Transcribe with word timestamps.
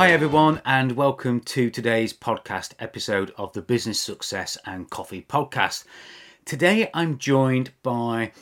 Hi, 0.00 0.12
everyone, 0.12 0.62
and 0.64 0.92
welcome 0.92 1.40
to 1.40 1.68
today's 1.68 2.14
podcast 2.14 2.72
episode 2.78 3.34
of 3.36 3.52
the 3.52 3.60
Business 3.60 4.00
Success 4.00 4.56
and 4.64 4.88
Coffee 4.88 5.20
podcast. 5.20 5.84
Today, 6.46 6.88
I'm 6.94 7.18
joined 7.18 7.72
by 7.82 8.32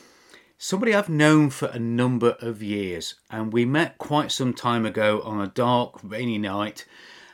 somebody 0.57 0.95
I've 0.95 1.09
known 1.09 1.49
for 1.49 1.65
a 1.65 1.77
number 1.77 2.37
of 2.39 2.63
years, 2.63 3.15
and 3.29 3.51
we 3.51 3.65
met 3.65 3.97
quite 3.97 4.31
some 4.31 4.53
time 4.53 4.85
ago 4.85 5.21
on 5.25 5.41
a 5.41 5.47
dark, 5.47 5.99
rainy 6.01 6.37
night, 6.37 6.85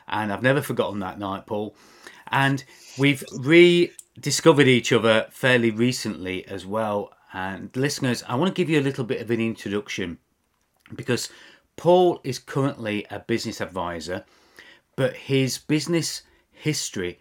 and 0.08 0.32
I've 0.32 0.42
never 0.42 0.60
forgotten 0.60 0.98
that 0.98 1.20
night, 1.20 1.46
Paul. 1.46 1.76
And 2.26 2.64
we've 2.98 3.22
rediscovered 3.32 4.66
each 4.66 4.92
other 4.92 5.28
fairly 5.30 5.70
recently 5.70 6.44
as 6.48 6.66
well. 6.66 7.12
And 7.32 7.70
listeners, 7.76 8.24
I 8.26 8.34
want 8.34 8.52
to 8.52 8.60
give 8.60 8.68
you 8.68 8.80
a 8.80 8.82
little 8.82 9.04
bit 9.04 9.20
of 9.20 9.30
an 9.30 9.40
introduction 9.40 10.18
because 10.96 11.30
Paul 11.76 12.20
is 12.24 12.38
currently 12.38 13.06
a 13.10 13.20
business 13.20 13.60
advisor, 13.60 14.24
but 14.96 15.14
his 15.14 15.58
business 15.58 16.22
history 16.50 17.18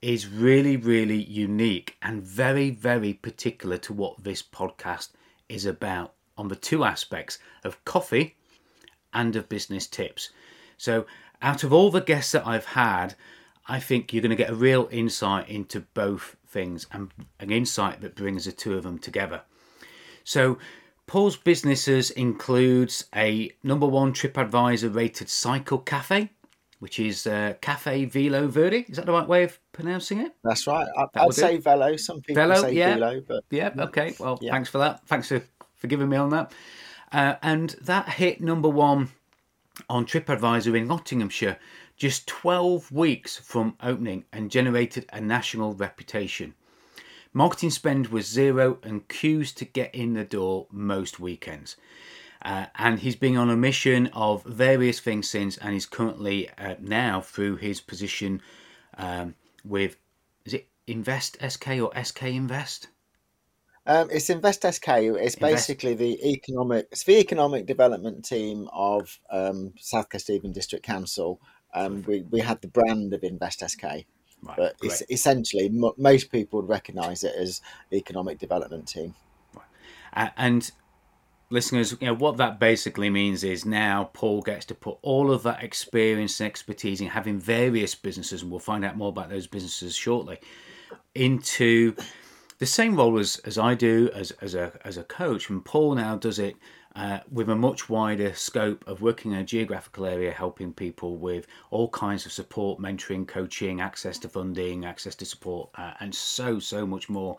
is 0.00 0.28
really, 0.28 0.76
really 0.76 1.22
unique 1.22 1.96
and 2.00 2.22
very, 2.22 2.70
very 2.70 3.12
particular 3.12 3.76
to 3.78 3.92
what 3.92 4.24
this 4.24 4.42
podcast 4.42 5.10
is 5.48 5.66
about 5.66 6.14
on 6.36 6.48
the 6.48 6.56
two 6.56 6.84
aspects 6.84 7.38
of 7.64 7.84
coffee 7.84 8.36
and 9.12 9.34
of 9.36 9.48
business 9.48 9.86
tips. 9.86 10.30
So, 10.76 11.06
out 11.42 11.64
of 11.64 11.72
all 11.72 11.90
the 11.90 12.00
guests 12.00 12.32
that 12.32 12.46
I've 12.46 12.66
had, 12.66 13.14
I 13.66 13.80
think 13.80 14.12
you're 14.12 14.22
going 14.22 14.30
to 14.30 14.36
get 14.36 14.50
a 14.50 14.54
real 14.54 14.88
insight 14.90 15.48
into 15.48 15.80
both 15.80 16.36
things 16.46 16.86
and 16.92 17.10
an 17.38 17.50
insight 17.50 18.00
that 18.00 18.14
brings 18.14 18.44
the 18.44 18.52
two 18.52 18.76
of 18.76 18.84
them 18.84 18.98
together. 18.98 19.42
So, 20.24 20.58
Paul's 21.08 21.38
businesses 21.38 22.10
includes 22.10 23.06
a 23.16 23.50
number 23.62 23.86
one 23.86 24.12
TripAdvisor 24.12 24.94
rated 24.94 25.30
cycle 25.30 25.78
cafe, 25.78 26.30
which 26.80 27.00
is 27.00 27.26
uh, 27.26 27.54
Cafe 27.62 28.04
Velo 28.04 28.46
Verde. 28.46 28.84
Is 28.88 28.96
that 28.96 29.06
the 29.06 29.12
right 29.12 29.26
way 29.26 29.42
of 29.42 29.58
pronouncing 29.72 30.20
it? 30.20 30.34
That's 30.44 30.66
right. 30.66 30.86
I, 31.16 31.24
would 31.24 31.34
say 31.34 31.56
Velo. 31.56 31.96
Some 31.96 32.20
people 32.20 32.46
Velo, 32.46 32.60
say 32.60 32.74
yeah. 32.74 32.94
Velo, 32.94 33.22
but 33.26 33.42
yeah. 33.48 33.70
Okay. 33.78 34.14
Well, 34.20 34.38
yeah. 34.42 34.52
thanks 34.52 34.68
for 34.68 34.76
that. 34.78 35.00
Thanks 35.06 35.28
for 35.28 35.42
forgiving 35.76 36.10
me 36.10 36.18
on 36.18 36.28
that. 36.28 36.52
Uh, 37.10 37.36
and 37.42 37.70
that 37.80 38.10
hit 38.10 38.42
number 38.42 38.68
one 38.68 39.08
on 39.88 40.04
TripAdvisor 40.04 40.76
in 40.76 40.86
Nottinghamshire 40.86 41.58
just 41.96 42.26
12 42.28 42.92
weeks 42.92 43.38
from 43.38 43.76
opening 43.82 44.24
and 44.30 44.50
generated 44.50 45.06
a 45.12 45.22
national 45.22 45.72
reputation. 45.72 46.54
Marketing 47.38 47.70
spend 47.70 48.08
was 48.08 48.26
zero 48.26 48.78
and 48.82 49.06
queues 49.06 49.52
to 49.52 49.64
get 49.64 49.94
in 49.94 50.14
the 50.14 50.24
door 50.24 50.66
most 50.72 51.20
weekends. 51.20 51.76
Uh, 52.42 52.66
and 52.74 52.98
he's 52.98 53.14
been 53.14 53.36
on 53.36 53.48
a 53.48 53.56
mission 53.56 54.08
of 54.08 54.42
various 54.42 54.98
things 54.98 55.30
since, 55.30 55.56
and 55.56 55.72
he's 55.72 55.86
currently 55.86 56.50
uh, 56.58 56.74
now 56.80 57.20
through 57.20 57.54
his 57.54 57.80
position 57.80 58.42
um, 58.96 59.36
with 59.64 59.98
is 60.44 60.52
it 60.52 60.66
Invest 60.88 61.36
SK 61.48 61.78
or 61.78 61.92
SK 62.02 62.24
Invest? 62.24 62.88
Um, 63.86 64.08
it's 64.10 64.30
Invest 64.30 64.62
SK. 64.62 64.88
It's 64.88 65.34
Invest. 65.34 65.40
basically 65.40 65.94
the 65.94 66.20
economic. 66.28 66.88
It's 66.90 67.04
the 67.04 67.20
economic 67.20 67.66
development 67.66 68.24
team 68.24 68.68
of 68.72 69.16
um, 69.30 69.74
South 69.78 70.08
Kesteven 70.08 70.52
District 70.52 70.84
Council. 70.84 71.40
Um, 71.72 72.02
we 72.04 72.22
we 72.22 72.40
had 72.40 72.62
the 72.62 72.66
brand 72.66 73.14
of 73.14 73.22
Invest 73.22 73.60
SK. 73.60 74.06
Right, 74.42 74.56
but 74.56 74.76
it's 74.82 75.02
essentially 75.10 75.66
m- 75.66 75.92
most 75.96 76.30
people 76.30 76.60
would 76.60 76.68
recognise 76.68 77.24
it 77.24 77.34
as 77.36 77.60
the 77.90 77.96
economic 77.96 78.38
development 78.38 78.86
team. 78.86 79.14
Right. 79.54 80.30
And 80.36 80.70
listeners, 81.50 81.96
you 82.00 82.06
know 82.06 82.14
what 82.14 82.36
that 82.36 82.60
basically 82.60 83.10
means 83.10 83.42
is 83.42 83.64
now 83.64 84.10
Paul 84.12 84.42
gets 84.42 84.64
to 84.66 84.74
put 84.74 84.98
all 85.02 85.32
of 85.32 85.42
that 85.42 85.62
experience 85.62 86.40
and 86.40 86.48
expertise 86.48 87.00
in 87.00 87.08
having 87.08 87.40
various 87.40 87.94
businesses, 87.94 88.42
and 88.42 88.50
we'll 88.50 88.60
find 88.60 88.84
out 88.84 88.96
more 88.96 89.08
about 89.08 89.30
those 89.30 89.46
businesses 89.46 89.96
shortly, 89.96 90.38
into 91.14 91.94
the 92.58 92.66
same 92.66 92.96
role 92.96 93.18
as, 93.18 93.38
as 93.44 93.58
I 93.58 93.74
do 93.74 94.10
as, 94.14 94.30
as 94.42 94.54
a 94.54 94.72
as 94.84 94.96
a 94.96 95.04
coach. 95.04 95.48
And 95.50 95.64
Paul 95.64 95.94
now 95.94 96.16
does 96.16 96.38
it 96.38 96.56
uh, 96.98 97.20
with 97.30 97.48
a 97.48 97.54
much 97.54 97.88
wider 97.88 98.34
scope 98.34 98.84
of 98.88 99.00
working 99.00 99.30
in 99.30 99.38
a 99.38 99.44
geographical 99.44 100.04
area, 100.04 100.32
helping 100.32 100.72
people 100.72 101.16
with 101.16 101.46
all 101.70 101.88
kinds 101.90 102.26
of 102.26 102.32
support, 102.32 102.80
mentoring, 102.80 103.26
coaching, 103.26 103.80
access 103.80 104.18
to 104.18 104.28
funding, 104.28 104.84
access 104.84 105.14
to 105.14 105.24
support, 105.24 105.70
uh, 105.76 105.92
and 106.00 106.12
so, 106.12 106.58
so 106.58 106.84
much 106.84 107.08
more. 107.08 107.36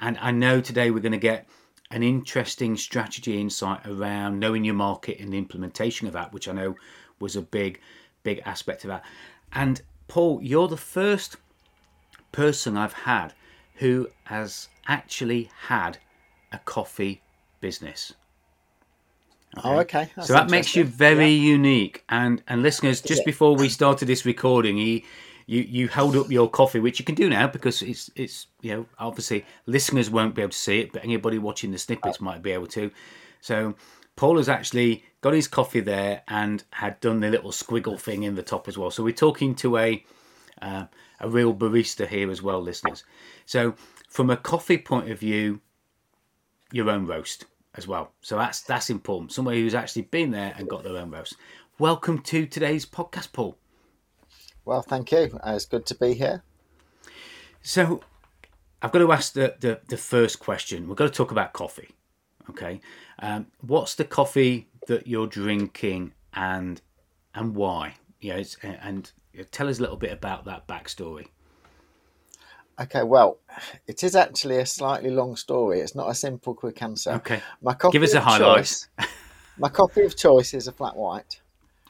And 0.00 0.18
I 0.20 0.32
know 0.32 0.60
today 0.60 0.90
we're 0.90 1.00
going 1.00 1.12
to 1.12 1.18
get 1.18 1.48
an 1.90 2.02
interesting 2.02 2.76
strategy 2.76 3.40
insight 3.40 3.80
around 3.86 4.38
knowing 4.38 4.66
your 4.66 4.74
market 4.74 5.18
and 5.18 5.32
the 5.32 5.38
implementation 5.38 6.06
of 6.06 6.12
that, 6.12 6.34
which 6.34 6.46
I 6.46 6.52
know 6.52 6.76
was 7.20 7.36
a 7.36 7.42
big, 7.42 7.80
big 8.22 8.42
aspect 8.44 8.84
of 8.84 8.88
that. 8.88 9.04
And 9.54 9.80
Paul, 10.08 10.40
you're 10.42 10.68
the 10.68 10.76
first 10.76 11.38
person 12.32 12.76
I've 12.76 12.92
had 12.92 13.32
who 13.76 14.08
has 14.24 14.68
actually 14.86 15.50
had 15.68 15.96
a 16.52 16.58
coffee 16.58 17.22
business. 17.60 18.12
Okay. 19.58 19.68
Oh, 19.68 19.78
okay. 19.80 20.10
That's 20.14 20.28
so 20.28 20.34
that 20.34 20.48
makes 20.50 20.76
you 20.76 20.84
very 20.84 21.30
yeah. 21.30 21.52
unique. 21.52 22.04
And 22.08 22.42
and 22.46 22.62
listeners, 22.62 23.00
just 23.00 23.24
before 23.24 23.56
we 23.56 23.68
started 23.68 24.06
this 24.06 24.24
recording, 24.24 24.76
he, 24.76 25.04
you 25.46 25.62
you 25.62 25.88
held 25.88 26.16
up 26.16 26.30
your 26.30 26.48
coffee, 26.48 26.78
which 26.78 27.00
you 27.00 27.04
can 27.04 27.16
do 27.16 27.28
now 27.28 27.48
because 27.48 27.82
it's 27.82 28.10
it's 28.14 28.46
you 28.60 28.76
know 28.76 28.86
obviously 28.98 29.44
listeners 29.66 30.08
won't 30.08 30.34
be 30.34 30.42
able 30.42 30.52
to 30.52 30.58
see 30.58 30.80
it, 30.80 30.92
but 30.92 31.02
anybody 31.02 31.38
watching 31.38 31.72
the 31.72 31.78
snippets 31.78 32.20
might 32.20 32.42
be 32.42 32.52
able 32.52 32.68
to. 32.68 32.92
So 33.40 33.74
Paul 34.14 34.36
has 34.36 34.48
actually 34.48 35.04
got 35.20 35.34
his 35.34 35.48
coffee 35.48 35.80
there 35.80 36.22
and 36.28 36.62
had 36.70 37.00
done 37.00 37.20
the 37.20 37.30
little 37.30 37.50
squiggle 37.50 37.98
thing 37.98 38.22
in 38.22 38.36
the 38.36 38.42
top 38.42 38.68
as 38.68 38.78
well. 38.78 38.90
So 38.92 39.02
we're 39.02 39.12
talking 39.12 39.56
to 39.56 39.78
a 39.78 40.04
uh, 40.62 40.84
a 41.18 41.28
real 41.28 41.52
barista 41.52 42.06
here 42.06 42.30
as 42.30 42.40
well, 42.40 42.60
listeners. 42.60 43.02
So 43.46 43.74
from 44.08 44.30
a 44.30 44.36
coffee 44.36 44.78
point 44.78 45.10
of 45.10 45.18
view, 45.18 45.60
your 46.70 46.88
own 46.88 47.06
roast 47.06 47.46
as 47.74 47.86
well. 47.86 48.12
So 48.20 48.36
that's 48.36 48.62
that's 48.62 48.90
important. 48.90 49.32
Somebody 49.32 49.60
who's 49.60 49.74
actually 49.74 50.02
been 50.02 50.30
there 50.30 50.54
and 50.56 50.68
got 50.68 50.82
their 50.82 50.96
own 50.96 51.10
roast. 51.10 51.36
Welcome 51.78 52.18
to 52.22 52.46
today's 52.46 52.84
podcast, 52.84 53.32
Paul. 53.32 53.56
Well, 54.64 54.82
thank 54.82 55.12
you. 55.12 55.38
Uh, 55.44 55.52
it's 55.54 55.64
good 55.64 55.86
to 55.86 55.94
be 55.94 56.14
here. 56.14 56.42
So 57.62 58.00
I've 58.82 58.92
got 58.92 59.00
to 59.00 59.12
ask 59.12 59.32
the, 59.32 59.56
the, 59.60 59.80
the 59.88 59.96
first 59.96 60.38
question. 60.38 60.86
We've 60.86 60.96
got 60.96 61.04
to 61.04 61.10
talk 61.10 61.30
about 61.30 61.52
coffee. 61.52 61.90
Okay. 62.48 62.80
Um, 63.18 63.46
what's 63.60 63.94
the 63.94 64.04
coffee 64.04 64.68
that 64.86 65.06
you're 65.06 65.26
drinking 65.26 66.12
and 66.34 66.80
and 67.34 67.54
why? 67.54 67.94
Yeah, 68.20 68.42
and 68.62 69.10
tell 69.50 69.68
us 69.68 69.78
a 69.78 69.82
little 69.82 69.96
bit 69.96 70.12
about 70.12 70.44
that 70.44 70.66
backstory. 70.66 71.28
Okay, 72.80 73.02
well, 73.02 73.38
it 73.86 74.02
is 74.02 74.16
actually 74.16 74.56
a 74.58 74.66
slightly 74.66 75.10
long 75.10 75.36
story. 75.36 75.80
It's 75.80 75.94
not 75.94 76.08
a 76.08 76.14
simple, 76.14 76.54
quick 76.54 76.82
answer. 76.82 77.12
Okay. 77.12 77.42
My 77.60 77.74
coffee 77.74 77.92
Give 77.92 78.02
us 78.02 78.14
a 78.14 78.20
highlight. 78.20 78.88
my 79.58 79.68
coffee 79.68 80.04
of 80.04 80.16
choice 80.16 80.54
is 80.54 80.66
a 80.66 80.72
flat 80.72 80.96
white. 80.96 81.40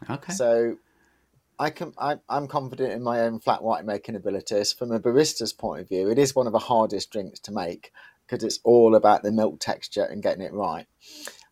Okay. 0.08 0.32
So 0.32 0.76
I 1.60 1.70
can 1.70 1.92
I, 1.96 2.16
am 2.28 2.48
confident 2.48 2.92
in 2.92 3.02
my 3.02 3.20
own 3.20 3.38
flat 3.38 3.62
white 3.62 3.84
making 3.84 4.16
abilities. 4.16 4.72
From 4.72 4.90
a 4.90 4.98
barista's 4.98 5.52
point 5.52 5.82
of 5.82 5.88
view, 5.88 6.10
it 6.10 6.18
is 6.18 6.34
one 6.34 6.46
of 6.46 6.52
the 6.52 6.58
hardest 6.58 7.12
drinks 7.12 7.38
to 7.40 7.52
make 7.52 7.92
because 8.26 8.42
it's 8.42 8.60
all 8.64 8.94
about 8.94 9.22
the 9.22 9.30
milk 9.30 9.60
texture 9.60 10.04
and 10.04 10.22
getting 10.22 10.42
it 10.42 10.52
right. 10.52 10.86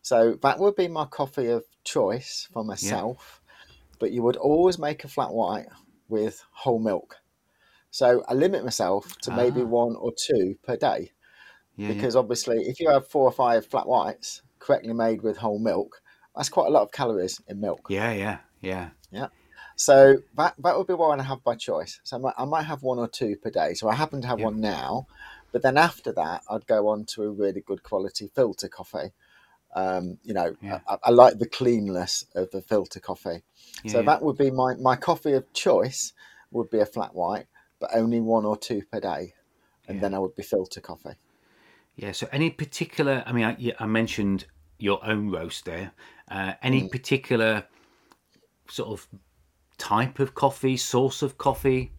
So 0.01 0.37
that 0.41 0.59
would 0.59 0.75
be 0.75 0.87
my 0.87 1.05
coffee 1.05 1.47
of 1.47 1.63
choice 1.83 2.47
for 2.51 2.63
myself. 2.63 3.41
Yeah. 3.45 3.65
But 3.99 4.11
you 4.11 4.23
would 4.23 4.37
always 4.37 4.79
make 4.79 5.03
a 5.03 5.07
flat 5.07 5.31
white 5.31 5.67
with 6.07 6.43
whole 6.51 6.79
milk. 6.79 7.17
So 7.91 8.23
I 8.27 8.33
limit 8.33 8.63
myself 8.63 9.17
to 9.21 9.31
maybe 9.31 9.61
ah. 9.61 9.65
one 9.65 9.95
or 9.95 10.11
two 10.11 10.55
per 10.63 10.77
day. 10.77 11.11
Yeah, 11.75 11.87
because 11.87 12.15
yeah. 12.15 12.19
obviously, 12.19 12.57
if 12.63 12.79
you 12.79 12.89
have 12.89 13.07
four 13.07 13.23
or 13.23 13.31
five 13.31 13.65
flat 13.65 13.87
whites 13.87 14.41
correctly 14.59 14.93
made 14.93 15.21
with 15.21 15.37
whole 15.37 15.59
milk, 15.59 16.01
that's 16.35 16.49
quite 16.49 16.67
a 16.67 16.71
lot 16.71 16.83
of 16.83 16.91
calories 16.91 17.41
in 17.47 17.59
milk. 17.61 17.87
Yeah, 17.89 18.11
yeah, 18.11 18.37
yeah. 18.61 18.89
Yeah. 19.11 19.27
So 19.75 20.17
that 20.35 20.55
that 20.59 20.77
would 20.77 20.87
be 20.87 20.93
one 20.93 21.19
I 21.19 21.23
have 21.23 21.43
by 21.43 21.55
choice. 21.55 22.01
So 22.03 22.17
I 22.17 22.19
might, 22.19 22.33
I 22.37 22.45
might 22.45 22.63
have 22.63 22.83
one 22.83 22.99
or 22.99 23.07
two 23.07 23.37
per 23.37 23.49
day. 23.49 23.73
So 23.75 23.87
I 23.87 23.95
happen 23.95 24.21
to 24.21 24.27
have 24.27 24.39
yeah. 24.39 24.45
one 24.45 24.59
now, 24.59 25.07
but 25.51 25.61
then 25.61 25.77
after 25.77 26.11
that, 26.13 26.43
I'd 26.49 26.67
go 26.67 26.89
on 26.89 27.05
to 27.13 27.23
a 27.23 27.29
really 27.29 27.61
good 27.61 27.81
quality 27.81 28.29
filter 28.35 28.67
coffee. 28.67 29.13
Um, 29.73 30.17
you 30.23 30.33
know, 30.33 30.55
yeah. 30.61 30.79
I, 30.87 30.97
I, 31.03 31.09
like 31.11 31.37
the 31.37 31.47
cleanness 31.47 32.25
of 32.35 32.49
the 32.51 32.61
filter 32.61 32.99
coffee. 32.99 33.43
Yeah, 33.83 33.91
so 33.91 34.01
that 34.01 34.23
would 34.23 34.37
be 34.37 34.49
my, 34.49 34.73
my 34.75 34.95
coffee 34.95 35.33
of 35.33 35.53
choice 35.53 36.11
would 36.51 36.71
be 36.71 36.79
a 36.79 36.87
flat 36.87 37.13
white 37.13 37.45
but 37.79 37.89
only 37.93 38.19
one 38.19 38.45
or 38.45 38.57
two 38.57 38.83
per 38.91 38.99
day, 38.99 39.33
and 39.87 39.97
Yeah. 39.97 40.03
then 40.03 40.13
I 40.13 40.19
would 40.19 40.35
be 40.35 40.43
filter 40.43 40.81
coffee. 40.81 41.15
Yeah. 41.95 42.11
So, 42.11 42.27
any 42.31 42.49
particular? 42.49 43.23
I 43.25 43.31
mean, 43.31 43.45
I, 43.45 43.73
I 43.79 43.85
mentioned 43.85 44.45
your 44.77 45.03
own 45.05 45.29
roast 45.29 45.65
there. 45.65 45.91
Uh, 46.29 46.53
any 46.61 46.83
Mm. 46.83 46.91
particular 46.91 47.65
sort 48.69 48.89
of 48.89 49.07
type 49.77 50.19
of 50.19 50.35
coffee, 50.35 50.77
source 50.77 51.21
of 51.21 51.37
coffee? 51.37 51.91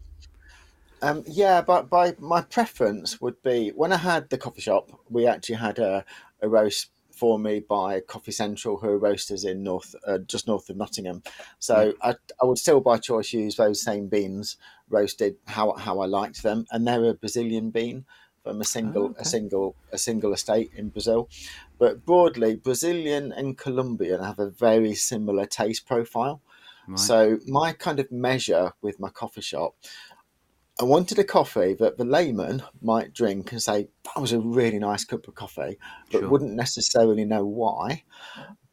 Um, 1.01 1.23
yeah, 1.25 1.61
but 1.61 1.89
by 1.89 2.15
my 2.19 2.41
preference 2.41 3.19
would 3.19 3.41
be 3.41 3.69
when 3.69 3.91
I 3.91 3.97
had 3.97 4.29
the 4.29 4.37
coffee 4.37 4.61
shop, 4.61 4.91
we 5.09 5.25
actually 5.25 5.55
had 5.55 5.79
a, 5.79 6.05
a 6.41 6.47
roast 6.47 6.91
for 7.11 7.37
me 7.37 7.59
by 7.59 7.99
Coffee 7.99 8.31
Central, 8.31 8.77
who 8.77 8.87
are 8.89 8.97
roasters 8.97 9.43
in 9.43 9.63
north, 9.63 9.95
uh, 10.07 10.19
just 10.19 10.47
north 10.47 10.69
of 10.69 10.77
Nottingham. 10.77 11.21
So 11.59 11.93
I, 12.01 12.15
I 12.41 12.45
would 12.45 12.57
still 12.57 12.81
by 12.81 12.97
choice 12.97 13.33
use 13.33 13.55
those 13.55 13.81
same 13.81 14.07
beans 14.07 14.57
roasted 14.91 15.35
how 15.47 15.73
how 15.73 15.99
I 15.99 16.05
liked 16.05 16.43
them, 16.43 16.65
and 16.71 16.87
they're 16.87 17.05
a 17.05 17.13
Brazilian 17.13 17.71
bean 17.71 18.05
from 18.43 18.61
a 18.61 18.65
single 18.65 19.03
oh, 19.03 19.09
okay. 19.09 19.21
a 19.21 19.25
single 19.25 19.75
a 19.91 19.97
single 19.97 20.33
estate 20.33 20.71
in 20.75 20.89
Brazil. 20.89 21.29
But 21.77 22.05
broadly, 22.05 22.55
Brazilian 22.55 23.31
and 23.31 23.57
Colombian 23.57 24.23
have 24.23 24.39
a 24.39 24.49
very 24.49 24.93
similar 24.95 25.45
taste 25.45 25.85
profile. 25.85 26.41
Right. 26.87 26.99
So 26.99 27.39
my 27.47 27.73
kind 27.73 27.99
of 27.99 28.11
measure 28.11 28.73
with 28.81 28.99
my 28.99 29.09
coffee 29.09 29.41
shop, 29.41 29.75
I 30.79 30.83
wanted 30.83 31.19
a 31.19 31.23
coffee 31.23 31.75
that 31.75 31.97
the 31.97 32.05
layman 32.05 32.63
might 32.81 33.13
drink 33.13 33.51
and 33.51 33.61
say 33.61 33.87
that 34.03 34.21
was 34.21 34.33
a 34.33 34.39
really 34.39 34.79
nice 34.79 35.05
cup 35.05 35.27
of 35.27 35.35
coffee, 35.35 35.77
but 36.11 36.21
Sure. 36.21 36.29
wouldn't 36.29 36.53
necessarily 36.53 37.25
know 37.25 37.45
why. 37.45 38.03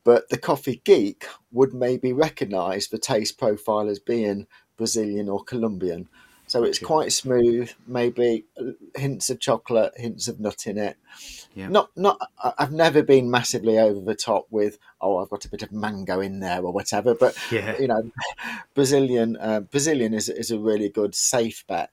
But 0.04 0.30
the 0.30 0.38
coffee 0.38 0.80
geek 0.84 1.26
would 1.52 1.74
maybe 1.74 2.14
recognise 2.14 2.88
the 2.88 2.98
taste 2.98 3.36
profile 3.36 3.90
as 3.90 3.98
being 3.98 4.46
Brazilian 4.78 5.28
or 5.28 5.44
Colombian. 5.44 6.08
So 6.48 6.64
it's 6.64 6.78
quite 6.78 7.12
smooth, 7.12 7.70
maybe 7.86 8.44
hints 8.96 9.28
of 9.28 9.38
chocolate, 9.38 9.92
hints 9.96 10.28
of 10.28 10.40
nut 10.40 10.66
in 10.66 10.78
it. 10.78 10.96
Yeah. 11.54 11.68
Not, 11.68 11.90
not. 11.94 12.18
I've 12.58 12.72
never 12.72 13.02
been 13.02 13.30
massively 13.30 13.78
over 13.78 14.00
the 14.00 14.14
top 14.14 14.46
with, 14.50 14.78
oh, 15.00 15.18
I've 15.18 15.28
got 15.28 15.44
a 15.44 15.50
bit 15.50 15.62
of 15.62 15.72
mango 15.72 16.20
in 16.20 16.40
there 16.40 16.62
or 16.62 16.72
whatever. 16.72 17.14
But 17.14 17.36
yeah. 17.52 17.78
you 17.78 17.86
know, 17.86 18.10
Brazilian 18.74 19.36
uh, 19.36 19.60
Brazilian 19.60 20.14
is 20.14 20.30
is 20.30 20.50
a 20.50 20.58
really 20.58 20.88
good 20.88 21.14
safe 21.14 21.66
bet 21.66 21.90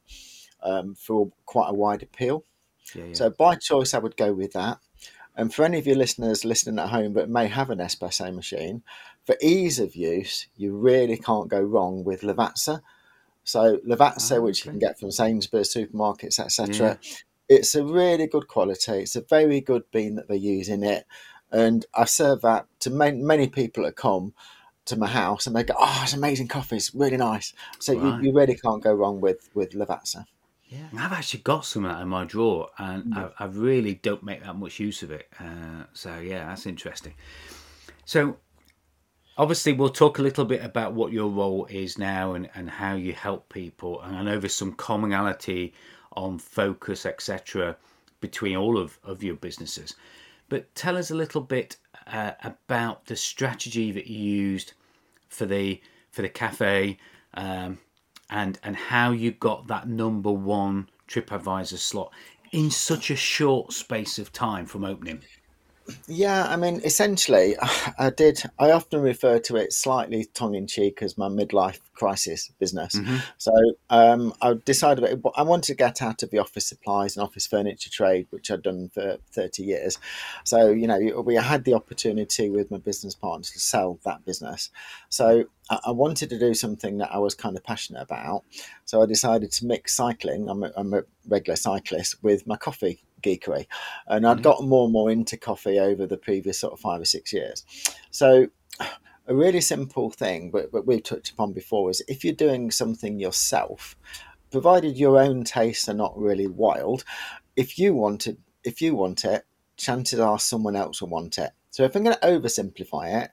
um, 0.63 0.95
for 0.95 1.31
quite 1.45 1.69
a 1.69 1.73
wide 1.73 2.01
appeal. 2.01 2.45
Yeah. 2.93 3.05
Yeah. 3.05 3.13
So 3.13 3.29
by 3.31 3.55
choice, 3.55 3.93
I 3.93 3.97
would 3.97 4.15
go 4.15 4.31
with 4.31 4.53
that. 4.53 4.77
And 5.35 5.53
for 5.53 5.65
any 5.65 5.77
of 5.77 5.87
your 5.87 5.97
listeners 5.97 6.45
listening 6.45 6.79
at 6.79 6.89
home 6.89 7.13
that 7.13 7.29
may 7.29 7.47
have 7.47 7.69
an 7.69 7.79
espresso 7.79 8.33
machine, 8.33 8.83
for 9.25 9.35
ease 9.41 9.79
of 9.79 9.95
use, 9.95 10.47
you 10.55 10.75
really 10.75 11.17
can't 11.17 11.49
go 11.49 11.61
wrong 11.61 12.03
with 12.03 12.21
Lavazza. 12.21 12.81
So 13.43 13.77
Lavazza, 13.77 14.37
Ah, 14.37 14.41
which 14.41 14.65
you 14.65 14.71
can 14.71 14.79
get 14.79 14.99
from 14.99 15.11
Sainsbury's 15.11 15.73
supermarkets, 15.73 16.39
etc. 16.39 16.99
It's 17.47 17.75
a 17.75 17.83
really 17.83 18.27
good 18.27 18.47
quality. 18.47 18.99
It's 18.99 19.15
a 19.15 19.21
very 19.21 19.61
good 19.61 19.83
bean 19.91 20.15
that 20.15 20.27
they 20.27 20.37
use 20.37 20.67
in 20.69 20.83
it, 20.83 21.05
and 21.51 21.85
I 21.93 22.05
serve 22.05 22.41
that 22.41 22.65
to 22.79 22.89
many, 22.89 23.21
many 23.21 23.47
people 23.47 23.83
that 23.83 23.95
come 23.95 24.33
to 24.85 24.95
my 24.95 25.07
house, 25.07 25.45
and 25.45 25.55
they 25.55 25.63
go, 25.63 25.75
"Oh, 25.79 26.01
it's 26.03 26.13
amazing 26.13 26.47
coffee. 26.47 26.77
It's 26.77 26.93
really 26.95 27.17
nice." 27.17 27.53
So 27.79 27.93
Right. 27.93 28.19
you, 28.19 28.27
you 28.29 28.33
really 28.35 28.55
can't 28.55 28.81
go 28.83 28.93
wrong 28.93 29.21
with 29.21 29.49
with 29.53 29.71
Lavazza. 29.73 30.25
Yeah, 30.75 31.05
I've 31.05 31.13
actually 31.13 31.41
got 31.41 31.65
some 31.65 31.85
of 31.85 31.91
that 31.91 32.01
in 32.01 32.07
my 32.07 32.25
drawer, 32.25 32.69
and 32.77 33.05
Mm. 33.05 33.31
I, 33.39 33.43
I 33.43 33.47
really 33.47 33.95
don't 33.95 34.23
make 34.23 34.43
that 34.43 34.55
much 34.55 34.79
use 34.79 35.03
of 35.03 35.11
it. 35.11 35.27
Uh, 35.39 35.83
so 35.93 36.19
yeah, 36.19 36.47
that's 36.47 36.65
interesting. 36.65 37.13
So 38.05 38.37
obviously, 39.37 39.73
we'll 39.73 39.89
talk 39.89 40.19
a 40.19 40.21
little 40.21 40.45
bit 40.45 40.63
about 40.63 40.93
what 40.93 41.11
your 41.11 41.29
role 41.29 41.65
is 41.69 41.97
now 41.97 42.33
and, 42.33 42.49
and 42.55 42.69
how 42.69 42.95
you 42.95 43.13
help 43.13 43.49
people. 43.49 44.01
And 44.01 44.15
I 44.15 44.23
know 44.23 44.39
there's 44.39 44.53
some 44.53 44.73
commonality 44.73 45.73
on 46.13 46.39
focus, 46.39 47.05
etc., 47.05 47.77
between 48.21 48.55
all 48.55 48.77
of, 48.77 48.97
of 49.03 49.21
your 49.23 49.35
businesses. 49.35 49.95
But 50.49 50.73
tell 50.75 50.97
us 50.97 51.11
a 51.11 51.15
little 51.15 51.41
bit 51.41 51.77
uh, 52.07 52.31
about 52.43 53.05
the 53.05 53.15
strategy 53.15 53.91
that 53.91 54.07
you 54.07 54.19
used 54.19 54.73
for 55.27 55.45
the 55.45 55.81
for 56.11 56.21
the 56.21 56.29
cafe, 56.29 56.97
um, 57.33 57.77
and 58.29 58.59
and 58.63 58.75
how 58.75 59.11
you 59.11 59.31
got 59.31 59.67
that 59.67 59.87
number 59.87 60.31
one 60.31 60.89
TripAdvisor 61.07 61.77
slot 61.77 62.11
in 62.51 62.71
such 62.71 63.09
a 63.11 63.15
short 63.15 63.73
space 63.73 64.17
of 64.17 64.31
time 64.31 64.65
from 64.65 64.83
opening. 64.85 65.21
Yeah, 66.07 66.45
I 66.47 66.55
mean, 66.55 66.81
essentially, 66.83 67.55
I 67.99 68.09
did. 68.09 68.43
I 68.59 68.71
often 68.71 69.01
refer 69.01 69.39
to 69.39 69.55
it 69.55 69.73
slightly 69.73 70.25
tongue 70.33 70.55
in 70.55 70.67
cheek 70.67 71.01
as 71.01 71.17
my 71.17 71.27
midlife 71.27 71.79
crisis 71.93 72.51
business. 72.59 72.95
So 73.37 73.51
um, 73.89 74.33
I 74.41 74.55
decided 74.65 75.23
I 75.35 75.41
wanted 75.43 75.67
to 75.67 75.75
get 75.75 76.01
out 76.01 76.23
of 76.23 76.31
the 76.31 76.39
office 76.39 76.67
supplies 76.67 77.15
and 77.15 77.23
office 77.23 77.47
furniture 77.47 77.89
trade, 77.89 78.27
which 78.31 78.51
I'd 78.51 78.63
done 78.63 78.89
for 78.89 79.17
30 79.31 79.63
years. 79.63 79.97
So, 80.43 80.71
you 80.71 80.87
know, 80.87 80.99
we 81.21 81.35
had 81.35 81.63
the 81.63 81.73
opportunity 81.73 82.49
with 82.49 82.71
my 82.71 82.77
business 82.77 83.15
partners 83.15 83.51
to 83.51 83.59
sell 83.59 83.99
that 84.03 84.25
business. 84.25 84.69
So 85.09 85.45
I 85.69 85.79
I 85.85 85.91
wanted 85.91 86.29
to 86.31 86.39
do 86.39 86.53
something 86.53 86.97
that 86.97 87.13
I 87.13 87.19
was 87.19 87.35
kind 87.35 87.55
of 87.55 87.63
passionate 87.63 88.01
about. 88.01 88.43
So 88.85 89.01
I 89.01 89.05
decided 89.05 89.51
to 89.53 89.65
mix 89.65 89.95
cycling. 89.95 90.49
I'm 90.49 90.63
a, 90.63 90.71
I'm 90.75 90.93
a 90.93 91.03
regular 91.27 91.55
cyclist 91.55 92.23
with 92.23 92.45
my 92.45 92.57
coffee 92.57 93.03
geekery, 93.25 93.67
and 94.07 94.25
I'd 94.27 94.35
mm-hmm. 94.35 94.43
gotten 94.43 94.69
more 94.69 94.85
and 94.85 94.93
more 94.93 95.11
into 95.11 95.37
coffee 95.37 95.79
over 95.79 96.05
the 96.05 96.17
previous 96.17 96.59
sort 96.59 96.73
of 96.73 96.79
five 96.79 97.01
or 97.01 97.05
six 97.05 97.33
years. 97.33 97.65
So 98.11 98.47
a 99.27 99.35
really 99.35 99.61
simple 99.61 100.09
thing, 100.09 100.51
but, 100.51 100.71
but 100.71 100.85
we've 100.85 101.03
touched 101.03 101.31
upon 101.31 101.53
before, 101.53 101.89
is 101.89 102.03
if 102.07 102.23
you're 102.23 102.33
doing 102.33 102.71
something 102.71 103.19
yourself, 103.19 103.95
provided 104.51 104.97
your 104.97 105.19
own 105.19 105.43
tastes 105.43 105.89
are 105.89 105.93
not 105.93 106.17
really 106.17 106.47
wild, 106.47 107.03
if 107.55 107.79
you 107.79 107.93
want 107.93 108.27
it, 108.27 108.37
if 108.63 108.81
you 108.81 108.95
want 108.95 109.25
it, 109.25 109.45
chances 109.77 110.19
are 110.19 110.39
someone 110.39 110.75
else 110.75 111.01
will 111.01 111.09
want 111.09 111.37
it. 111.37 111.51
So 111.71 111.83
if 111.83 111.95
I'm 111.95 112.03
going 112.03 112.15
to 112.15 112.27
oversimplify 112.27 113.23
it, 113.23 113.31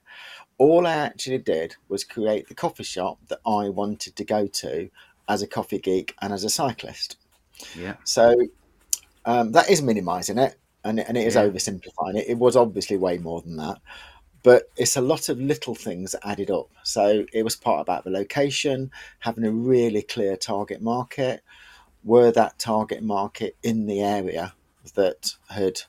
all 0.59 0.87
I 0.87 0.95
actually 0.95 1.38
did 1.38 1.77
was 1.88 2.05
create 2.05 2.49
the 2.49 2.55
coffee 2.55 2.85
shop 2.85 3.19
that 3.29 3.41
I 3.47 3.69
wanted 3.69 4.17
to 4.17 4.25
go 4.25 4.47
to 4.47 4.91
as 5.29 5.43
a 5.43 5.47
coffee 5.47 5.79
geek 5.79 6.15
and 6.21 6.33
as 6.33 6.45
a 6.45 6.50
cyclist. 6.50 7.17
Yeah, 7.77 7.97
So 8.05 8.35
um, 9.25 9.53
that 9.53 9.71
is 9.71 9.83
minimizing 9.83 10.39
it 10.39 10.57
and, 10.85 11.01
and 11.01 11.17
it 11.17 11.27
is 11.27 11.35
Yeah. 11.35 11.47
oversimplifying 11.49 12.17
it. 12.17 12.29
It 12.29 12.39
was 12.39 12.57
obviously 12.57 12.97
way 12.97 13.19
more 13.19 13.41
than 13.43 13.57
that. 13.57 13.79
But 14.43 14.65
it's 14.77 14.97
a 14.97 15.01
lot 15.01 15.29
of 15.29 15.39
little 15.41 15.77
things 15.77 16.17
added 16.25 16.51
up. 16.51 16.69
So 16.83 17.25
it 17.33 17.45
was 17.45 17.55
part 17.55 17.81
about 17.81 18.03
the 18.03 18.11
location, 18.11 18.91
having 19.21 19.45
a 19.45 19.53
really 19.53 20.03
clear 20.03 20.37
target 20.37 20.83
market. 20.83 21.43
Were 22.03 22.33
that 22.33 22.59
target 22.59 23.05
market 23.05 23.57
in 23.62 23.87
the 23.87 24.00
area 24.02 24.55
that 24.95 25.35
had 25.50 25.83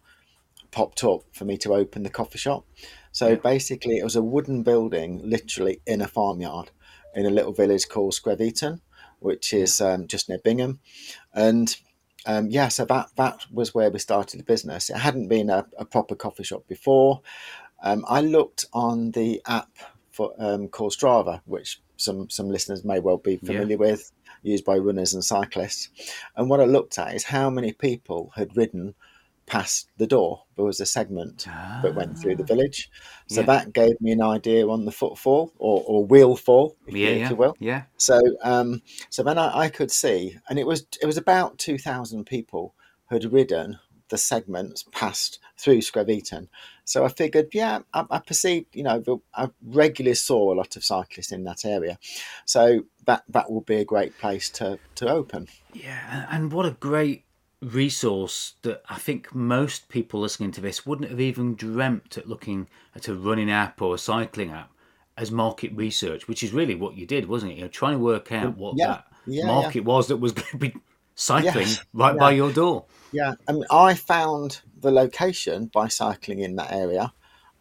popped 0.70 1.04
up 1.04 1.22
for 1.32 1.46
me 1.46 1.58
to 1.58 1.74
open 1.74 2.04
the 2.04 2.12
coffee 2.12 2.38
shop? 2.38 2.66
So 3.12 3.30
Yeah. 3.30 3.36
basically, 3.36 3.98
it 3.98 4.04
was 4.04 4.16
a 4.16 4.22
wooden 4.22 4.62
building, 4.62 5.22
literally 5.28 5.82
in 5.88 6.02
a 6.02 6.08
farmyard, 6.08 6.70
in 7.16 7.26
a 7.26 7.32
little 7.32 7.54
village 7.54 7.88
called 7.90 8.14
Screveton, 8.14 8.82
which 9.20 9.52
is 9.54 9.82
um, 9.82 10.06
just 10.06 10.30
near 10.30 10.40
Bingham, 10.40 10.80
and 11.34 11.76
um, 12.26 12.50
yeah, 12.50 12.70
so 12.70 12.86
that 12.86 13.10
that 13.16 13.46
was 13.52 13.74
where 13.74 13.90
we 13.90 14.00
started 14.00 14.40
the 14.40 14.44
business. 14.44 14.90
It 14.90 14.98
hadn't 14.98 15.28
been 15.28 15.50
a, 15.50 15.66
a 15.78 15.86
proper 15.86 16.16
coffee 16.16 16.44
shop 16.44 16.68
before. 16.68 17.22
Um, 17.84 18.06
I 18.08 18.22
looked 18.22 18.66
on 18.74 19.12
the 19.12 19.42
app 19.46 19.70
for 20.12 20.34
um, 20.40 20.70
called 20.70 20.94
Strava, 20.94 21.42
which 21.46 21.82
some 21.98 22.30
some 22.30 22.50
listeners 22.50 22.86
may 22.86 23.00
well 23.00 23.18
be 23.18 23.38
familiar 23.38 23.78
with, 23.78 24.12
used 24.42 24.64
by 24.64 24.78
runners 24.78 25.14
and 25.14 25.24
cyclists. 25.24 25.90
And 26.36 26.50
what 26.50 26.62
I 26.62 26.66
looked 26.66 26.98
at 26.98 27.14
is 27.14 27.24
how 27.26 27.50
many 27.50 27.74
people 27.74 28.32
had 28.36 28.56
ridden 28.56 28.96
past 29.46 29.90
the 29.98 30.08
door. 30.08 30.44
There 30.56 30.66
was 30.66 30.80
a 30.80 30.86
segment 30.86 31.46
that 31.46 31.96
went 31.96 32.18
through 32.18 32.36
the 32.38 32.44
village, 32.44 32.90
so 33.28 33.42
Yeah. 33.42 33.46
that 33.48 33.74
gave 33.74 34.00
me 34.00 34.12
an 34.12 34.22
idea 34.22 34.68
on 34.68 34.86
the 34.86 34.92
footfall 34.92 35.52
or, 35.58 35.84
or 35.86 36.06
wheel 36.06 36.36
fall, 36.36 36.78
if, 36.88 36.96
yeah, 36.96 37.10
you, 37.10 37.16
yeah, 37.20 37.32
will. 37.32 37.56
yeah. 37.60 37.84
So, 37.98 38.22
um, 38.44 38.82
so 39.10 39.24
then 39.24 39.38
I, 39.38 39.60
I 39.66 39.70
could 39.70 39.92
see, 39.92 40.38
and 40.50 40.60
it 40.60 40.66
was 40.68 40.86
it 41.02 41.06
was 41.06 41.18
about 41.18 41.58
two 41.58 41.78
thousand 41.78 42.26
people 42.26 42.74
had 43.10 43.32
ridden 43.32 43.80
the 44.10 44.18
segments 44.18 44.84
past 44.92 45.40
through 45.58 45.80
Screveton. 45.80 46.48
So 46.86 47.06
I 47.06 47.08
figured, 47.08 47.48
yeah, 47.54 47.80
I, 47.94 48.06
I 48.12 48.20
perceived, 48.20 48.76
you 48.76 48.84
know, 48.84 49.22
I 49.34 49.50
regularly 49.64 50.16
saw 50.16 50.54
a 50.54 50.56
lot 50.56 50.76
of 50.76 50.84
cyclists 50.84 51.32
in 51.32 51.46
that 51.46 51.66
area, 51.66 51.98
so 52.46 52.84
that 53.06 53.24
that 53.30 53.52
will 53.52 53.62
be 53.62 53.78
a 53.78 53.86
great 53.86 54.18
place 54.20 54.50
to 54.52 54.80
to 54.96 55.10
open. 55.10 55.48
Yeah, 55.74 56.28
and 56.30 56.52
what 56.52 56.66
a 56.66 56.72
great 56.72 57.23
resource 57.64 58.56
that 58.62 58.84
I 58.90 58.98
think 58.98 59.34
most 59.34 59.90
people 59.90 60.20
listening 60.22 60.52
to 60.52 60.62
this 60.62 60.86
wouldn't 60.86 61.10
have 61.10 61.20
even 61.22 61.56
dreamt 61.56 62.18
at 62.18 62.28
looking 62.28 62.68
at 62.96 63.08
a 63.08 63.16
running 63.16 63.50
app 63.52 63.82
or 63.82 63.96
a 63.96 63.98
cycling 63.98 64.52
app 64.52 64.72
as 65.18 65.32
market 65.32 65.72
research, 65.76 66.28
which 66.28 66.44
is 66.44 66.54
really 66.54 66.76
what 66.76 66.96
you 66.96 67.06
did, 67.06 67.28
wasn't 67.28 67.52
it? 67.52 67.58
You're 67.58 67.68
trying 67.70 67.94
to 67.94 68.00
work 68.04 68.32
out 68.32 68.56
mm, 68.56 68.58
what 68.58 68.78
Yeah, 68.78 68.88
that 68.88 69.06
yeah, 69.26 69.46
market 69.48 69.82
was 69.82 70.08
that 70.08 70.18
was 70.18 70.32
going 70.34 70.52
to 70.52 70.58
be 70.58 70.76
cycling 71.16 71.66
Yes, 71.66 71.82
right 71.94 72.16
yeah. 72.16 72.20
by 72.20 72.32
your 72.32 72.52
door. 72.52 72.86
Yeah, 73.12 73.34
I 73.48 73.52
mean, 73.54 73.66
I 73.72 73.94
found 73.94 74.62
the 74.80 74.92
location 74.92 75.68
by 75.74 75.88
cycling 75.88 76.40
in 76.40 76.56
that 76.58 76.72
area, 76.72 77.14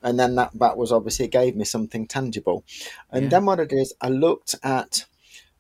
and 0.03 0.19
then 0.19 0.35
that 0.37 0.51
that 0.55 0.77
was 0.77 0.93
obviously 0.93 1.27
it 1.27 1.33
gave 1.33 1.57
me 1.57 1.65
something 1.65 2.07
tangible. 2.07 2.65
And 3.11 3.25
Yeah. 3.25 3.31
then 3.31 3.45
what 3.47 3.61
it 3.61 3.73
is, 3.73 3.95
I 4.01 4.09
looked 4.09 4.55
at 4.63 5.07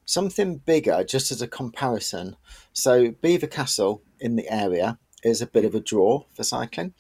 something 0.04 0.56
bigger, 0.56 1.04
just 1.04 1.30
as 1.30 1.42
a 1.42 1.49
comparison. 1.49 2.37
So 2.73 3.11
Belvoir 3.11 3.49
Castle 3.49 4.02
in 4.21 4.37
the 4.37 4.49
area 4.52 4.99
is 5.23 5.40
a 5.40 5.47
bit 5.47 5.64
of 5.64 5.75
a 5.75 5.80
draw 5.80 6.25
for 6.35 6.42
cycling. 6.42 6.92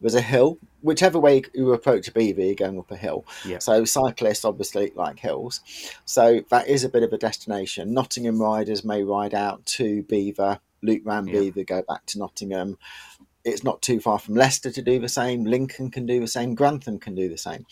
There's 0.00 0.14
a 0.14 0.20
hill, 0.20 0.58
whichever 0.82 1.18
way 1.18 1.42
you 1.54 1.72
approach 1.72 2.08
a 2.08 2.12
Belvoir, 2.12 2.44
you're 2.44 2.54
going 2.54 2.78
up 2.78 2.90
a 2.90 2.96
hill. 2.96 3.24
Yeah. 3.44 3.58
So 3.58 3.84
cyclists 3.84 4.44
obviously 4.44 4.92
like 4.94 5.18
hills. 5.18 5.60
So 6.04 6.42
that 6.50 6.68
is 6.68 6.84
a 6.84 6.90
bit 6.90 7.02
of 7.02 7.12
a 7.12 7.18
destination. 7.18 7.94
Nottingham 7.94 8.40
riders 8.40 8.84
may 8.84 9.02
ride 9.02 9.34
out 9.34 9.64
to 9.66 10.02
Belvoir, 10.02 10.60
loop 10.82 11.02
round 11.06 11.28
Yeah. 11.28 11.40
Belvoir, 11.40 11.64
go 11.64 11.82
back 11.88 12.04
to 12.06 12.18
Nottingham. 12.18 12.76
It's 13.42 13.64
not 13.64 13.80
too 13.80 14.00
far 14.00 14.18
from 14.18 14.34
Leicester 14.34 14.70
to 14.70 14.82
do 14.82 14.98
the 14.98 15.08
same. 15.08 15.44
Lincoln 15.44 15.90
can 15.90 16.04
do 16.04 16.20
the 16.20 16.26
same. 16.26 16.54
Grantham 16.54 16.98
can 16.98 17.14
do 17.14 17.30
the 17.30 17.38
same. 17.38 17.64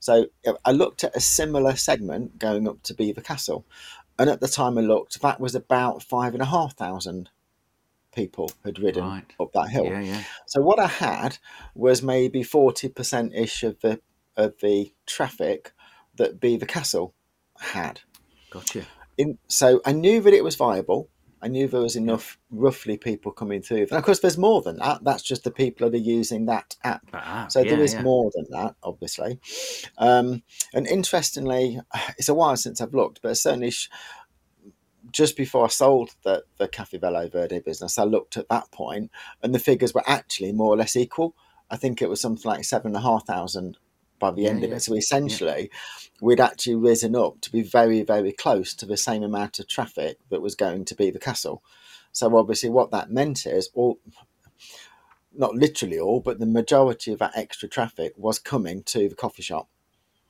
So 0.00 0.26
I 0.64 0.72
looked 0.72 1.04
at 1.04 1.14
a 1.14 1.20
similar 1.20 1.76
segment 1.76 2.40
going 2.40 2.66
up 2.66 2.82
to 2.82 2.94
Belvoir 2.94 3.22
Castle, 3.22 3.64
and 4.18 4.30
at 4.30 4.40
the 4.40 4.48
time 4.48 4.78
I 4.78 4.82
looked, 4.82 5.20
that 5.22 5.40
was 5.40 5.54
about 5.54 6.02
five 6.02 6.34
and 6.34 6.42
a 6.42 6.46
half 6.46 6.76
thousand 6.76 7.30
people 8.14 8.50
had 8.64 8.78
ridden 8.78 9.04
Right. 9.04 9.24
up 9.40 9.52
that 9.54 9.70
hill. 9.70 9.86
Yeah, 9.86 10.00
yeah. 10.00 10.22
So 10.46 10.60
what 10.60 10.78
I 10.78 10.86
had 10.86 11.38
was 11.74 12.02
maybe 12.02 12.42
forty 12.42 12.88
percent 12.88 13.32
ish 13.34 13.62
of 13.62 13.80
the 13.80 14.00
of 14.36 14.54
the 14.60 14.92
traffic 15.06 15.72
that 16.16 16.40
Belvoir 16.40 16.66
Castle 16.66 17.14
had. 17.58 18.00
Gotcha. 18.50 18.84
In, 19.16 19.38
so 19.48 19.80
I 19.84 19.92
knew 19.92 20.20
that 20.22 20.32
it 20.34 20.44
was 20.44 20.56
viable. 20.56 21.08
I 21.42 21.48
knew 21.48 21.66
there 21.66 21.80
was 21.80 21.96
enough 21.96 22.38
roughly 22.50 22.96
people 22.96 23.32
coming 23.32 23.62
through. 23.62 23.82
And 23.82 23.92
of 23.92 24.04
course, 24.04 24.20
there's 24.20 24.38
more 24.38 24.62
than 24.62 24.76
that. 24.76 25.02
That's 25.02 25.24
just 25.24 25.42
the 25.42 25.50
people 25.50 25.90
that 25.90 25.96
are 25.96 26.00
using 26.00 26.46
that 26.46 26.76
app. 26.84 27.04
So 27.48 27.64
there 27.64 27.78
yeah, 27.78 27.84
is 27.84 27.94
yeah. 27.94 28.02
more 28.02 28.30
than 28.34 28.46
that, 28.50 28.76
obviously. 28.82 29.40
Um, 29.98 30.44
and 30.72 30.86
interestingly, 30.86 31.80
it's 32.18 32.28
a 32.28 32.34
while 32.34 32.56
since 32.56 32.80
I've 32.80 32.94
looked, 32.94 33.20
but 33.22 33.36
certainly 33.36 33.72
sh- 33.72 33.90
just 35.10 35.36
before 35.36 35.64
I 35.64 35.68
sold 35.68 36.14
the, 36.22 36.44
the 36.58 36.68
Cafe 36.68 36.96
Velo 36.98 37.28
Verde 37.28 37.58
business, 37.58 37.98
I 37.98 38.04
looked 38.04 38.36
at 38.36 38.48
that 38.48 38.70
point 38.70 39.10
and 39.42 39.52
the 39.52 39.58
figures 39.58 39.92
were 39.92 40.08
actually 40.08 40.52
more 40.52 40.72
or 40.72 40.76
less 40.76 40.94
equal. 40.94 41.34
I 41.68 41.76
think 41.76 42.00
it 42.00 42.08
was 42.08 42.20
something 42.20 42.48
like 42.48 42.64
seven 42.64 42.88
and 42.88 42.96
a 42.96 43.00
half 43.00 43.26
thousand 43.26 43.78
by 44.22 44.30
the 44.30 44.42
Yeah, 44.42 44.50
end 44.50 44.64
of 44.64 44.70
yeah, 44.70 44.76
it. 44.76 44.80
So 44.80 44.94
essentially, 44.94 45.70
we'd 46.20 46.40
actually 46.40 46.76
risen 46.76 47.14
up 47.16 47.40
to 47.42 47.50
be 47.52 47.62
very, 47.62 48.02
very 48.02 48.32
close 48.32 48.72
to 48.74 48.86
the 48.86 48.96
same 48.96 49.22
amount 49.24 49.58
of 49.58 49.66
traffic 49.66 50.18
that 50.30 50.40
was 50.40 50.54
going 50.54 50.84
to 50.86 50.94
be 50.94 51.10
the 51.10 51.18
castle. 51.18 51.62
So 52.12 52.36
obviously, 52.36 52.70
what 52.70 52.90
that 52.92 53.10
meant 53.10 53.44
is 53.46 53.68
all, 53.74 53.98
not 55.34 55.54
literally 55.54 55.98
all, 55.98 56.20
but 56.20 56.38
the 56.38 56.46
majority 56.46 57.12
of 57.12 57.18
that 57.18 57.36
extra 57.36 57.68
traffic 57.68 58.12
was 58.16 58.38
coming 58.38 58.82
to 58.84 59.08
the 59.08 59.14
coffee 59.14 59.42
shop. 59.42 59.68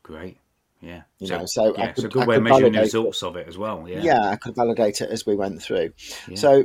Great. 0.03 0.39
Yeah. 0.81 1.03
You 1.19 1.27
so, 1.29 1.39
know, 1.39 1.47
so 1.47 1.75
I 1.77 1.79
yeah, 1.83 1.89
it's 1.91 1.99
a 1.99 2.03
could- 2.03 2.13
good 2.13 2.23
I 2.23 2.27
way 2.27 2.37
of 2.37 2.43
measuring 2.43 2.73
the 2.73 2.79
validate 2.79 2.81
it. 2.81 2.99
results 2.99 3.23
of 3.23 3.37
it 3.37 3.47
as 3.49 3.59
well. 3.59 3.85
Yeah. 3.89 4.03
Yeah. 4.03 4.29
I 4.31 4.37
could 4.37 4.55
validate 4.57 5.01
it 5.01 5.11
as 5.11 5.27
we 5.27 5.37
went 5.37 5.61
through. 5.63 5.93
Yeah. 6.29 6.37
So 6.37 6.65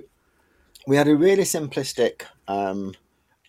we 0.88 0.96
had 0.96 1.07
a 1.07 1.15
really 1.15 1.43
simplistic 1.43 2.24
um, 2.48 2.93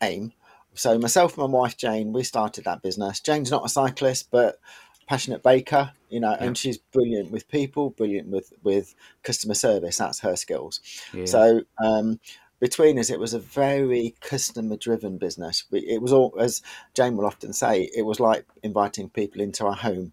aim. 0.02 0.32
So 0.78 0.98
myself 0.98 1.36
and 1.36 1.50
my 1.50 1.58
wife 1.58 1.76
Jane, 1.76 2.12
we 2.12 2.22
started 2.22 2.64
that 2.64 2.82
business. 2.82 3.20
Jane's 3.20 3.50
not 3.50 3.64
a 3.64 3.68
cyclist, 3.68 4.30
but 4.30 4.60
passionate 5.08 5.42
baker, 5.42 5.92
you 6.08 6.20
know, 6.20 6.30
Yeah. 6.30 6.44
and 6.44 6.56
she's 6.58 6.78
brilliant 6.78 7.30
with 7.30 7.48
people, 7.48 7.90
brilliant 7.90 8.28
with 8.28 8.52
with 8.62 8.94
customer 9.22 9.54
service. 9.54 9.98
That's 9.98 10.20
her 10.20 10.36
skills. 10.36 10.80
Yeah. 11.12 11.24
So 11.24 11.62
um, 11.82 12.20
between 12.60 12.98
us, 12.98 13.10
it 13.10 13.18
was 13.18 13.34
a 13.34 13.38
very 13.38 14.14
customer 14.20 14.76
driven 14.76 15.18
business. 15.18 15.64
It 15.72 16.02
was 16.02 16.12
all, 16.12 16.34
as 16.38 16.62
Jane 16.94 17.16
will 17.16 17.26
often 17.26 17.52
say, 17.52 17.90
it 17.94 18.02
was 18.02 18.20
like 18.20 18.46
inviting 18.62 19.08
people 19.10 19.40
into 19.40 19.64
our 19.66 19.74
home. 19.76 20.12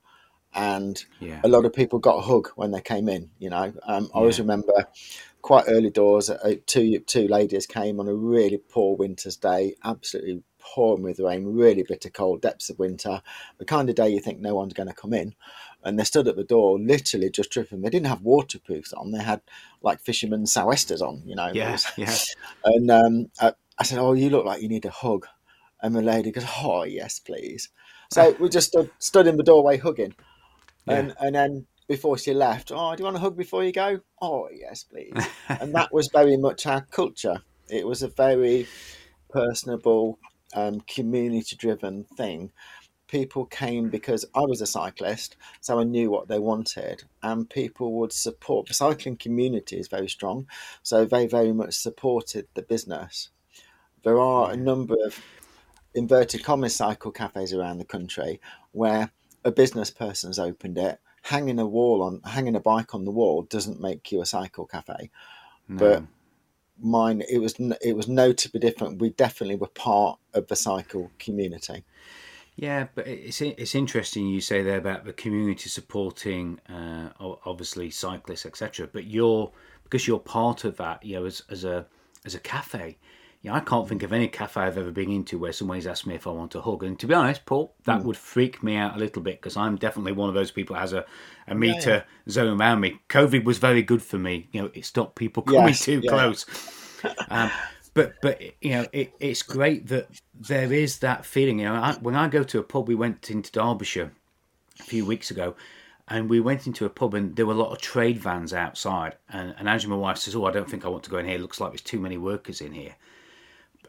And 0.53 1.03
yeah. 1.19 1.41
a 1.43 1.49
lot 1.49 1.65
of 1.65 1.73
people 1.73 1.99
got 1.99 2.19
a 2.19 2.21
hug 2.21 2.47
when 2.55 2.71
they 2.71 2.81
came 2.81 3.09
in. 3.09 3.29
You 3.39 3.49
know, 3.49 3.73
um, 3.83 4.09
I 4.13 4.19
always 4.19 4.39
remember 4.39 4.85
quite 5.41 5.65
early 5.67 5.89
doors. 5.89 6.29
Uh, 6.29 6.55
two 6.65 6.99
two 6.99 7.27
ladies 7.27 7.65
came 7.67 7.99
on 7.99 8.07
a 8.07 8.15
really 8.15 8.57
poor 8.57 8.95
winter's 8.95 9.35
day, 9.35 9.75
absolutely 9.83 10.43
pouring 10.73 11.03
with 11.03 11.19
rain, 11.19 11.45
really 11.45 11.83
bitter 11.83 12.09
cold, 12.09 12.41
depths 12.41 12.69
of 12.69 12.79
winter, 12.79 13.21
the 13.57 13.65
kind 13.65 13.89
of 13.89 13.95
day 13.95 14.09
you 14.09 14.19
think 14.19 14.39
no 14.39 14.55
one's 14.55 14.73
going 14.73 14.89
to 14.89 14.95
come 14.95 15.13
in. 15.13 15.35
And 15.83 15.99
they 15.99 16.03
stood 16.03 16.27
at 16.27 16.35
the 16.35 16.43
door, 16.43 16.79
literally 16.79 17.29
just 17.29 17.51
dripping. 17.51 17.81
They 17.81 17.89
didn't 17.89 18.07
have 18.07 18.21
waterproofs 18.21 18.91
on; 18.93 19.11
they 19.11 19.23
had 19.23 19.41
like 19.81 20.01
fishermen's 20.01 20.51
sou'westers 20.51 21.01
on. 21.01 21.21
You 21.25 21.35
know, 21.35 21.51
Yeah. 21.53 21.77
Yeah. 21.95 22.17
and 22.65 22.89
um, 22.91 23.31
I, 23.39 23.53
I 23.77 23.83
said, 23.83 23.99
"Oh, 23.99 24.13
you 24.13 24.29
look 24.29 24.45
like 24.45 24.61
you 24.61 24.69
need 24.69 24.85
a 24.85 24.89
hug." 24.89 25.27
And 25.81 25.95
the 25.95 26.01
lady 26.01 26.31
goes, 26.31 26.45
"Oh, 26.63 26.83
yes, 26.83 27.19
please." 27.19 27.69
So 28.11 28.35
we 28.39 28.49
just 28.49 28.67
stood, 28.69 28.89
stood 28.99 29.27
in 29.27 29.37
the 29.37 29.43
doorway 29.43 29.77
hugging, 29.77 30.15
and 30.87 31.13
and 31.19 31.35
then 31.35 31.67
before 31.87 32.17
she 32.17 32.33
left, 32.33 32.71
"Oh, 32.73 32.95
do 32.95 33.01
you 33.01 33.05
want 33.05 33.17
a 33.17 33.19
hug 33.19 33.37
before 33.37 33.63
you 33.63 33.71
go?" 33.71 33.99
"Oh, 34.21 34.49
yes, 34.51 34.83
please." 34.83 35.13
and 35.49 35.75
that 35.75 35.93
was 35.93 36.09
very 36.11 36.37
much 36.37 36.65
our 36.65 36.81
culture. 36.81 37.41
It 37.69 37.85
was 37.85 38.01
a 38.03 38.07
very 38.07 38.67
personable, 39.29 40.19
um, 40.55 40.81
community-driven 40.81 42.05
thing. 42.05 42.51
People 43.07 43.45
came 43.45 43.89
because 43.89 44.25
I 44.33 44.41
was 44.41 44.61
a 44.61 44.65
cyclist, 44.65 45.35
so 45.61 45.79
I 45.79 45.83
knew 45.83 46.09
what 46.09 46.27
they 46.27 46.39
wanted, 46.39 47.03
and 47.21 47.47
people 47.47 47.93
would 47.93 48.11
support. 48.11 48.67
The 48.67 48.73
cycling 48.73 49.17
community 49.17 49.77
is 49.77 49.87
very 49.87 50.09
strong, 50.09 50.47
so 50.81 51.05
they 51.05 51.27
very 51.27 51.53
much 51.53 51.75
supported 51.75 52.47
the 52.55 52.63
business. 52.63 53.29
There 54.03 54.19
are 54.19 54.51
a 54.51 54.57
number 54.57 54.95
of 55.05 55.23
inverted 55.93 56.43
commas 56.43 56.75
cycle 56.75 57.11
cafes 57.11 57.53
around 57.53 57.77
the 57.77 57.85
country 57.85 58.41
where 58.71 59.11
a 59.43 59.51
business 59.51 59.91
person's 59.91 60.39
opened 60.39 60.77
it. 60.77 60.99
Hanging 61.21 61.59
a 61.59 61.65
wall 61.65 62.03
on, 62.03 62.21
hanging 62.23 62.55
a 62.55 62.59
bike 62.59 62.93
on 62.93 63.05
the 63.05 63.11
wall 63.11 63.43
doesn't 63.43 63.81
make 63.81 64.11
you 64.11 64.21
a 64.21 64.25
cycle 64.25 64.65
cafe 64.65 65.09
No. 65.67 65.77
but 65.77 66.03
mine 66.79 67.21
it 67.29 67.39
was 67.39 67.55
it 67.81 67.95
was 67.95 68.07
notably 68.07 68.59
different 68.59 68.99
we 68.99 69.09
definitely 69.11 69.55
were 69.55 69.67
part 69.67 70.19
of 70.33 70.47
the 70.47 70.55
cycle 70.55 71.11
community 71.19 71.83
Yeah, 72.57 72.87
but 72.95 73.05
it's 73.05 73.41
it's 73.41 73.75
interesting 73.75 74.27
you 74.27 74.39
say 74.39 74.63
there 74.63 74.77
about 74.77 75.03
the 75.03 75.11
community 75.11 75.67
supporting, 75.69 76.59
uh, 76.69 77.09
obviously 77.19 77.89
cyclists, 77.89 78.45
etc. 78.45 78.87
But 78.91 79.05
you're 79.05 79.51
because 79.83 80.07
you're 80.07 80.19
part 80.19 80.63
of 80.63 80.77
that, 80.77 81.03
you 81.03 81.15
know, 81.15 81.25
as 81.25 81.43
as 81.49 81.65
a 81.65 81.85
as 82.25 82.33
a 82.33 82.39
cafe. 82.39 82.97
You 83.45 83.51
know, 83.51 83.57
I 83.57 83.59
can't 83.59 83.87
think 83.87 84.01
of 84.01 84.11
any 84.11 84.27
cafe 84.27 84.61
I've 84.61 84.75
ever 84.79 84.89
been 84.89 85.11
into 85.11 85.37
where 85.37 85.53
somebody's 85.53 85.85
asked 85.85 86.07
me 86.07 86.15
if 86.15 86.25
I 86.25 86.31
want 86.31 86.55
a 86.55 86.61
hug. 86.61 86.83
And 86.83 86.97
to 86.97 87.05
be 87.05 87.13
honest, 87.13 87.45
Paul, 87.45 87.75
that 87.83 88.03
would 88.03 88.17
freak 88.17 88.63
me 88.63 88.75
out 88.75 88.95
a 88.95 88.97
little 88.97 89.21
bit 89.21 89.39
because 89.39 89.55
I'm 89.55 89.75
definitely 89.75 90.13
one 90.13 90.29
of 90.29 90.33
those 90.33 90.49
people 90.49 90.73
that 90.73 90.79
has 90.79 90.93
a, 90.93 91.05
a 91.47 91.53
meter 91.53 92.05
zone 92.27 92.59
around 92.59 92.79
me. 92.79 92.97
COVID 93.07 93.43
was 93.43 93.59
very 93.59 93.83
good 93.83 94.01
for 94.01 94.17
me. 94.17 94.49
You 94.51 94.63
know, 94.63 94.71
it 94.73 94.83
stopped 94.83 95.15
people 95.15 95.43
coming 95.43 95.67
Yes, 95.67 95.85
too 95.85 96.01
yeah. 96.03 96.09
close. 96.09 96.47
Um, 97.29 97.51
but 97.93 98.15
but 98.19 98.41
you 98.61 98.71
know 98.71 98.87
it, 98.91 99.13
it's 99.19 99.43
great 99.43 99.89
that 99.89 100.09
there 100.33 100.73
is 100.73 100.97
that 100.99 101.23
feeling. 101.23 101.59
You 101.59 101.65
know, 101.65 101.75
I, 101.75 101.93
when 102.01 102.15
I 102.15 102.27
go 102.29 102.41
to 102.41 102.57
a 102.57 102.63
pub, 102.63 102.87
we 102.87 102.95
went 102.95 103.29
into 103.29 103.51
Derbyshire 103.51 104.11
a 104.79 104.83
few 104.83 105.05
weeks 105.05 105.29
ago, 105.29 105.55
and 106.07 106.31
we 106.31 106.39
went 106.39 106.65
into 106.65 106.83
a 106.85 106.89
pub 106.89 107.13
and 107.13 107.35
there 107.35 107.45
were 107.45 107.53
a 107.53 107.57
lot 107.57 107.71
of 107.71 107.77
trade 107.79 108.17
vans 108.17 108.55
outside. 108.55 109.17
And, 109.29 109.53
and 109.59 109.69
Angela, 109.69 109.93
my 109.93 110.01
wife, 110.01 110.17
says, 110.17 110.35
"Oh, 110.35 110.45
I 110.45 110.51
don't 110.51 110.67
think 110.67 110.83
I 110.83 110.89
want 110.89 111.03
to 111.03 111.11
go 111.11 111.19
in 111.19 111.27
here. 111.27 111.35
It 111.35 111.41
looks 111.41 111.59
like 111.61 111.73
there's 111.73 111.81
too 111.81 111.99
many 111.99 112.17
workers 112.17 112.59
in 112.59 112.73
here." 112.73 112.95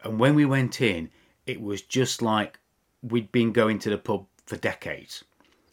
And 0.07 0.19
when 0.19 0.35
we 0.35 0.45
went 0.45 0.81
in, 0.81 1.09
it 1.45 1.61
was 1.61 1.81
just 1.81 2.21
like 2.21 2.59
we'd 3.01 3.31
been 3.31 3.51
going 3.51 3.79
to 3.79 3.89
the 3.89 3.97
pub 3.97 4.25
for 4.45 4.55
decades. 4.57 5.23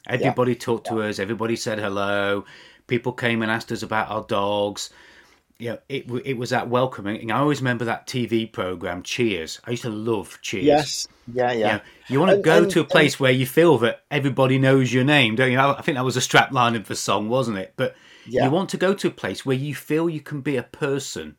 Everybody 0.06 0.54
talked 0.54 0.86
to 0.88 1.00
us. 1.02 1.18
Everybody 1.18 1.56
said 1.56 1.78
hello. 1.78 2.44
People 2.86 3.12
came 3.12 3.40
and 3.42 3.50
asked 3.50 3.72
us 3.72 3.82
about 3.82 4.10
our 4.10 4.22
dogs. 4.24 4.90
You 5.58 5.70
know, 5.70 5.78
it 5.88 6.10
it 6.24 6.36
was 6.36 6.50
that 6.50 6.68
welcoming. 6.68 7.20
And 7.20 7.32
I 7.32 7.38
always 7.38 7.60
remember 7.60 7.84
that 7.86 8.06
TV 8.06 8.50
program 8.52 9.02
Cheers. 9.02 9.60
I 9.64 9.70
used 9.70 9.84
to 9.84 9.90
love 9.90 10.38
Cheers. 10.42 10.64
yes 10.64 11.08
yeah 11.32 11.52
You, 11.52 11.58
yeah 11.60 11.76
know, 11.76 11.80
you 12.08 12.18
want 12.20 12.30
to 12.30 12.34
And- 12.34 12.44
go 12.44 12.58
and- 12.64 12.70
to 12.72 12.80
a 12.80 12.84
place 12.84 13.18
where 13.18 13.32
you 13.32 13.46
feel 13.46 13.78
that 13.78 14.04
everybody 14.10 14.58
knows 14.58 14.92
your 14.92 15.04
name, 15.04 15.36
don't 15.36 15.52
you? 15.52 15.58
I 15.58 15.80
think 15.80 15.96
that 15.96 16.04
was 16.04 16.16
a 16.16 16.20
strap 16.20 16.52
line 16.52 16.74
of 16.74 16.86
the 16.88 16.96
song, 16.96 17.28
wasn't 17.30 17.56
it? 17.58 17.72
But 17.76 17.94
Yeah. 18.26 18.44
you 18.44 18.50
want 18.50 18.68
to 18.70 18.76
go 18.76 18.92
to 18.94 19.06
a 19.08 19.10
place 19.12 19.46
where 19.46 19.56
you 19.56 19.74
feel 19.74 20.10
you 20.10 20.20
can 20.20 20.40
be 20.42 20.56
a 20.56 20.62
person 20.64 21.36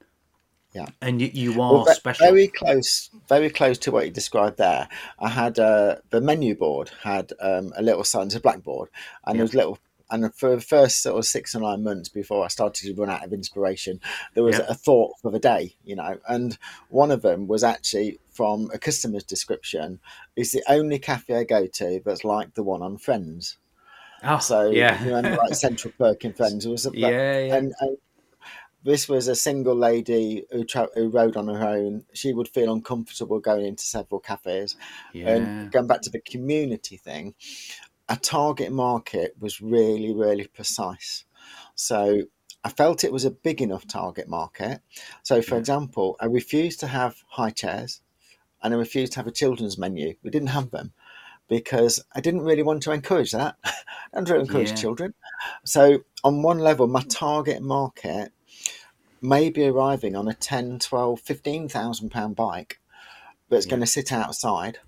yeah 0.75 0.85
and 1.01 1.21
you, 1.21 1.29
you 1.33 1.51
are 1.61 1.73
Well, 1.73 1.85
special. 1.95 2.27
very 2.27 2.47
close 2.47 3.09
very 3.29 3.49
close 3.49 3.77
to 3.79 3.91
what 3.91 4.05
you 4.05 4.11
described 4.11 4.57
there 4.57 4.87
i 5.19 5.29
had 5.29 5.57
uh, 5.57 5.95
the 6.11 6.21
menu 6.21 6.53
board 6.55 6.91
had 7.03 7.31
um, 7.39 7.73
a 7.77 7.81
little 7.81 8.03
sign 8.03 8.27
it's 8.27 8.35
a 8.35 8.39
blackboard 8.39 8.89
and 9.25 9.35
Yeah. 9.35 9.37
there 9.39 9.43
was 9.45 9.53
little 9.55 9.79
and 10.11 10.31
for 10.35 10.55
the 10.55 10.61
first 10.61 11.01
sort 11.01 11.17
of 11.17 11.25
six 11.25 11.55
or 11.55 11.61
nine 11.61 11.83
months 11.83 12.09
before 12.09 12.45
I 12.45 12.47
started 12.49 12.85
to 12.85 12.93
run 13.01 13.09
out 13.09 13.25
of 13.25 13.33
inspiration, 13.33 13.99
there 14.35 14.43
was 14.43 14.59
Yeah. 14.59 14.67
a 14.69 14.75
thought 14.75 15.13
for 15.19 15.31
the 15.31 15.39
day, 15.39 15.73
you 15.83 15.95
know, 15.95 16.19
and 16.29 16.59
one 16.89 17.09
of 17.09 17.23
them 17.23 17.47
was 17.47 17.63
actually 17.63 18.19
from 18.29 18.69
a 18.71 18.77
customer's 18.77 19.23
description. 19.23 19.99
It's 20.35 20.51
the 20.51 20.61
only 20.69 20.99
cafe 20.99 21.37
I 21.37 21.43
go 21.43 21.65
to 21.65 22.01
that's 22.05 22.23
like 22.23 22.53
the 22.53 22.61
one 22.61 22.83
on 22.83 22.99
Friends. 22.99 23.57
oh, 24.23 24.37
So 24.37 24.69
yeah. 24.69 25.03
you 25.03 25.15
remember 25.15 25.39
like 25.41 25.55
Central 25.55 25.91
Perk 25.97 26.23
in 26.23 26.33
Friends. 26.39 26.67
It 26.67 26.69
was 26.69 26.85
a, 26.85 26.91
yeah, 26.93 27.09
yeah. 27.39 27.55
and, 27.55 27.73
and 27.79 27.97
this 28.85 29.09
was 29.09 29.27
a 29.27 29.35
single 29.35 29.75
lady 29.75 30.45
who, 30.51 30.63
tra- 30.63 30.89
who 30.93 31.09
rode 31.09 31.35
on 31.35 31.47
her 31.47 31.67
own. 31.67 32.05
She 32.13 32.33
would 32.33 32.47
feel 32.47 32.71
uncomfortable 32.71 33.39
going 33.39 33.65
into 33.65 33.83
several 33.83 34.19
cafes. 34.21 34.75
yeah. 35.11 35.35
And 35.35 35.71
going 35.71 35.87
back 35.87 36.01
to 36.03 36.11
the 36.11 36.21
community 36.21 36.97
thing, 36.97 37.33
a 38.07 38.15
target 38.15 38.71
market 38.71 39.35
was 39.39 39.59
really, 39.61 40.13
really 40.13 40.47
precise. 40.47 41.25
So 41.73 42.23
I 42.63 42.69
felt 42.69 43.03
it 43.03 43.11
was 43.11 43.25
a 43.25 43.31
big 43.31 43.61
enough 43.61 43.87
target 43.87 44.27
market. 44.27 44.81
So, 45.23 45.41
for 45.41 45.55
Yeah. 45.55 45.59
example, 45.61 46.15
I 46.19 46.25
refused 46.25 46.79
to 46.81 46.87
have 46.87 47.23
high 47.29 47.51
chairs 47.51 48.01
and 48.61 48.73
I 48.73 48.77
refused 48.77 49.13
to 49.13 49.19
have 49.19 49.27
a 49.27 49.31
children's 49.31 49.77
menu. 49.77 50.15
We 50.23 50.29
didn't 50.31 50.49
have 50.49 50.71
them 50.71 50.93
because 51.47 52.03
I 52.15 52.21
didn't 52.21 52.41
really 52.41 52.63
want 52.63 52.83
to 52.83 52.91
encourage 52.91 53.31
that. 53.31 53.57
I 53.63 53.73
don't 54.13 54.29
really 54.29 54.41
encourage 54.43 54.69
Yeah. 54.69 54.75
children. 54.75 55.13
So, 55.63 56.03
on 56.23 56.41
one 56.43 56.59
level, 56.59 56.87
my 56.87 57.03
target 57.03 57.61
market 57.61 58.31
may 59.25 59.49
be 59.49 59.65
arriving 59.65 60.15
on 60.15 60.27
a 60.27 60.33
10, 60.33 60.79
12, 60.79 61.19
15,000 61.21 62.09
pound 62.09 62.35
bike 62.35 62.79
that's 63.49 63.65
Yeah. 63.65 63.71
going 63.71 63.79
to 63.81 63.87
sit 63.87 64.11
outside. 64.11 64.79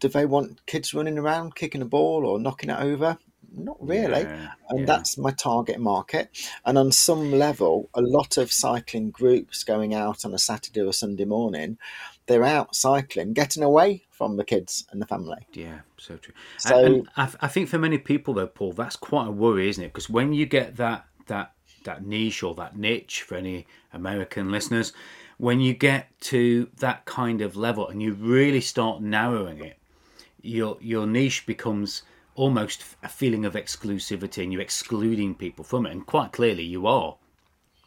Do 0.00 0.08
they 0.08 0.26
want 0.26 0.64
kids 0.66 0.92
running 0.92 1.18
around 1.18 1.54
kicking 1.54 1.82
a 1.82 1.86
ball 1.86 2.26
or 2.26 2.38
knocking 2.38 2.70
it 2.70 2.78
over? 2.78 3.18
Not 3.58 3.76
really 3.80 4.22
Yeah, 4.22 4.50
and 4.68 4.80
yeah. 4.80 4.86
that's 4.86 5.16
my 5.16 5.30
target 5.30 5.78
market. 5.80 6.28
And 6.66 6.76
on 6.76 6.92
some 6.92 7.32
level, 7.32 7.88
a 7.94 8.02
lot 8.02 8.36
of 8.36 8.52
cycling 8.52 9.10
groups 9.10 9.64
going 9.64 9.94
out 9.94 10.24
on 10.26 10.34
a 10.34 10.38
Saturday 10.38 10.82
or 10.82 10.92
Sunday 10.92 11.24
morning, 11.24 11.78
they're 12.26 12.44
out 12.44 12.74
cycling, 12.74 13.32
getting 13.32 13.62
away 13.62 14.02
from 14.10 14.36
the 14.36 14.44
kids 14.44 14.84
and 14.90 15.00
the 15.00 15.06
family. 15.06 15.46
Yeah, 15.54 15.80
so 15.96 16.16
true. 16.16 16.34
So- 16.58 16.84
and, 16.84 16.94
and 16.96 17.08
I, 17.16 17.30
I 17.42 17.48
think 17.48 17.68
for 17.68 17.78
many 17.78 17.98
people 17.98 18.34
though, 18.34 18.48
Paul, 18.48 18.72
that's 18.72 18.96
quite 18.96 19.28
a 19.28 19.30
worry, 19.30 19.68
isn't 19.70 19.82
it? 19.82 19.88
Because 19.88 20.10
when 20.10 20.32
you 20.34 20.44
get 20.44 20.76
that 20.76 21.06
that 21.28 21.52
that 21.86 22.04
niche 22.04 22.42
or 22.42 22.54
that 22.54 22.76
niche 22.76 23.22
for 23.22 23.34
any 23.34 23.66
American 23.92 24.52
listeners, 24.52 24.92
when 25.38 25.60
you 25.60 25.74
get 25.74 26.08
to 26.20 26.68
that 26.78 27.04
kind 27.04 27.40
of 27.40 27.56
level 27.56 27.88
and 27.88 28.02
you 28.02 28.12
really 28.12 28.60
start 28.60 29.02
narrowing 29.02 29.60
it, 29.60 29.78
your 30.42 30.76
your 30.80 31.06
niche 31.06 31.46
becomes 31.46 32.02
almost 32.36 32.84
a 33.02 33.08
feeling 33.08 33.44
of 33.44 33.54
exclusivity 33.54 34.42
and 34.42 34.52
you're 34.52 34.62
excluding 34.62 35.34
people 35.34 35.64
from 35.64 35.86
it. 35.86 35.92
And 35.92 36.06
quite 36.06 36.32
clearly 36.32 36.62
you 36.62 36.86
are. 36.86 37.16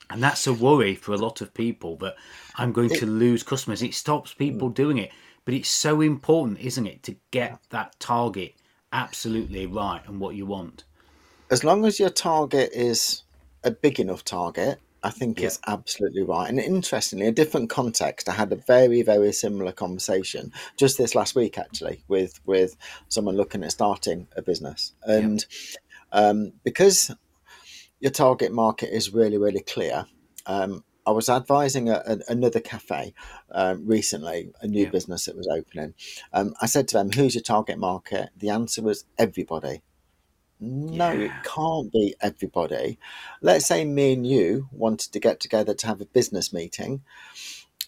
And 0.10 0.24
that's 0.24 0.48
a 0.48 0.54
worry 0.54 0.96
for 0.96 1.14
a 1.14 1.18
lot 1.18 1.40
of 1.40 1.54
people 1.54 1.96
that 1.98 2.16
i'm 2.56 2.72
going 2.72 2.90
to 2.90 3.06
lose 3.06 3.44
customers. 3.44 3.84
It 3.84 3.94
stops 3.94 4.34
people 4.34 4.70
mm. 4.72 4.74
doing 4.74 4.98
it. 4.98 5.12
But 5.46 5.54
it's 5.54 5.70
so 5.70 6.02
important 6.02 6.60
isn't 6.60 6.88
it 6.88 7.04
to 7.04 7.16
get 7.32 7.60
that 7.70 8.00
target 8.00 8.56
absolutely 8.92 9.66
right 9.68 10.02
and 10.08 10.20
what 10.20 10.36
you 10.36 10.46
want. 10.46 10.84
As 11.52 11.64
long 11.64 11.86
as 11.86 12.00
your 12.00 12.10
target 12.10 12.72
is 12.74 13.24
a 13.64 13.72
big 13.72 14.00
enough 14.00 14.24
target, 14.24 14.80
I 15.02 15.10
think 15.12 15.40
Yeah. 15.40 15.48
it's 15.48 15.60
absolutely 15.68 16.24
right. 16.24 16.50
And 16.50 16.60
interestingly, 16.60 17.28
a 17.28 17.32
different 17.32 17.70
context, 17.70 18.28
I 18.28 18.34
had 18.34 18.52
a 18.52 18.58
very, 18.58 19.02
very 19.02 19.32
similar 19.32 19.72
conversation 19.72 20.52
just 20.78 20.98
this 20.98 21.16
last 21.16 21.36
week, 21.36 21.58
actually, 21.58 22.04
with 22.08 22.40
with 22.46 22.76
someone 23.08 23.38
looking 23.38 23.64
at 23.64 23.72
starting 23.72 24.28
a 24.36 24.42
business, 24.42 24.94
and 25.04 25.46
um, 26.12 26.54
because 26.64 27.12
your 28.00 28.12
target 28.12 28.52
market 28.52 28.90
is 28.96 29.14
really, 29.14 29.38
really 29.38 29.62
clear. 29.62 30.06
Um, 30.46 30.84
I 31.06 31.12
was 31.12 31.30
advising 31.30 31.90
a, 31.90 32.04
a, 32.06 32.18
another 32.28 32.60
cafe 32.60 33.14
um, 33.52 33.86
recently, 33.88 34.52
a 34.62 34.68
new 34.68 34.84
Yeah. 34.84 34.90
business 34.90 35.26
that 35.26 35.36
was 35.36 35.48
opening. 35.48 35.94
Um, 36.34 36.54
I 36.62 36.66
said 36.66 36.88
to 36.90 36.98
them, 36.98 37.12
"Who's 37.12 37.36
your 37.36 37.42
target 37.42 37.78
market?" 37.80 38.30
The 38.38 38.50
answer 38.50 38.82
was 38.82 39.06
everybody. 39.18 39.82
No, 40.60 41.12
it 41.12 41.32
can't 41.44 41.92
be 41.92 42.16
everybody. 42.20 43.00
Let's 43.42 43.66
say 43.66 43.86
me 43.86 44.14
and 44.14 44.28
you 44.28 44.68
wanted 44.72 45.14
to 45.14 45.20
get 45.20 45.40
together 45.40 45.74
to 45.74 45.88
have 45.88 46.02
a 46.02 46.06
business 46.06 46.52
meeting. 46.52 47.02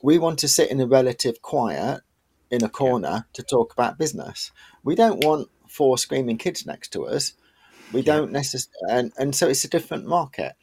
We 0.01 0.17
want 0.17 0.39
to 0.39 0.47
sit 0.47 0.71
in 0.71 0.79
a 0.79 0.87
relative 0.87 1.41
quiet 1.41 2.01
in 2.49 2.63
a 2.63 2.69
corner 2.69 3.27
to 3.33 3.43
talk 3.43 3.73
about 3.73 3.97
business. 3.97 4.51
We 4.83 4.95
don't 4.95 5.23
want 5.23 5.49
four 5.67 5.97
screaming 5.97 6.37
kids 6.37 6.65
next 6.65 6.89
to 6.93 7.05
us. 7.07 7.33
We 7.93 8.01
don't 8.01 8.31
necessarily, 8.31 8.71
and, 8.89 9.11
and 9.17 9.35
so 9.35 9.49
it's 9.49 9.65
a 9.65 9.69
different 9.69 10.05
market. 10.05 10.53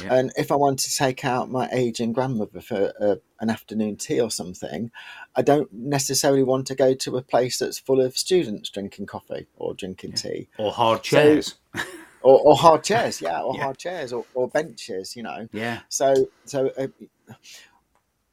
Yeah. 0.00 0.14
And 0.14 0.32
if 0.36 0.52
I 0.52 0.56
want 0.56 0.78
to 0.80 0.96
take 0.96 1.24
out 1.24 1.50
my 1.50 1.68
aging 1.72 2.12
grandmother 2.12 2.60
for 2.60 2.92
uh, 3.00 3.16
an 3.40 3.50
afternoon 3.50 3.96
tea 3.96 4.20
or 4.20 4.30
something, 4.30 4.90
I 5.34 5.42
don't 5.42 5.72
necessarily 5.72 6.42
want 6.42 6.66
to 6.68 6.74
go 6.74 6.94
to 6.94 7.16
a 7.16 7.22
place 7.22 7.58
that's 7.58 7.78
full 7.78 8.00
of 8.00 8.16
students 8.16 8.70
drinking 8.70 9.06
coffee 9.06 9.46
or 9.56 9.74
drinking 9.74 10.12
tea 10.12 10.48
or 10.58 10.72
hard 10.72 11.04
So- 11.04 11.16
chairs 11.16 11.54
or, 12.22 12.40
or 12.40 12.56
hard 12.56 12.82
chairs, 12.82 13.20
yeah, 13.20 13.40
or 13.42 13.54
Yeah. 13.56 13.64
hard 13.64 13.78
chairs 13.78 14.12
or, 14.12 14.24
or 14.34 14.48
benches, 14.48 15.14
you 15.16 15.22
know. 15.22 15.48
yeah 15.52 15.80
So, 15.88 16.28
so 16.44 16.70
uh, 16.78 16.88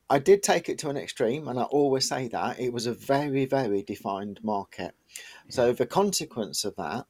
I 0.09 0.19
did 0.19 0.43
take 0.43 0.69
it 0.69 0.77
to 0.79 0.89
an 0.89 0.97
extreme, 0.97 1.47
and 1.47 1.57
I 1.59 1.63
always 1.63 2.07
say 2.07 2.27
that 2.27 2.59
it 2.59 2.71
was 2.71 2.85
a 2.85 2.93
very, 2.93 3.45
very 3.45 3.81
defined 3.81 4.39
market. 4.43 4.93
So 5.49 5.73
the 5.73 5.85
consequence 5.85 6.65
of 6.65 6.75
that 6.75 7.05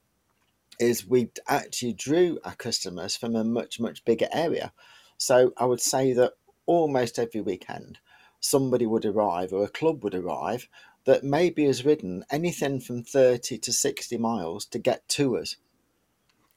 is 0.80 1.06
we 1.06 1.30
actually 1.48 1.94
drew 1.94 2.40
our 2.44 2.56
customers 2.56 3.16
from 3.16 3.36
a 3.36 3.44
much, 3.44 3.80
much 3.80 4.04
bigger 4.06 4.28
area. 4.32 4.72
So 5.18 5.54
I 5.58 5.66
would 5.66 5.82
say 5.82 6.14
that 6.14 6.34
almost 6.66 7.20
every 7.20 7.42
weekend, 7.42 8.00
somebody 8.40 8.86
would 8.86 9.06
arrive 9.06 9.54
or 9.54 9.64
a 9.64 9.70
club 9.70 10.04
would 10.04 10.16
arrive 10.16 10.68
that 11.06 11.24
maybe 11.24 11.66
has 11.66 11.86
ridden 11.86 12.24
anything 12.32 12.80
from 12.80 13.04
30 13.04 13.58
to 13.58 13.74
60 13.74 14.18
miles 14.18 14.66
to 14.68 14.80
get 14.80 15.08
to 15.10 15.38
us 15.38 15.58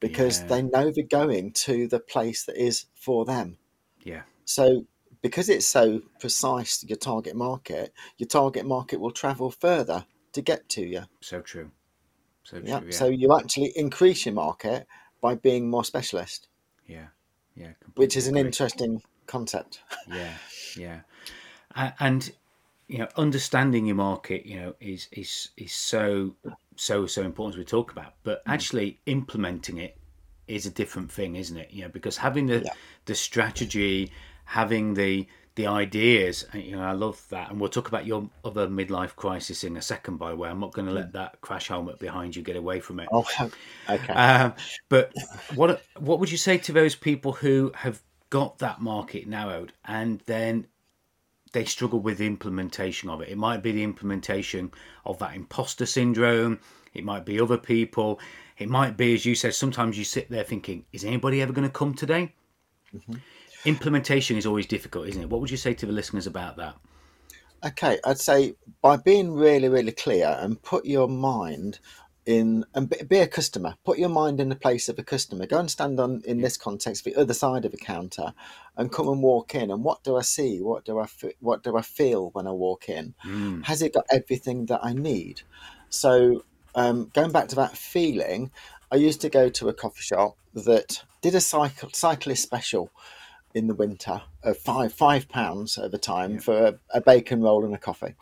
because 0.00 0.40
Yeah. 0.40 0.46
they 0.48 0.62
know 0.62 0.90
they're 0.94 1.04
going 1.04 1.52
to 1.52 1.88
the 1.88 2.00
place 2.00 2.44
that 2.44 2.56
is 2.56 2.86
for 2.94 3.24
them. 3.24 3.58
yeah 4.04 4.22
So, 4.44 4.86
because 5.22 5.48
it's 5.48 5.66
so 5.66 6.02
precise, 6.20 6.84
your 6.84 6.98
target 6.98 7.34
market, 7.36 7.92
your 8.18 8.28
target 8.28 8.66
market 8.66 9.00
will 9.00 9.10
travel 9.10 9.50
further 9.50 10.06
to 10.32 10.42
get 10.42 10.68
to 10.70 10.82
you. 10.82 11.04
so 11.20 11.40
true 11.40 11.70
so 12.44 12.60
Yeah. 12.60 12.78
true 12.78 12.88
yeah 12.88 12.98
So 12.98 13.06
you 13.08 13.36
actually 13.36 13.72
increase 13.76 14.26
your 14.26 14.34
market 14.34 14.86
by 15.20 15.34
being 15.34 15.68
more 15.70 15.84
specialist, 15.84 16.48
yeah 16.86 17.08
yeah 17.54 17.72
which 17.96 18.16
is 18.16 18.26
an 18.28 18.36
agree. 18.36 18.48
interesting 18.48 19.02
concept. 19.26 19.80
yeah 20.08 20.34
yeah 20.76 21.00
A- 21.74 21.94
and 22.00 22.32
you 22.88 22.98
know 22.98 23.08
understanding 23.16 23.86
your 23.86 23.96
market 23.96 24.46
you 24.46 24.56
know 24.60 24.74
is 24.80 25.08
is 25.12 25.48
is 25.56 25.72
so 25.72 26.34
so 26.76 27.06
so 27.06 27.22
important 27.22 27.54
as 27.54 27.58
we 27.58 27.64
talk 27.64 27.90
about 27.92 28.14
but 28.22 28.44
Mm. 28.44 28.52
actually 28.52 28.98
implementing 29.06 29.78
it 29.78 29.96
is 30.46 30.66
a 30.66 30.70
different 30.70 31.10
thing 31.10 31.34
isn't 31.36 31.56
it 31.56 31.70
you 31.72 31.82
know 31.82 31.88
because 31.88 32.16
having 32.18 32.46
the 32.46 32.60
Yeah. 32.64 32.72
the 33.06 33.14
strategy 33.14 34.12
having 34.44 34.94
the 34.94 35.26
the 35.56 35.66
ideas 35.66 36.44
and, 36.52 36.62
you 36.62 36.76
know 36.76 36.82
i 36.82 36.92
love 36.92 37.20
that 37.30 37.50
and 37.50 37.58
we'll 37.58 37.70
talk 37.70 37.88
about 37.88 38.04
your 38.06 38.28
other 38.44 38.68
midlife 38.68 39.16
crisis 39.16 39.64
in 39.64 39.76
a 39.76 39.82
second 39.82 40.18
by 40.18 40.30
the 40.30 40.36
way 40.36 40.48
i'm 40.48 40.60
not 40.60 40.72
going 40.72 40.86
to 40.86 40.92
let 40.92 41.12
that 41.12 41.40
crash 41.40 41.68
helmet 41.68 41.98
behind 41.98 42.36
you 42.36 42.42
get 42.42 42.56
away 42.56 42.78
from 42.78 43.00
it 43.00 43.08
Mm. 43.10 43.24
Oh, 43.88 43.94
okay. 43.94 44.12
um, 44.12 44.54
but 44.88 45.12
what 45.54 45.82
what 45.98 46.20
would 46.20 46.30
you 46.30 46.36
say 46.38 46.58
to 46.58 46.72
those 46.72 46.94
people 46.94 47.32
who 47.32 47.72
have 47.74 48.00
got 48.36 48.58
that 48.58 48.82
market 48.82 49.26
narrowed 49.26 49.72
and 49.86 50.20
then 50.26 50.66
they 51.52 51.64
struggle 51.64 52.00
with 52.00 52.18
the 52.18 52.26
implementation 52.26 53.08
of 53.08 53.22
it? 53.22 53.30
It 53.30 53.38
might 53.38 53.62
be 53.62 53.72
the 53.72 53.82
implementation 53.82 54.70
of 55.06 55.18
that 55.20 55.34
imposter 55.34 55.86
syndrome. 55.86 56.58
It 56.92 57.02
might 57.02 57.24
be 57.24 57.40
other 57.40 57.56
people. 57.56 58.20
It 58.58 58.68
might 58.68 58.98
be, 58.98 59.14
as 59.14 59.24
you 59.24 59.34
said, 59.34 59.54
sometimes 59.54 59.96
you 59.96 60.04
sit 60.04 60.28
there 60.28 60.44
thinking, 60.44 60.84
"Is 60.92 61.02
anybody 61.02 61.40
ever 61.40 61.54
going 61.54 61.66
to 61.66 61.72
come 61.72 61.94
today?" 61.94 62.34
Mm-hmm. 62.94 63.14
Implementation 63.64 64.36
is 64.36 64.44
always 64.44 64.66
difficult, 64.66 65.08
isn't 65.08 65.22
it? 65.22 65.30
What 65.30 65.40
would 65.40 65.50
you 65.50 65.56
say 65.56 65.72
to 65.72 65.86
the 65.86 65.92
listeners 65.92 66.26
about 66.26 66.58
that? 66.58 66.76
Okay, 67.64 67.98
I'd 68.04 68.20
say 68.20 68.54
by 68.82 68.98
being 68.98 69.32
really, 69.32 69.70
really 69.70 69.92
clear 69.92 70.36
and 70.40 70.62
put 70.62 70.84
your 70.84 71.08
mind 71.08 71.78
in 72.26 72.64
and 72.74 72.92
be, 73.08 73.18
a 73.18 73.26
customer. 73.26 73.76
Put 73.84 73.98
your 73.98 74.08
mind 74.08 74.40
in 74.40 74.48
the 74.48 74.56
place 74.56 74.88
of 74.88 74.98
a 74.98 75.02
customer. 75.02 75.46
Go 75.46 75.58
and 75.58 75.70
stand 75.70 75.98
on 76.00 76.22
in 76.26 76.40
this 76.40 76.56
context 76.56 77.04
the 77.04 77.14
other 77.14 77.34
side 77.34 77.64
of 77.64 77.72
a 77.72 77.76
counter, 77.78 78.34
and 78.76 78.92
come 78.92 79.08
and 79.08 79.22
walk 79.22 79.54
in. 79.54 79.70
And 79.70 79.84
what 79.84 80.02
do 80.04 80.16
I 80.16 80.22
see? 80.22 80.60
What 80.60 80.84
do 80.84 80.98
I 80.98 81.06
what 81.40 81.62
do 81.62 81.76
I 81.76 81.82
feel 81.82 82.30
when 82.30 82.46
I 82.46 82.52
walk 82.52 82.88
in? 82.88 83.14
Mm, 83.24 83.64
Has 83.64 83.80
it 83.80 83.94
got 83.94 84.06
everything 84.10 84.66
that 84.66 84.80
I 84.82 84.92
need? 84.92 85.42
So 85.88 86.44
um, 86.74 87.10
going 87.14 87.32
back 87.32 87.48
to 87.48 87.56
that 87.56 87.76
feeling, 87.76 88.50
I 88.90 88.96
used 88.96 89.20
to 89.22 89.28
go 89.28 89.48
to 89.48 89.68
a 89.68 89.72
coffee 89.74 90.02
shop 90.02 90.36
that 90.54 91.04
did 91.22 91.34
a 91.34 91.40
cycle 91.40 91.90
cyclist 91.92 92.42
special 92.42 92.90
in 93.54 93.68
the 93.68 93.74
winter 93.74 94.20
of 94.42 94.58
five 94.58 94.92
five 94.92 95.28
pounds 95.28 95.78
at 95.78 95.90
the 95.90 95.98
time 95.98 96.34
Yeah. 96.34 96.40
for 96.40 96.66
a, 96.66 96.78
a 96.90 97.00
bacon 97.00 97.40
roll 97.40 97.64
and 97.64 97.74
a 97.74 97.78
coffee. 97.78 98.14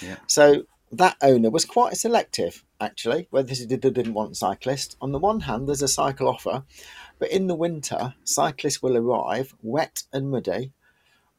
Yeah. 0.00 0.16
So 0.26 0.62
that 0.92 1.16
owner 1.20 1.50
was 1.50 1.64
quite 1.66 1.96
selective, 1.98 2.64
actually, 2.80 3.26
whether 3.30 3.54
he 3.54 3.66
did 3.66 3.84
or 3.84 3.90
didn't 3.90 4.14
want 4.14 4.36
cyclists. 4.36 4.96
On 5.00 5.12
the 5.12 5.18
one 5.18 5.40
hand, 5.40 5.68
there's 5.68 5.82
a 5.82 5.88
cycle 5.88 6.28
offer, 6.28 6.64
but 7.18 7.30
in 7.30 7.46
the 7.46 7.54
winter, 7.54 8.14
cyclists 8.24 8.82
will 8.82 8.96
arrive 8.96 9.54
wet 9.62 10.04
and 10.12 10.30
muddy 10.30 10.72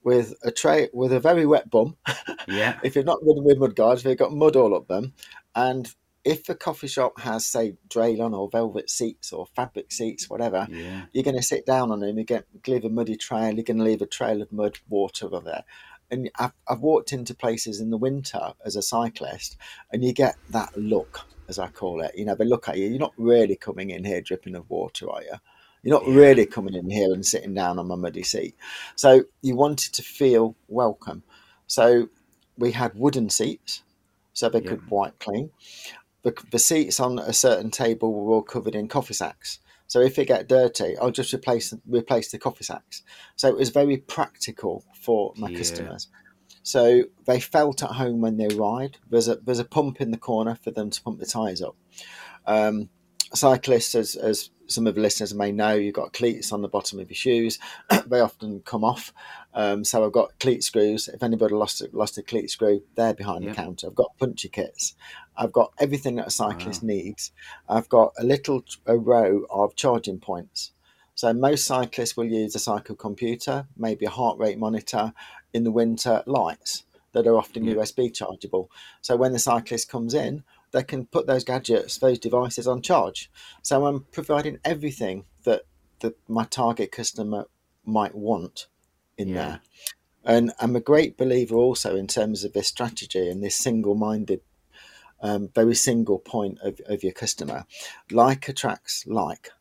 with 0.03 0.33
a 0.43 0.51
tray 0.51 0.89
with 0.93 1.11
a 1.11 1.19
very 1.19 1.45
wet 1.45 1.69
bum. 1.69 1.97
yeah, 2.47 2.79
if 2.83 2.95
you're 2.95 3.03
not 3.03 3.23
ridden 3.23 3.43
with 3.43 3.57
mud 3.57 3.75
guards, 3.75 4.03
they've 4.03 4.17
got 4.17 4.33
mud 4.33 4.55
all 4.55 4.75
up 4.75 4.87
them. 4.87 5.13
And 5.55 5.93
if 6.23 6.45
the 6.45 6.55
coffee 6.55 6.87
shop 6.87 7.19
has, 7.21 7.45
say, 7.45 7.75
Dralon 7.87 8.37
or 8.37 8.49
velvet 8.49 8.89
seats 8.89 9.31
or 9.31 9.47
fabric 9.55 9.91
seats, 9.91 10.29
whatever, 10.29 10.67
yeah, 10.69 11.05
you're 11.11 11.23
going 11.23 11.37
to 11.37 11.43
sit 11.43 11.65
down 11.65 11.91
on 11.91 12.01
them. 12.01 12.17
You 12.17 12.23
get 12.23 12.45
leave 12.67 12.85
a 12.85 12.89
muddy 12.89 13.15
trail. 13.15 13.55
You're 13.55 13.63
going 13.63 13.77
to 13.77 13.83
leave 13.83 14.01
a 14.01 14.05
trail 14.05 14.41
of 14.41 14.51
mud, 14.51 14.79
water 14.89 15.27
over 15.27 15.39
there. 15.39 15.63
And 16.11 16.29
I've, 16.39 16.53
I've 16.67 16.79
walked 16.79 17.13
into 17.13 17.35
places 17.35 17.79
in 17.79 17.89
the 17.89 17.97
winter 17.97 18.53
as 18.65 18.75
a 18.75 18.81
cyclist, 18.81 19.57
and 19.91 20.03
you 20.03 20.13
get 20.13 20.35
that 20.49 20.75
look, 20.77 21.21
as 21.47 21.59
I 21.59 21.67
call 21.69 22.01
it. 22.01 22.11
You 22.15 22.25
know, 22.25 22.35
they 22.35 22.45
look 22.45 22.67
at 22.67 22.77
you. 22.77 22.87
You're 22.87 22.99
not 22.99 23.13
really 23.17 23.55
coming 23.55 23.89
in 23.89 24.03
here 24.03 24.21
dripping 24.21 24.55
of 24.55 24.69
water, 24.69 25.09
are 25.09 25.21
you? 25.21 25.35
You're 25.83 25.99
not 25.99 26.07
Yeah. 26.07 26.15
really 26.15 26.45
coming 26.45 26.73
in 26.75 26.89
here 26.89 27.13
and 27.13 27.25
sitting 27.25 27.53
down 27.53 27.79
on 27.79 27.87
my 27.87 27.95
muddy 27.95 28.23
seat. 28.23 28.55
So 28.95 29.23
you 29.41 29.55
wanted 29.55 29.93
to 29.93 30.01
feel 30.03 30.55
welcome. 30.67 31.23
So 31.67 32.09
we 32.57 32.71
had 32.71 32.95
wooden 32.95 33.29
seats, 33.29 33.83
so 34.33 34.49
they 34.49 34.61
Yeah. 34.61 34.69
could 34.71 34.89
wipe 34.89 35.19
clean. 35.19 35.51
The, 36.23 36.33
the 36.51 36.59
seats 36.59 36.99
on 36.99 37.17
a 37.19 37.31
certain 37.31 37.71
table 37.71 38.13
were 38.13 38.33
all 38.33 38.41
covered 38.41 38.75
in 38.75 38.87
coffee 38.89 39.13
sacks. 39.13 39.59
So 39.89 39.99
if 39.99 40.17
it 40.19 40.25
get 40.25 40.47
dirty, 40.47 40.95
I'll 40.97 41.11
just 41.11 41.33
replace 41.33 41.73
replace 41.87 42.31
the 42.31 42.37
coffee 42.39 42.63
sacks. 42.63 43.03
So 43.35 43.49
it 43.49 43.57
was 43.57 43.69
very 43.69 43.97
practical 43.97 44.85
for 44.93 45.33
my 45.35 45.49
Yeah. 45.49 45.57
customers. 45.57 46.07
So 46.61 47.03
they 47.25 47.39
felt 47.39 47.81
at 47.83 47.91
home 47.91 48.21
when 48.21 48.37
they 48.37 48.47
arrived. 48.47 48.99
There's 49.09 49.27
a 49.27 49.35
there's 49.37 49.59
a 49.59 49.65
pump 49.65 49.99
in 49.99 50.11
the 50.11 50.17
corner 50.17 50.55
for 50.55 50.71
them 50.71 50.91
to 50.91 51.01
pump 51.01 51.19
the 51.19 51.25
tyres 51.25 51.61
up. 51.61 51.75
Um, 52.45 52.89
cyclists, 53.33 53.95
as, 53.95 54.15
as 54.15 54.51
some 54.67 54.85
of 54.87 54.95
the 54.95 55.01
listeners 55.01 55.33
may 55.33 55.51
know, 55.51 55.73
you've 55.73 55.95
got 55.95 56.13
cleats 56.13 56.51
on 56.51 56.61
the 56.61 56.67
bottom 56.67 56.99
of 56.99 57.09
your 57.09 57.15
shoes. 57.15 57.57
they 58.07 58.19
often 58.19 58.61
come 58.61 58.83
off. 58.83 59.11
Um, 59.53 59.83
so 59.83 60.05
I've 60.05 60.11
got 60.11 60.39
cleat 60.39 60.63
screws. 60.63 61.07
If 61.07 61.23
anybody 61.23 61.55
lost 61.55 61.81
a, 61.81 61.89
lost 61.91 62.17
a 62.17 62.23
cleat 62.23 62.49
screw, 62.51 62.83
they're 62.95 63.13
behind 63.15 63.45
the 63.45 63.53
counter. 63.55 63.87
I've 63.87 63.95
got 63.95 64.17
puncture 64.19 64.49
kits. 64.49 64.95
I've 65.39 65.53
got 65.53 65.71
everything 65.79 66.17
that 66.17 66.27
a 66.27 66.31
cyclist 66.31 66.81
ah. 66.83 66.87
needs. 66.87 67.31
I've 67.67 67.89
got 67.89 68.13
a 68.19 68.23
little 68.23 68.63
a 68.85 68.97
row 68.97 69.45
of 69.49 69.75
charging 69.75 70.19
points. 70.19 70.73
So 71.15 71.33
most 71.33 71.65
cyclists 71.65 72.15
will 72.15 72.25
use 72.25 72.55
a 72.55 72.59
cycle 72.59 72.95
computer, 72.95 73.67
maybe 73.75 74.05
a 74.05 74.09
heart 74.09 74.37
rate 74.37 74.59
monitor, 74.59 75.13
in 75.53 75.63
the 75.63 75.71
winter 75.71 76.23
lights 76.25 76.83
that 77.13 77.25
are 77.25 77.37
often 77.37 77.65
Yeah. 77.65 77.75
USB 77.75 78.13
chargeable. 78.13 78.69
So 79.01 79.15
when 79.15 79.33
the 79.33 79.39
cyclist 79.39 79.89
comes 79.89 80.13
in, 80.13 80.43
they 80.71 80.83
can 80.83 81.07
put 81.07 81.25
those 81.25 81.43
gadgets, 81.43 81.97
those 81.97 82.19
devices 82.19 82.67
on 82.67 82.81
charge. 82.81 83.31
So 83.63 83.87
I'm 83.87 84.05
providing 84.11 84.59
everything 84.63 85.25
that 85.43 85.63
that 86.01 86.15
my 86.27 86.45
target 86.45 86.91
customer 86.91 87.45
might 87.85 88.15
want 88.15 88.67
in 89.17 89.29
Yeah. 89.29 89.35
there. 89.35 89.61
And 90.23 90.53
I'm 90.59 90.75
a 90.75 90.81
great 90.81 91.17
believer 91.17 91.55
also 91.55 91.95
in 91.95 92.07
terms 92.07 92.43
of 92.43 92.53
this 92.53 92.67
strategy 92.67 93.27
and 93.29 93.43
this 93.43 93.57
single-minded, 93.57 94.41
um, 95.21 95.49
very 95.53 95.75
single 95.75 96.19
point 96.19 96.59
of, 96.63 96.79
of 96.87 97.03
your 97.03 97.13
customer. 97.13 97.65
Like 98.11 98.47
attracts 98.49 99.05
like. 99.07 99.51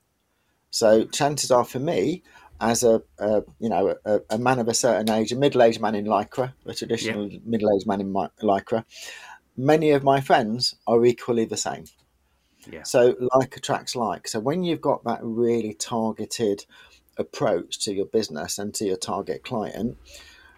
So 0.71 1.05
chances 1.07 1.51
are 1.51 1.64
for 1.64 1.79
me, 1.79 2.23
as 2.61 2.83
a, 2.83 3.03
a 3.18 3.42
you 3.59 3.68
know 3.68 3.94
a, 4.05 4.21
a 4.31 4.38
man 4.38 4.59
of 4.59 4.68
a 4.68 4.75
certain 4.75 5.11
age, 5.11 5.33
a 5.33 5.37
middle-aged 5.37 5.81
man 5.81 5.94
in 5.94 6.07
lycra, 6.07 6.53
a 6.66 6.75
traditional 6.75 7.31
middle-aged 7.44 7.87
man 7.87 8.01
in 8.01 8.12
my, 8.12 8.29
lycra, 8.42 8.85
many 9.57 9.90
of 9.90 10.03
my 10.03 10.21
friends 10.21 10.75
are 10.87 11.05
equally 11.05 11.44
the 11.44 11.57
same. 11.57 11.85
Yeah. 12.71 12.83
So 12.83 13.14
like 13.35 13.57
attracts 13.57 13.94
like. 13.97 14.29
So 14.29 14.40
when 14.40 14.64
you've 14.64 14.81
got 14.81 15.05
that 15.05 15.21
really 15.23 15.75
targeted 15.75 16.66
approach 17.16 17.79
to 17.85 17.92
your 17.92 18.07
business 18.07 18.59
and 18.59 18.75
to 18.75 18.85
your 18.85 18.97
target 18.97 19.42
client, 19.42 19.97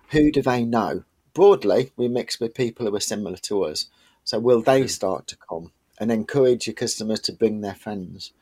who 0.08 0.32
do 0.32 0.42
they 0.42 0.64
know? 0.64 1.04
Broadly, 1.32 1.92
we 1.96 2.08
mix 2.08 2.40
with 2.40 2.54
people 2.54 2.86
who 2.86 2.96
are 2.96 3.00
similar 3.00 3.36
to 3.36 3.62
us. 3.64 3.86
So 4.30 4.38
will 4.38 4.62
they 4.62 4.86
start 4.86 5.26
to 5.26 5.36
come 5.36 5.72
and 5.98 6.12
encourage 6.12 6.68
your 6.68 6.74
customers 6.74 7.18
to 7.22 7.32
bring 7.32 7.62
their 7.62 7.74
friends? 7.74 8.32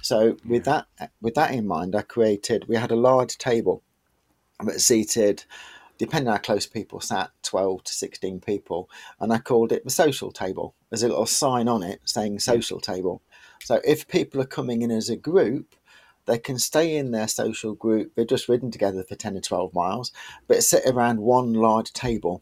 So 0.00 0.38
with 0.42 0.64
that 0.64 0.86
with 1.20 1.34
that 1.34 1.52
in 1.52 1.66
mind, 1.66 1.94
I 1.94 2.00
created. 2.00 2.66
We 2.66 2.76
had 2.76 2.90
a 2.90 2.96
large 2.96 3.36
table 3.36 3.82
that 4.64 4.80
seated, 4.80 5.44
depending 5.98 6.28
on 6.28 6.36
how 6.36 6.40
close 6.40 6.66
people 6.66 7.00
sat, 7.00 7.30
twelve 7.42 7.84
to 7.84 7.92
sixteen 7.92 8.40
people, 8.40 8.88
and 9.20 9.34
I 9.34 9.38
called 9.38 9.70
it 9.70 9.84
the 9.84 9.90
social 9.90 10.32
table. 10.32 10.74
There's 10.88 11.02
a 11.02 11.08
little 11.08 11.26
sign 11.26 11.68
on 11.68 11.82
it 11.82 12.00
saying 12.06 12.38
social 12.38 12.80
table. 12.80 13.20
So 13.64 13.82
if 13.84 14.08
people 14.08 14.40
are 14.40 14.46
coming 14.46 14.80
in 14.80 14.90
as 14.90 15.10
a 15.10 15.16
group, 15.16 15.74
they 16.24 16.38
can 16.38 16.58
stay 16.58 16.96
in 16.96 17.10
their 17.10 17.28
social 17.28 17.74
group. 17.74 18.14
They've 18.14 18.26
just 18.26 18.48
ridden 18.48 18.70
together 18.70 19.04
for 19.06 19.14
ten 19.14 19.36
or 19.36 19.42
twelve 19.42 19.74
miles, 19.74 20.10
but 20.48 20.64
sit 20.64 20.86
around 20.86 21.20
one 21.20 21.52
large 21.52 21.92
table, 21.92 22.40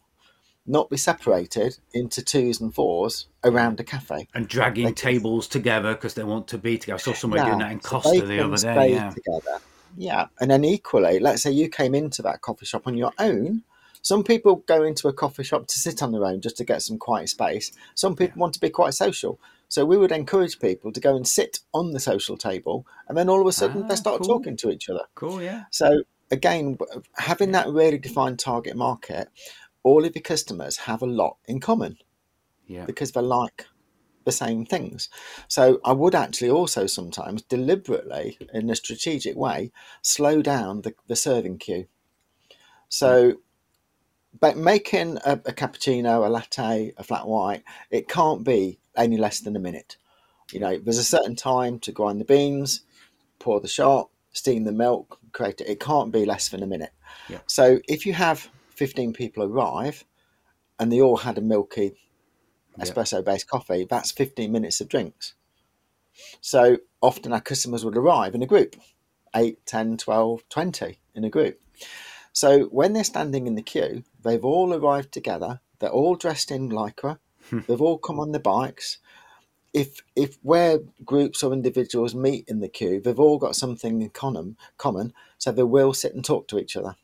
not 0.65 0.89
be 0.89 0.97
separated 0.97 1.77
into 1.93 2.23
twos 2.23 2.61
and 2.61 2.73
fours 2.73 3.27
around 3.43 3.79
a 3.79 3.83
cafe. 3.83 4.27
And 4.33 4.47
dragging 4.47 4.85
They 4.85 4.91
can- 4.93 5.11
tables 5.13 5.47
together 5.47 5.93
because 5.93 6.13
they 6.13 6.23
want 6.23 6.47
to 6.49 6.57
be 6.57 6.77
together. 6.77 6.95
I 6.95 7.01
saw 7.01 7.13
somebody 7.13 7.43
doing 7.43 7.59
that 7.59 7.71
in 7.71 7.81
so 7.81 7.89
Costa 7.89 8.21
they 8.21 8.37
the 8.37 8.45
other 8.45 8.57
day. 8.57 8.93
Yeah. 8.93 9.09
Together. 9.09 9.59
Yeah. 9.97 10.25
And 10.39 10.49
then 10.49 10.63
equally, 10.63 11.19
let's 11.19 11.41
say 11.43 11.51
you 11.51 11.69
came 11.69 11.93
into 11.93 12.21
that 12.23 12.41
coffee 12.41 12.65
shop 12.65 12.87
on 12.87 12.95
your 12.97 13.11
own. 13.19 13.63
Some 14.01 14.23
people 14.23 14.57
go 14.65 14.83
into 14.83 15.07
a 15.07 15.13
coffee 15.13 15.43
shop 15.43 15.67
to 15.67 15.79
sit 15.79 16.01
on 16.03 16.11
their 16.11 16.25
own 16.25 16.41
just 16.41 16.57
to 16.57 16.63
get 16.65 16.81
some 16.81 16.97
quiet 16.97 17.29
space. 17.29 17.71
Some 17.95 18.15
people 18.15 18.39
want 18.39 18.53
to 18.53 18.59
be 18.59 18.69
quite 18.69 18.93
social. 18.93 19.39
So 19.69 19.85
we 19.85 19.97
would 19.97 20.11
encourage 20.11 20.59
people 20.59 20.91
to 20.91 20.99
go 20.99 21.15
and 21.15 21.27
sit 21.27 21.59
on 21.73 21.91
the 21.91 21.99
social 21.99 22.37
table 22.37 22.85
and 23.07 23.17
then 23.17 23.27
all 23.29 23.41
of 23.41 23.47
a 23.47 23.51
sudden 23.51 23.83
Ah, 23.83 23.87
they 23.87 23.95
start 23.95 24.21
cool. 24.21 24.27
talking 24.39 24.55
to 24.57 24.69
each 24.71 24.89
other. 24.89 25.01
Cool, 25.15 25.41
yeah. 25.41 25.63
So 25.71 26.03
again, 26.31 26.77
having 27.15 27.51
that 27.53 27.67
really 27.69 27.97
defined 27.97 28.39
target 28.39 28.75
market, 28.75 29.29
all 29.83 30.05
of 30.05 30.15
your 30.15 30.21
customers 30.21 30.77
have 30.77 31.01
a 31.01 31.05
lot 31.05 31.37
in 31.45 31.59
common 31.59 31.97
Yeah. 32.65 32.85
because 32.85 33.11
they 33.11 33.21
like 33.21 33.67
the 34.25 34.31
same 34.31 34.65
things. 34.65 35.09
So 35.47 35.79
I 35.83 35.91
would 35.91 36.15
actually 36.15 36.49
also 36.49 36.87
sometimes 36.87 37.41
deliberately, 37.41 38.37
in 38.53 38.69
a 38.69 38.75
strategic 38.75 39.35
way, 39.35 39.71
slow 40.01 40.41
down 40.41 40.81
the, 40.81 40.93
the 41.07 41.15
serving 41.15 41.57
queue. 41.57 41.87
So, 42.87 43.33
but 44.39 44.55
making 44.55 45.17
a, 45.25 45.33
a 45.33 45.51
cappuccino, 45.51 46.25
a 46.25 46.29
latte, 46.29 46.93
a 46.97 47.03
flat 47.03 47.27
white, 47.27 47.63
it 47.91 48.07
can't 48.07 48.43
be 48.43 48.79
any 48.95 49.17
less 49.17 49.39
than 49.41 49.55
a 49.55 49.59
minute. 49.59 49.97
You 50.51 50.59
know, 50.59 50.77
there's 50.77 50.97
a 50.99 51.03
certain 51.03 51.35
time 51.35 51.79
to 51.79 51.91
grind 51.91 52.21
the 52.21 52.25
beans, 52.25 52.81
pour 53.39 53.59
the 53.59 53.67
shot, 53.67 54.09
steam 54.31 54.63
the 54.63 54.71
milk, 54.71 55.19
create 55.31 55.59
it. 55.61 55.67
It 55.67 55.79
can't 55.79 56.11
be 56.11 56.25
less 56.25 56.49
than 56.49 56.63
a 56.63 56.67
minute. 56.67 56.91
Yeah. 57.27 57.39
So 57.47 57.79
if 57.89 58.05
you 58.05 58.13
have 58.13 58.49
15 58.83 59.13
people 59.13 59.43
arrive 59.43 60.03
and 60.77 60.91
they 60.91 60.99
all 60.99 61.17
had 61.17 61.37
a 61.37 61.41
milky 61.41 61.95
Yeah. 62.77 62.83
espresso 62.83 63.23
based 63.23 63.47
coffee, 63.47 63.85
that's 63.89 64.11
15 64.11 64.51
minutes 64.51 64.81
of 64.81 64.89
drinks. 64.89 65.35
So 66.41 66.79
often 67.01 67.31
our 67.31 67.39
customers 67.39 67.85
would 67.85 67.95
arrive 67.95 68.35
in 68.35 68.43
a 68.43 68.45
group 68.45 68.75
8, 69.33 69.65
10, 69.65 69.95
12, 69.97 70.43
20 70.49 70.99
in 71.15 71.23
a 71.23 71.29
group. 71.29 71.61
So 72.33 72.65
when 72.65 72.91
they're 72.91 73.05
standing 73.05 73.47
in 73.47 73.55
the 73.55 73.61
queue, 73.61 74.03
they've 74.21 74.43
all 74.43 74.73
arrived 74.73 75.13
together, 75.13 75.61
they're 75.79 75.89
all 75.89 76.15
dressed 76.15 76.51
in 76.51 76.69
lycra, 76.69 77.19
hmm. 77.49 77.59
they've 77.67 77.81
all 77.81 77.97
come 77.97 78.19
on 78.19 78.31
their 78.33 78.41
bikes. 78.41 78.97
If 79.71 80.01
if 80.15 80.37
where 80.43 80.79
groups 81.05 81.41
or 81.41 81.53
individuals 81.53 82.13
meet 82.13 82.49
in 82.49 82.59
the 82.59 82.67
queue, 82.69 82.99
they've 82.99 83.19
all 83.19 83.37
got 83.39 83.55
something 83.55 84.01
in 84.01 84.09
common, 84.09 84.57
common, 84.77 85.13
so 85.37 85.51
they 85.51 85.63
will 85.63 85.93
sit 85.93 86.13
and 86.13 86.25
talk 86.25 86.47
to 86.49 86.59
each 86.59 86.75
other, 86.75 86.95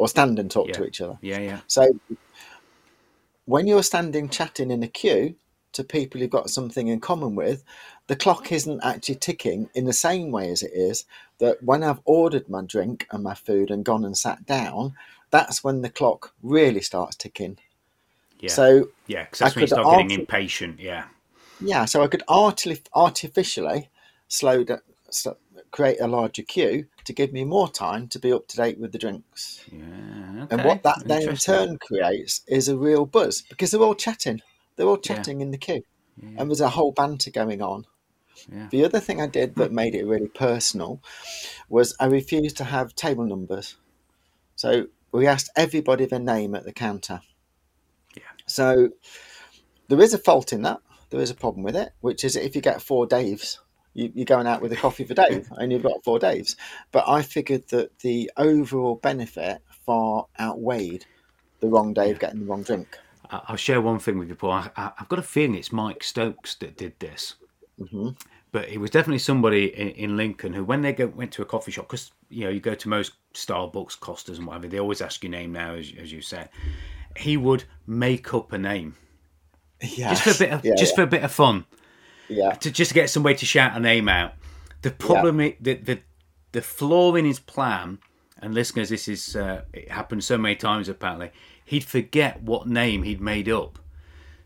or 0.00 0.08
stand 0.08 0.38
and 0.38 0.50
talk 0.50 0.72
to 0.72 0.86
each 0.86 1.02
other. 1.02 1.18
Yeah, 1.20 1.40
yeah. 1.40 1.60
So 1.66 1.86
when 3.44 3.66
you're 3.66 3.82
standing 3.82 4.30
chatting 4.30 4.70
in 4.70 4.82
a 4.82 4.88
queue 4.88 5.34
to 5.72 5.84
people 5.84 6.22
you've 6.22 6.30
got 6.30 6.48
something 6.48 6.88
in 6.88 7.00
common 7.00 7.34
with, 7.34 7.62
the 8.06 8.16
clock 8.16 8.50
isn't 8.50 8.80
actually 8.82 9.16
ticking 9.16 9.68
in 9.74 9.84
the 9.84 9.92
same 9.92 10.30
way 10.30 10.50
as 10.50 10.62
it 10.62 10.72
is 10.72 11.04
that 11.38 11.62
when 11.62 11.84
I've 11.84 12.00
ordered 12.06 12.48
my 12.48 12.62
drink 12.62 13.06
and 13.10 13.22
my 13.22 13.34
food 13.34 13.70
and 13.70 13.84
gone 13.84 14.06
and 14.06 14.16
sat 14.16 14.46
down, 14.46 14.94
that's 15.28 15.62
when 15.62 15.82
the 15.82 15.90
clock 15.90 16.32
really 16.42 16.80
starts 16.80 17.14
ticking. 17.14 17.58
Yeah. 18.38 18.50
So 18.52 18.88
yeah, 19.06 19.24
because 19.24 19.40
that's 19.40 19.52
I 19.52 19.56
when 19.56 19.62
you 19.62 19.66
start 19.66 19.98
getting 19.98 20.18
impatient. 20.18 20.80
Yeah. 20.80 21.04
yeah, 21.60 21.84
so 21.84 22.02
I 22.02 22.06
could 22.06 22.22
arti- 22.26 22.82
artificially 22.94 23.90
slow 24.28 24.64
down, 24.64 24.80
create 25.72 26.00
a 26.00 26.06
larger 26.06 26.42
queue 26.42 26.86
to 27.10 27.14
give 27.14 27.32
me 27.32 27.44
more 27.44 27.68
time 27.68 28.06
to 28.06 28.20
be 28.20 28.32
up 28.32 28.46
to 28.46 28.56
date 28.56 28.78
with 28.78 28.92
the 28.92 28.98
drinks. 28.98 29.64
Yeah. 29.72 30.46
And 30.48 30.64
what 30.64 30.84
that 30.84 31.02
then 31.04 31.28
in 31.28 31.36
turn 31.36 31.76
creates 31.78 32.42
is 32.46 32.68
a 32.68 32.76
real 32.76 33.04
buzz 33.04 33.42
because 33.42 33.72
they're 33.72 33.82
all 33.82 33.96
chatting. 33.96 34.40
They're 34.76 34.86
all 34.86 34.96
chatting 34.96 35.40
in 35.40 35.50
the 35.50 35.58
queue. 35.58 35.82
And 36.22 36.48
there's 36.48 36.60
a 36.60 36.68
whole 36.68 36.92
banter 36.92 37.32
going 37.32 37.62
on. 37.62 37.86
Yeah. 38.50 38.68
The 38.70 38.84
other 38.84 39.00
thing 39.00 39.20
I 39.20 39.26
did 39.26 39.56
that 39.56 39.72
made 39.80 39.96
it 39.96 40.06
really 40.06 40.28
personal 40.28 41.02
was 41.68 41.96
I 41.98 42.06
refused 42.06 42.56
to 42.58 42.64
have 42.64 42.94
table 42.94 43.24
numbers. 43.24 43.76
So 44.54 44.86
we 45.10 45.26
asked 45.26 45.50
everybody 45.56 46.04
their 46.04 46.20
name 46.20 46.54
at 46.54 46.64
the 46.64 46.72
counter. 46.72 47.22
Yeah. 48.16 48.22
So 48.46 48.90
there 49.88 50.00
is 50.00 50.14
a 50.14 50.18
fault 50.18 50.52
in 50.52 50.62
that. 50.62 50.78
There 51.10 51.20
is 51.20 51.30
a 51.30 51.34
problem 51.34 51.64
with 51.64 51.74
it, 51.74 51.92
which 52.02 52.22
is 52.22 52.36
if 52.36 52.54
you 52.54 52.62
get 52.62 52.80
four 52.80 53.08
Daves, 53.08 53.58
you, 53.94 54.10
you're 54.14 54.24
going 54.24 54.46
out 54.46 54.62
with 54.62 54.72
a 54.72 54.76
coffee 54.76 55.04
for 55.04 55.14
Dave 55.14 55.48
and 55.52 55.72
you've 55.72 55.82
got 55.82 56.04
four 56.04 56.18
Daves. 56.18 56.56
But 56.92 57.08
I 57.08 57.22
figured 57.22 57.68
that 57.68 57.98
the 58.00 58.30
overall 58.36 58.96
benefit 58.96 59.62
far 59.86 60.26
outweighed 60.38 61.06
the 61.60 61.68
wrong 61.68 61.92
Dave 61.92 62.18
getting 62.18 62.40
the 62.40 62.46
wrong 62.46 62.62
drink. 62.62 62.98
I'll 63.30 63.56
share 63.56 63.80
one 63.80 64.00
thing 64.00 64.18
with 64.18 64.28
you, 64.28 64.34
Paul. 64.34 64.52
I, 64.52 64.70
I've 64.76 65.08
got 65.08 65.18
a 65.18 65.22
feeling 65.22 65.54
it's 65.54 65.72
Mike 65.72 66.02
Stokes 66.02 66.54
that 66.56 66.76
did 66.76 66.98
this. 66.98 67.34
hmm 67.78 68.10
but 68.52 68.68
it 68.68 68.78
was 68.78 68.90
definitely 68.90 69.18
somebody 69.18 69.66
in, 69.66 69.88
in 69.90 70.16
Lincoln 70.16 70.52
who, 70.52 70.64
when 70.64 70.82
they 70.82 70.92
go, 70.92 71.06
went 71.06 71.32
to 71.32 71.42
a 71.42 71.44
coffee 71.44 71.70
shop, 71.70 71.86
because 71.86 72.10
you 72.28 72.44
know 72.44 72.50
you 72.50 72.60
go 72.60 72.74
to 72.74 72.88
most 72.88 73.12
Starbucks, 73.34 73.98
Costas, 74.00 74.38
and 74.38 74.46
whatever, 74.46 74.66
they 74.66 74.80
always 74.80 75.00
ask 75.00 75.22
your 75.22 75.30
name 75.30 75.52
now, 75.52 75.74
as, 75.74 75.92
as 76.00 76.12
you 76.12 76.20
said. 76.20 76.48
He 77.16 77.36
would 77.36 77.64
make 77.86 78.34
up 78.34 78.52
a 78.52 78.58
name 78.58 78.96
Yeah. 79.80 80.14
just 80.14 80.22
for 80.24 80.30
a 80.30 80.46
bit 80.46 80.52
of 80.52 80.64
yeah, 80.64 80.74
just 80.76 80.94
for 80.94 81.02
a 81.02 81.06
bit 81.06 81.22
of 81.22 81.32
fun, 81.32 81.64
yeah. 82.30 82.52
to 82.52 82.70
just 82.70 82.94
get 82.94 83.10
somebody 83.10 83.34
to 83.36 83.46
shout 83.46 83.76
a 83.76 83.80
name 83.80 84.08
out. 84.08 84.32
The 84.82 84.90
problem, 84.90 85.40
i 85.40 85.56
the, 85.60 85.74
the 85.74 85.98
the 86.52 86.62
flaw 86.62 87.14
in 87.14 87.24
his 87.24 87.38
plan, 87.38 87.98
and 88.40 88.54
listeners, 88.54 88.88
this 88.88 89.08
is 89.08 89.36
uh, 89.36 89.62
it 89.72 89.90
happened 89.90 90.24
so 90.24 90.38
many 90.38 90.56
times 90.56 90.88
apparently. 90.88 91.30
He'd 91.64 91.84
forget 91.84 92.42
what 92.42 92.66
name 92.66 93.02
he'd 93.02 93.20
made 93.20 93.48
up. 93.48 93.78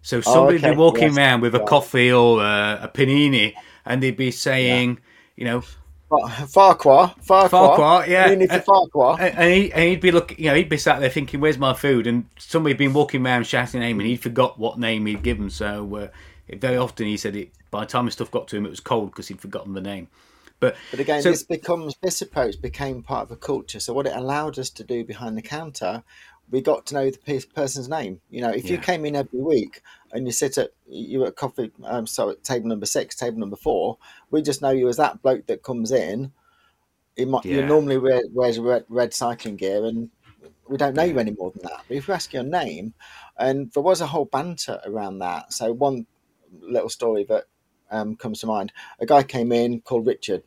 So 0.03 0.21
somebody'd 0.21 0.63
okay. 0.63 0.73
be 0.73 0.77
walking 0.77 1.03
Yes. 1.05 1.17
around 1.17 1.41
with 1.41 1.55
a 1.55 1.61
coffee 1.61 2.13
or 2.13 2.43
a, 2.43 2.81
a 2.83 2.89
panini, 2.89 3.55
and 3.87 4.03
they'd 4.03 4.17
be 4.17 4.31
saying, 4.31 4.99
you 5.35 5.45
know, 5.47 5.63
Farquhar, 6.11 7.15
Farquhar, 7.23 7.49
Farquhar, 7.49 8.07
yeah. 8.07 8.27
Uh, 8.51 8.61
Farquhar. 8.61 9.17
and 9.19 9.39
and, 9.39 9.53
he, 9.53 9.73
and 9.73 9.83
he'd 9.85 10.01
be 10.01 10.13
looking, 10.13 10.39
you 10.39 10.47
know, 10.51 10.55
he'd 10.55 10.69
be 10.69 10.77
sat 10.77 11.01
there 11.01 11.09
thinking, 11.09 11.41
"Where's 11.41 11.59
my 11.59 11.73
food?" 11.73 12.07
And 12.07 12.27
somebody'd 12.39 12.77
been 12.77 12.93
walking 12.93 13.25
around 13.25 13.47
shouting 13.47 13.81
name, 13.81 13.99
and 13.99 14.09
he'd 14.09 14.21
forgot 14.21 14.59
what 14.59 14.79
name 14.79 15.07
he'd 15.07 15.23
given. 15.23 15.49
So 15.51 15.97
uh, 15.97 16.09
very 16.55 16.77
often 16.77 17.07
he 17.07 17.17
said 17.17 17.35
it. 17.37 17.53
By 17.75 17.81
the 17.81 17.91
time 17.91 18.05
the 18.05 18.13
stuff 18.13 18.31
got 18.31 18.47
to 18.49 18.57
him, 18.57 18.67
it 18.67 18.71
was 18.71 18.79
cold 18.79 19.11
because 19.11 19.27
he'd 19.27 19.41
forgotten 19.41 19.75
the 19.75 19.81
name. 19.81 20.07
But, 20.61 20.77
But 20.93 21.01
again, 21.01 21.23
so- 21.23 21.31
this 21.31 21.43
becomes 21.43 21.97
this 22.03 22.23
approach 22.23 22.63
became 22.63 23.03
part 23.03 23.25
of 23.25 23.33
a 23.33 23.37
culture. 23.37 23.81
So 23.81 23.93
what 23.93 24.07
it 24.07 24.15
allowed 24.15 24.61
us 24.61 24.71
to 24.71 24.85
do 24.85 25.05
behind 25.05 25.37
the 25.37 25.43
counter, 25.43 26.05
we 26.53 26.61
got 26.61 26.87
to 26.87 26.95
know 26.95 27.11
the 27.11 27.45
person's 27.53 27.89
name. 27.89 28.21
You 28.31 28.43
know, 28.43 28.51
if 28.51 28.71
you 28.71 28.79
came 28.79 29.05
in 29.05 29.17
every 29.17 29.41
week 29.41 29.83
and 30.13 30.25
you 30.25 30.31
sit 30.31 30.57
at 30.57 30.71
you 30.87 31.19
were 31.19 31.27
at 31.27 31.35
coffee, 31.35 31.73
um, 31.83 32.07
so 32.07 32.31
at 32.31 32.45
table 32.45 32.69
number 32.69 32.87
six, 32.87 33.17
table 33.17 33.41
number 33.41 33.57
four, 33.57 33.99
we 34.31 34.41
just 34.41 34.63
know 34.63 34.71
you 34.71 34.89
as 34.89 34.99
that 34.99 35.21
bloke 35.21 35.47
that 35.47 35.65
comes 35.65 35.91
in. 35.91 36.31
He 37.17 37.25
might, 37.25 37.45
Yeah. 37.45 37.57
You 37.57 37.67
normally 37.67 37.99
wear, 37.99 38.23
wears 38.33 38.61
red, 38.61 38.85
red 38.89 39.13
cycling 39.13 39.57
gear, 39.57 39.85
and 39.85 40.11
we 40.69 40.77
don't 40.77 40.95
know 40.95 41.03
you 41.03 41.19
any 41.19 41.33
more 41.33 41.51
than 41.51 41.63
that. 41.65 41.83
But 41.89 41.97
if 41.97 42.07
we 42.07 42.15
ask 42.15 42.33
your 42.33 42.45
name, 42.45 42.95
and 43.37 43.73
there 43.73 43.83
was 43.83 44.01
a 44.01 44.07
whole 44.07 44.27
banter 44.27 44.81
around 44.87 45.19
that. 45.19 45.53
So 45.53 45.73
one 45.73 46.07
little 46.61 46.89
story 46.89 47.25
that 47.25 47.47
um, 47.91 48.17
comes 48.17 48.41
to 48.41 48.47
mind: 48.47 48.73
a 48.99 49.07
guy 49.07 49.23
came 49.23 49.53
in 49.53 49.81
called 49.81 50.07
Richard. 50.07 50.43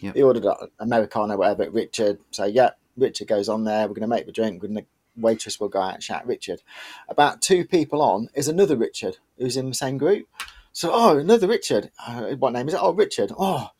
Yep. 0.00 0.14
He 0.16 0.22
ordered 0.22 0.44
an 0.44 0.68
americano, 0.78 1.36
whatever. 1.36 1.70
Richard, 1.70 2.18
so 2.30 2.44
yeah, 2.44 2.70
Richard 2.96 3.28
goes 3.28 3.48
on 3.48 3.64
there. 3.64 3.82
We're 3.82 3.94
going 3.94 4.00
to 4.02 4.08
make 4.08 4.26
the 4.26 4.32
drink. 4.32 4.62
We're 4.62 4.68
going 4.68 4.80
to 4.80 4.86
waitress 5.16 5.58
will 5.58 5.68
go 5.68 5.80
out 5.80 5.94
and 5.94 6.02
shout 6.02 6.26
Richard. 6.26 6.62
About 7.08 7.40
two 7.40 7.64
people 7.64 8.02
on 8.02 8.28
is 8.34 8.48
another 8.48 8.76
Richard 8.76 9.18
who's 9.38 9.56
in 9.56 9.68
the 9.68 9.74
same 9.74 9.98
group. 9.98 10.26
So 10.72 10.90
oh, 10.92 11.18
another 11.18 11.48
Richard. 11.48 11.90
Uh, 12.06 12.32
what 12.32 12.52
name 12.52 12.68
is 12.68 12.74
it? 12.74 12.80
Oh, 12.82 12.92
Richard. 12.92 13.32
Oh, 13.38 13.70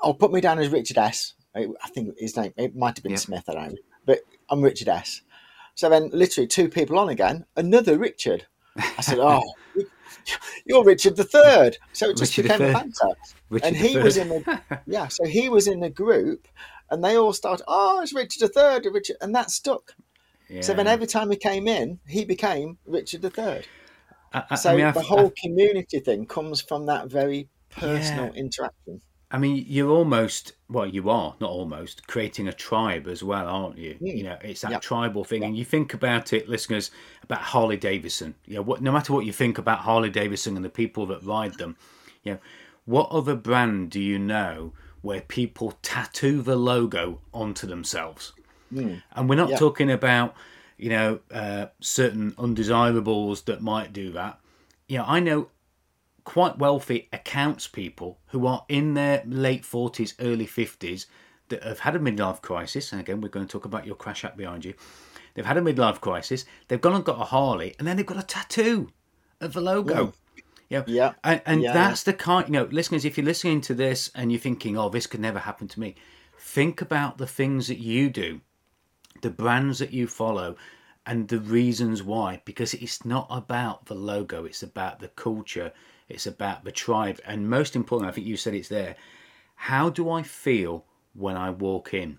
oh, 0.00 0.14
put 0.14 0.32
me 0.32 0.40
down 0.40 0.58
as 0.58 0.68
Richard 0.68 0.98
S. 0.98 1.34
I 1.54 1.66
think 1.88 2.16
his 2.18 2.36
name 2.36 2.52
it 2.56 2.76
might 2.76 2.96
have 2.96 3.02
been 3.02 3.12
Yep. 3.12 3.20
Smith. 3.20 3.44
I 3.48 3.54
don't 3.54 3.70
know, 3.70 3.78
but 4.06 4.20
I'm 4.48 4.62
Richard 4.62 4.88
S. 4.88 5.22
So 5.74 5.88
then, 5.88 6.10
literally 6.12 6.46
two 6.46 6.68
people 6.68 6.98
on 6.98 7.08
again, 7.08 7.46
another 7.56 7.98
Richard. 7.98 8.46
I 8.76 9.00
said, 9.00 9.18
oh. 9.20 9.42
You're 10.66 10.84
Richard 10.84 11.16
the 11.16 11.24
Third, 11.24 11.78
so 11.92 12.10
it 12.10 12.16
just 12.16 12.36
Richard 12.36 12.50
became 12.50 12.62
a 12.62 12.66
III. 12.68 12.72
banter. 12.74 13.08
Richard 13.50 13.66
and 13.66 13.76
he 13.76 13.96
was 13.98 14.16
in 14.16 14.28
the 14.28 14.60
yeah 14.86 15.08
so 15.08 15.24
he 15.24 15.48
was 15.48 15.66
in 15.68 15.80
the 15.80 15.88
group 15.90 16.46
and 16.90 17.02
they 17.02 17.16
all 17.16 17.32
started 17.32 17.64
oh 17.68 18.00
it's 18.02 18.14
richard 18.14 18.40
the 18.40 18.48
third 18.48 18.86
richard 18.92 19.16
and 19.20 19.34
that 19.34 19.50
stuck. 19.50 19.94
So 20.60 20.72
then 20.74 20.86
every 20.86 21.06
time 21.06 21.30
he 21.30 21.36
came 21.36 21.66
in 21.68 21.98
he 22.06 22.24
became 22.24 22.78
richard 22.86 23.22
the 23.22 23.30
third. 23.30 23.66
I, 24.32 24.44
I- 24.50 24.54
so 24.56 24.70
I 24.72 24.76
mean, 24.76 24.92
the 24.92 25.00
whole 25.00 25.32
community 25.42 26.00
thing 26.00 26.26
comes 26.26 26.60
from 26.60 26.86
that 26.86 27.08
very 27.10 27.48
personal 27.70 28.26
Yeah. 28.26 28.40
interaction 28.42 29.00
I 29.30 29.36
mean, 29.38 29.64
you're 29.68 29.90
almost 29.90 30.52
well, 30.70 30.86
you 30.86 31.08
are 31.10 31.34
not 31.40 31.50
almost 31.50 32.06
creating 32.06 32.46
a 32.48 32.52
tribe 32.52 33.06
as 33.06 33.22
well, 33.22 33.46
aren't 33.46 33.78
you? 33.78 33.94
Mm. 34.00 34.16
You 34.18 34.24
know, 34.24 34.38
it's 34.42 34.60
that 34.62 34.70
Yep. 34.70 34.82
tribal 34.82 35.24
thing, 35.24 35.42
and 35.44 35.56
you 35.56 35.64
think 35.64 35.94
about 35.94 36.32
it, 36.32 36.48
listeners, 36.48 36.90
about 37.22 37.40
Harley 37.40 37.76
Davidson. 37.76 38.34
You 38.46 38.56
know, 38.56 38.62
what, 38.62 38.82
no 38.82 38.92
matter 38.92 39.12
what 39.12 39.24
you 39.24 39.32
think 39.32 39.56
about 39.58 39.80
Harley 39.80 40.10
Davidson 40.10 40.56
and 40.56 40.64
the 40.64 40.70
people 40.70 41.06
that 41.06 41.22
ride 41.24 41.54
them, 41.54 41.76
you 42.22 42.32
know, 42.32 42.38
what 42.84 43.10
other 43.10 43.34
brand 43.34 43.90
do 43.90 44.00
you 44.00 44.18
know 44.18 44.72
where 45.02 45.20
people 45.22 45.78
tattoo 45.82 46.42
the 46.42 46.56
logo 46.56 47.20
onto 47.32 47.66
themselves? 47.66 48.32
Mm. 48.72 49.02
And 49.12 49.28
we're 49.28 49.36
not 49.36 49.50
Yeah. 49.50 49.56
talking 49.56 49.90
about, 49.90 50.34
you 50.76 50.90
know, 50.90 51.20
uh, 51.30 51.66
certain 51.80 52.34
undesirables 52.38 53.42
that 53.42 53.62
might 53.62 53.92
do 53.92 54.10
that. 54.12 54.38
You 54.86 54.98
know, 54.98 55.04
I 55.06 55.20
know 55.20 55.48
quite 56.28 56.58
wealthy 56.58 57.08
accounts 57.10 57.66
people 57.66 58.18
who 58.26 58.46
are 58.46 58.62
in 58.68 58.92
their 58.92 59.22
late 59.24 59.62
40s, 59.62 60.12
early 60.20 60.46
50s 60.46 61.06
that 61.48 61.62
have 61.62 61.78
had 61.78 61.96
a 61.96 61.98
midlife 61.98 62.42
crisis. 62.42 62.92
And 62.92 63.00
again, 63.00 63.22
we're 63.22 63.30
going 63.30 63.46
to 63.46 63.50
talk 63.50 63.64
about 63.64 63.86
your 63.86 63.94
crash 63.94 64.26
app 64.26 64.36
behind 64.36 64.62
you. 64.62 64.74
They've 65.32 65.46
had 65.46 65.56
a 65.56 65.62
midlife 65.62 66.02
crisis. 66.02 66.44
They've 66.68 66.82
gone 66.82 66.96
and 66.96 67.04
got 67.04 67.18
a 67.18 67.24
Harley, 67.24 67.74
and 67.78 67.88
then 67.88 67.96
they've 67.96 68.04
got 68.04 68.18
a 68.18 68.26
tattoo 68.26 68.90
of 69.40 69.54
the 69.54 69.62
logo. 69.62 70.12
You 70.68 70.76
know, 70.76 70.84
Yeah. 70.86 71.14
and, 71.24 71.40
and 71.46 71.62
Yeah. 71.62 71.72
that's 71.72 72.02
the 72.02 72.12
kind, 72.12 72.46
you 72.46 72.52
know, 72.52 72.68
listeners, 72.70 73.06
if 73.06 73.16
you're 73.16 73.24
listening 73.24 73.62
to 73.62 73.72
this 73.72 74.10
and 74.14 74.30
you're 74.30 74.38
thinking, 74.38 74.76
oh, 74.76 74.90
this 74.90 75.06
could 75.06 75.20
never 75.20 75.38
happen 75.38 75.66
to 75.68 75.80
me, 75.80 75.94
think 76.38 76.82
about 76.82 77.16
the 77.16 77.26
things 77.26 77.68
that 77.68 77.78
you 77.78 78.10
do, 78.10 78.42
the 79.22 79.30
brands 79.30 79.78
that 79.78 79.94
you 79.94 80.06
follow, 80.06 80.56
and 81.06 81.28
the 81.28 81.40
reasons 81.40 82.02
why. 82.02 82.42
Because 82.44 82.74
it's 82.74 83.06
not 83.06 83.26
about 83.30 83.86
the 83.86 83.94
logo, 83.94 84.44
it's 84.44 84.62
about 84.62 84.98
the 85.00 85.08
culture, 85.08 85.72
it's 86.08 86.26
about 86.26 86.64
the 86.64 86.72
tribe. 86.72 87.20
And 87.26 87.50
most 87.50 87.76
importantly, 87.76 88.10
I 88.10 88.14
think 88.14 88.26
you 88.26 88.36
said 88.36 88.54
it's 88.54 88.68
there. 88.68 88.96
How 89.54 89.90
do 89.90 90.10
I 90.10 90.22
feel 90.22 90.84
when 91.14 91.36
I 91.36 91.50
walk 91.50 91.92
in? 91.92 92.18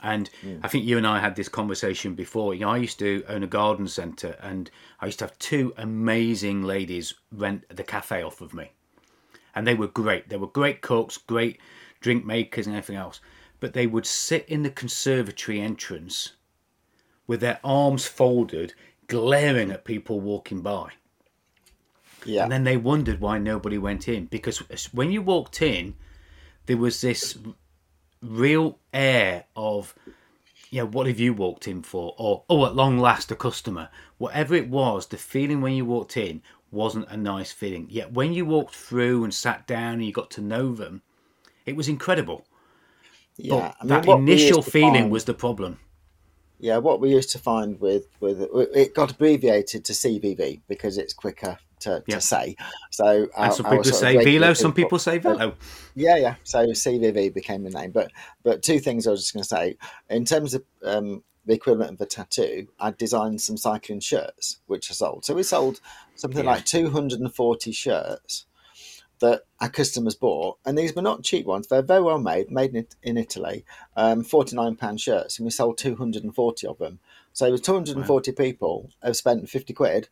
And 0.00 0.28
hmm. 0.42 0.58
I 0.62 0.68
think 0.68 0.84
you 0.84 0.96
and 0.96 1.06
I 1.06 1.18
had 1.18 1.34
this 1.34 1.48
conversation 1.48 2.14
before. 2.14 2.54
You 2.54 2.60
know, 2.60 2.70
I 2.70 2.76
used 2.76 2.98
to 3.00 3.24
own 3.28 3.42
a 3.42 3.48
garden 3.48 3.88
centre, 3.88 4.36
and 4.40 4.70
I 5.00 5.06
used 5.06 5.18
to 5.18 5.24
have 5.24 5.38
two 5.38 5.74
amazing 5.76 6.62
ladies 6.62 7.14
rent 7.32 7.64
the 7.68 7.82
cafe 7.82 8.22
off 8.22 8.40
of 8.40 8.54
me, 8.54 8.70
and 9.56 9.66
they 9.66 9.74
were 9.74 9.88
great. 9.88 10.28
They 10.28 10.36
were 10.36 10.46
great 10.46 10.82
cooks, 10.82 11.16
great 11.16 11.58
drink 12.00 12.24
makers, 12.24 12.68
and 12.68 12.76
everything 12.76 12.94
else. 12.94 13.20
But 13.58 13.72
they 13.72 13.88
would 13.88 14.06
sit 14.06 14.48
in 14.48 14.62
the 14.62 14.70
conservatory 14.70 15.60
entrance 15.60 16.34
with 17.26 17.40
their 17.40 17.58
arms 17.64 18.06
folded, 18.06 18.74
glaring 19.08 19.72
at 19.72 19.84
people 19.84 20.20
walking 20.20 20.60
by. 20.60 20.92
Yeah 22.24 22.42
And 22.42 22.52
then 22.52 22.64
they 22.64 22.76
wondered 22.76 23.20
why 23.20 23.38
nobody 23.38 23.78
went 23.78 24.08
in 24.08 24.26
because 24.26 24.58
when 24.92 25.10
you 25.10 25.22
walked 25.22 25.62
in, 25.62 25.94
there 26.66 26.76
was 26.76 27.00
this 27.00 27.38
real 28.22 28.78
air 28.92 29.44
of, 29.54 29.94
you 30.70 30.80
know, 30.80 30.86
what 30.86 31.06
have 31.06 31.20
you 31.20 31.32
walked 31.32 31.66
in 31.68 31.82
for? 31.82 32.14
Or, 32.18 32.44
oh, 32.48 32.66
at 32.66 32.74
long 32.74 32.98
last, 32.98 33.30
a 33.30 33.36
customer. 33.36 33.88
Whatever 34.18 34.54
it 34.54 34.68
was, 34.68 35.06
the 35.06 35.16
feeling 35.16 35.60
when 35.60 35.72
you 35.74 35.84
walked 35.84 36.16
in 36.16 36.42
wasn't 36.70 37.08
a 37.08 37.16
nice 37.16 37.52
feeling. 37.52 37.86
Yet 37.88 38.12
when 38.12 38.32
you 38.32 38.44
walked 38.44 38.74
through 38.74 39.24
and 39.24 39.32
sat 39.32 39.66
down 39.66 39.94
and 39.94 40.04
you 40.04 40.12
got 40.12 40.30
to 40.32 40.40
know 40.42 40.74
them, 40.74 41.02
it 41.64 41.76
was 41.76 41.88
incredible. 41.88 42.44
yeah 43.36 43.72
But 43.80 43.88
that 43.88 44.06
what 44.06 44.16
we 44.18 44.22
initial 44.32 44.62
feeling 44.62 44.92
find- 45.04 45.10
was 45.12 45.24
the 45.24 45.34
problem. 45.34 45.78
yeah 46.58 46.78
what 46.78 47.00
we 47.00 47.10
used 47.10 47.30
to 47.30 47.38
find 47.38 47.80
with 47.80 48.04
with 48.20 48.38
it 48.74 48.92
got 48.94 49.12
abbreviated 49.12 49.84
to 49.84 49.92
cvv 49.92 50.60
because 50.68 50.98
it's 50.98 51.14
quicker 51.14 51.56
to, 51.80 52.02
Yeah. 52.06 52.16
to 52.16 52.20
say 52.20 52.56
so 52.90 53.28
And 53.36 53.52
some 53.52 53.66
people 53.66 53.84
say 53.84 54.22
velo, 54.24 54.54
some 54.54 54.72
people 54.72 54.98
say 54.98 55.18
velo. 55.18 55.54
Yeah, 55.94 56.16
yeah. 56.16 56.34
So 56.44 56.66
CVV 56.66 57.32
became 57.34 57.64
the 57.64 57.70
name, 57.70 57.90
but 57.90 58.10
but 58.42 58.62
two 58.62 58.78
things 58.78 59.06
I 59.06 59.10
was 59.10 59.20
just 59.22 59.34
going 59.34 59.42
to 59.42 59.48
say 59.48 59.76
in 60.08 60.24
terms 60.24 60.54
of 60.54 60.62
um, 60.84 61.22
the 61.46 61.54
equivalent 61.54 61.92
of 61.94 62.00
a 62.00 62.06
tattoo. 62.06 62.68
I 62.78 62.90
designed 62.90 63.40
some 63.40 63.56
cycling 63.56 64.00
shirts 64.00 64.58
which 64.66 64.90
are 64.90 64.94
sold. 64.94 65.24
So 65.24 65.34
we 65.34 65.42
sold 65.42 65.80
something 66.14 66.44
Yeah. 66.44 66.52
like 66.52 66.64
two 66.66 66.90
hundred 66.90 67.20
and 67.20 67.34
forty 67.34 67.72
shirts 67.72 68.44
that 69.20 69.42
our 69.60 69.68
customers 69.68 70.14
bought, 70.14 70.58
and 70.64 70.78
these 70.78 70.94
were 70.94 71.02
not 71.02 71.24
cheap 71.24 71.44
ones. 71.46 71.66
They're 71.66 71.82
very 71.82 72.02
well 72.02 72.18
made, 72.20 72.50
made 72.52 72.74
in, 72.76 72.86
in 73.02 73.16
Italy. 73.16 73.64
Um, 73.96 74.22
Forty 74.22 74.54
nine 74.54 74.76
pound 74.76 75.00
shirts, 75.00 75.38
and 75.38 75.44
we 75.44 75.50
sold 75.50 75.78
two 75.78 75.96
hundred 75.96 76.22
and 76.22 76.34
forty 76.34 76.66
of 76.66 76.78
them. 76.78 77.00
So 77.32 77.46
it 77.46 77.50
was 77.52 77.60
two 77.60 77.74
hundred 77.74 77.96
and 77.96 78.06
forty 78.06 78.30
people 78.32 78.90
have 79.02 79.16
spent 79.16 79.48
fifty 79.48 79.72
quid 79.72 80.08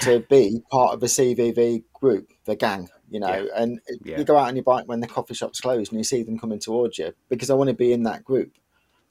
to 0.00 0.20
be 0.20 0.60
part 0.70 0.94
of 0.94 1.02
a 1.02 1.06
CVV 1.06 1.84
group, 1.92 2.32
the 2.44 2.56
gang, 2.56 2.88
you 3.10 3.20
know. 3.20 3.46
Yeah. 3.46 3.62
And 3.62 3.80
Yeah. 4.04 4.18
you 4.18 4.24
go 4.24 4.36
out 4.36 4.48
on 4.48 4.56
your 4.56 4.64
bike 4.64 4.86
when 4.86 5.00
the 5.00 5.06
coffee 5.06 5.34
shop's 5.34 5.60
closed 5.60 5.92
and 5.92 5.98
you 6.00 6.04
see 6.04 6.22
them 6.22 6.38
coming 6.38 6.58
towards 6.58 6.98
you 6.98 7.14
because 7.28 7.50
I 7.50 7.54
want 7.54 7.68
to 7.68 7.74
be 7.74 7.92
in 7.92 8.02
that 8.04 8.24
group, 8.24 8.52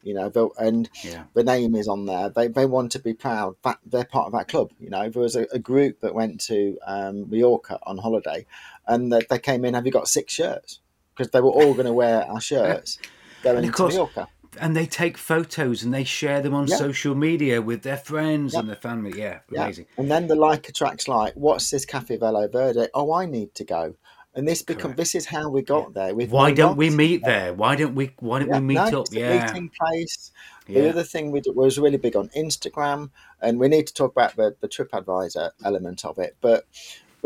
you 0.01 0.13
know. 0.13 0.31
And 0.57 0.89
the 1.33 1.43
name 1.43 1.75
is 1.75 1.87
on 1.87 2.05
there. 2.05 2.29
They, 2.29 2.47
they 2.47 2.65
want 2.65 2.91
to 2.93 2.99
be 2.99 3.13
proud 3.13 3.55
that 3.63 3.79
they're 3.85 4.05
part 4.05 4.27
of 4.27 4.33
that 4.33 4.47
club, 4.47 4.71
you 4.79 4.89
know. 4.89 5.09
There 5.09 5.21
was 5.21 5.35
a, 5.35 5.47
a 5.51 5.59
group 5.59 6.01
that 6.01 6.13
went 6.15 6.41
to 6.41 6.77
um, 6.85 7.29
Mallorca 7.29 7.79
on 7.83 7.97
holiday 7.97 8.45
and 8.87 9.11
they, 9.11 9.21
they 9.29 9.39
came 9.39 9.65
in, 9.65 9.73
have 9.73 9.85
you 9.85 9.91
got 9.91 10.07
six 10.07 10.33
shirts? 10.33 10.79
Because 11.15 11.31
they 11.31 11.41
were 11.41 11.49
all 11.49 11.73
going 11.73 11.85
to 11.87 11.93
wear 11.93 12.23
our 12.29 12.41
shirts 12.41 12.99
going 13.43 13.63
to 13.71 13.83
Mallorca. 13.87 14.27
And 14.59 14.75
they 14.75 14.85
take 14.85 15.17
photos 15.17 15.83
and 15.83 15.93
they 15.93 16.03
share 16.03 16.41
them 16.41 16.53
on 16.53 16.67
Yeah. 16.67 16.77
social 16.77 17.15
media 17.15 17.61
with 17.61 17.83
their 17.83 17.97
friends 17.97 18.53
Yeah. 18.53 18.59
and 18.59 18.69
their 18.69 18.75
family. 18.75 19.17
Yeah, 19.17 19.39
Yeah. 19.51 19.63
amazing. 19.63 19.85
And 19.97 20.09
then 20.11 20.27
the 20.27 20.35
like 20.35 20.67
attracts 20.69 21.07
like, 21.07 21.33
what's 21.35 21.69
this 21.69 21.85
Cafe 21.85 22.17
Velo 22.17 22.47
Verde? 22.47 22.87
Oh, 22.93 23.13
I 23.13 23.25
need 23.25 23.55
to 23.55 23.63
go. 23.63 23.95
And 24.35 24.47
this 24.47 24.61
become 24.61 24.91
Correct. 24.91 24.97
this 24.97 25.15
is 25.15 25.25
how 25.25 25.49
we 25.49 25.63
got 25.63 25.95
there. 25.95 26.13
With 26.13 26.29
Why 26.29 26.51
don't 26.51 26.77
we 26.77 26.91
meet 26.91 27.23
there? 27.23 27.55
Why 27.55 27.75
don't 27.75 27.95
we? 27.95 28.13
Why 28.19 28.37
don't 28.37 28.51
we 28.51 28.59
meet 28.59 28.75
no, 28.75 29.01
up? 29.01 29.07
Yeah, 29.11 29.47
meeting 29.47 29.71
place. 29.79 30.31
The 30.67 30.87
other 30.89 31.01
thing 31.01 31.31
we 31.31 31.41
did 31.41 31.55
was 31.55 31.79
really 31.79 31.97
big 31.97 32.15
on 32.15 32.29
Instagram, 32.37 33.09
and 33.41 33.57
we 33.59 33.67
need 33.67 33.87
to 33.87 33.93
talk 33.95 34.11
about 34.11 34.35
the, 34.35 34.55
the 34.59 34.67
TripAdvisor 34.67 35.51
element 35.65 36.05
of 36.05 36.19
it. 36.19 36.35
But 36.39 36.65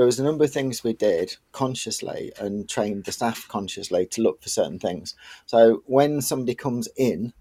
there 0.02 0.08
was 0.08 0.20
a 0.20 0.24
number 0.24 0.44
of 0.44 0.52
things 0.52 0.84
we 0.84 0.94
did 0.94 1.38
consciously 1.52 2.32
and 2.40 2.68
trained 2.68 3.04
the 3.04 3.12
staff 3.12 3.48
consciously 3.48 4.04
to 4.08 4.24
look 4.24 4.42
for 4.42 4.50
certain 4.50 4.80
things. 4.80 5.14
So 5.46 5.84
when 5.86 6.22
somebody 6.22 6.56
comes 6.56 6.88
in 6.98 7.34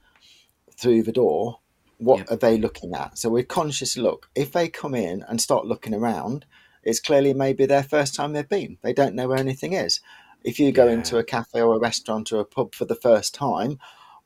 through 0.77 1.05
the 1.05 1.13
door, 1.13 1.61
what 1.97 2.19
Yep. 2.19 2.31
are 2.33 2.37
they 2.37 2.59
looking 2.59 2.93
at? 2.93 3.17
So 3.17 3.31
we 3.31 3.45
consciously 3.45 4.03
look. 4.03 4.29
If 4.35 4.53
they 4.53 4.69
come 4.69 4.95
in 4.95 5.23
and 5.27 5.41
start 5.41 5.65
looking 5.65 5.95
around, 5.95 6.45
it's 6.83 7.01
clearly 7.01 7.33
maybe 7.33 7.65
their 7.65 7.83
first 7.83 8.15
time 8.15 8.35
they've 8.35 8.47
been. 8.47 8.77
They 8.83 8.93
don't 8.93 9.15
know 9.15 9.29
where 9.29 9.39
anything 9.39 9.73
is. 9.73 10.03
If 10.45 10.59
you 10.61 10.71
go 10.71 10.85
Yeah. 10.85 10.93
into 10.93 11.17
a 11.17 11.25
cafe 11.25 11.63
or 11.63 11.77
a 11.77 11.81
restaurant 11.81 12.31
or 12.31 12.41
a 12.41 12.45
pub 12.45 12.75
for 12.75 12.85
the 12.85 12.95
first 12.95 13.33
time, 13.33 13.79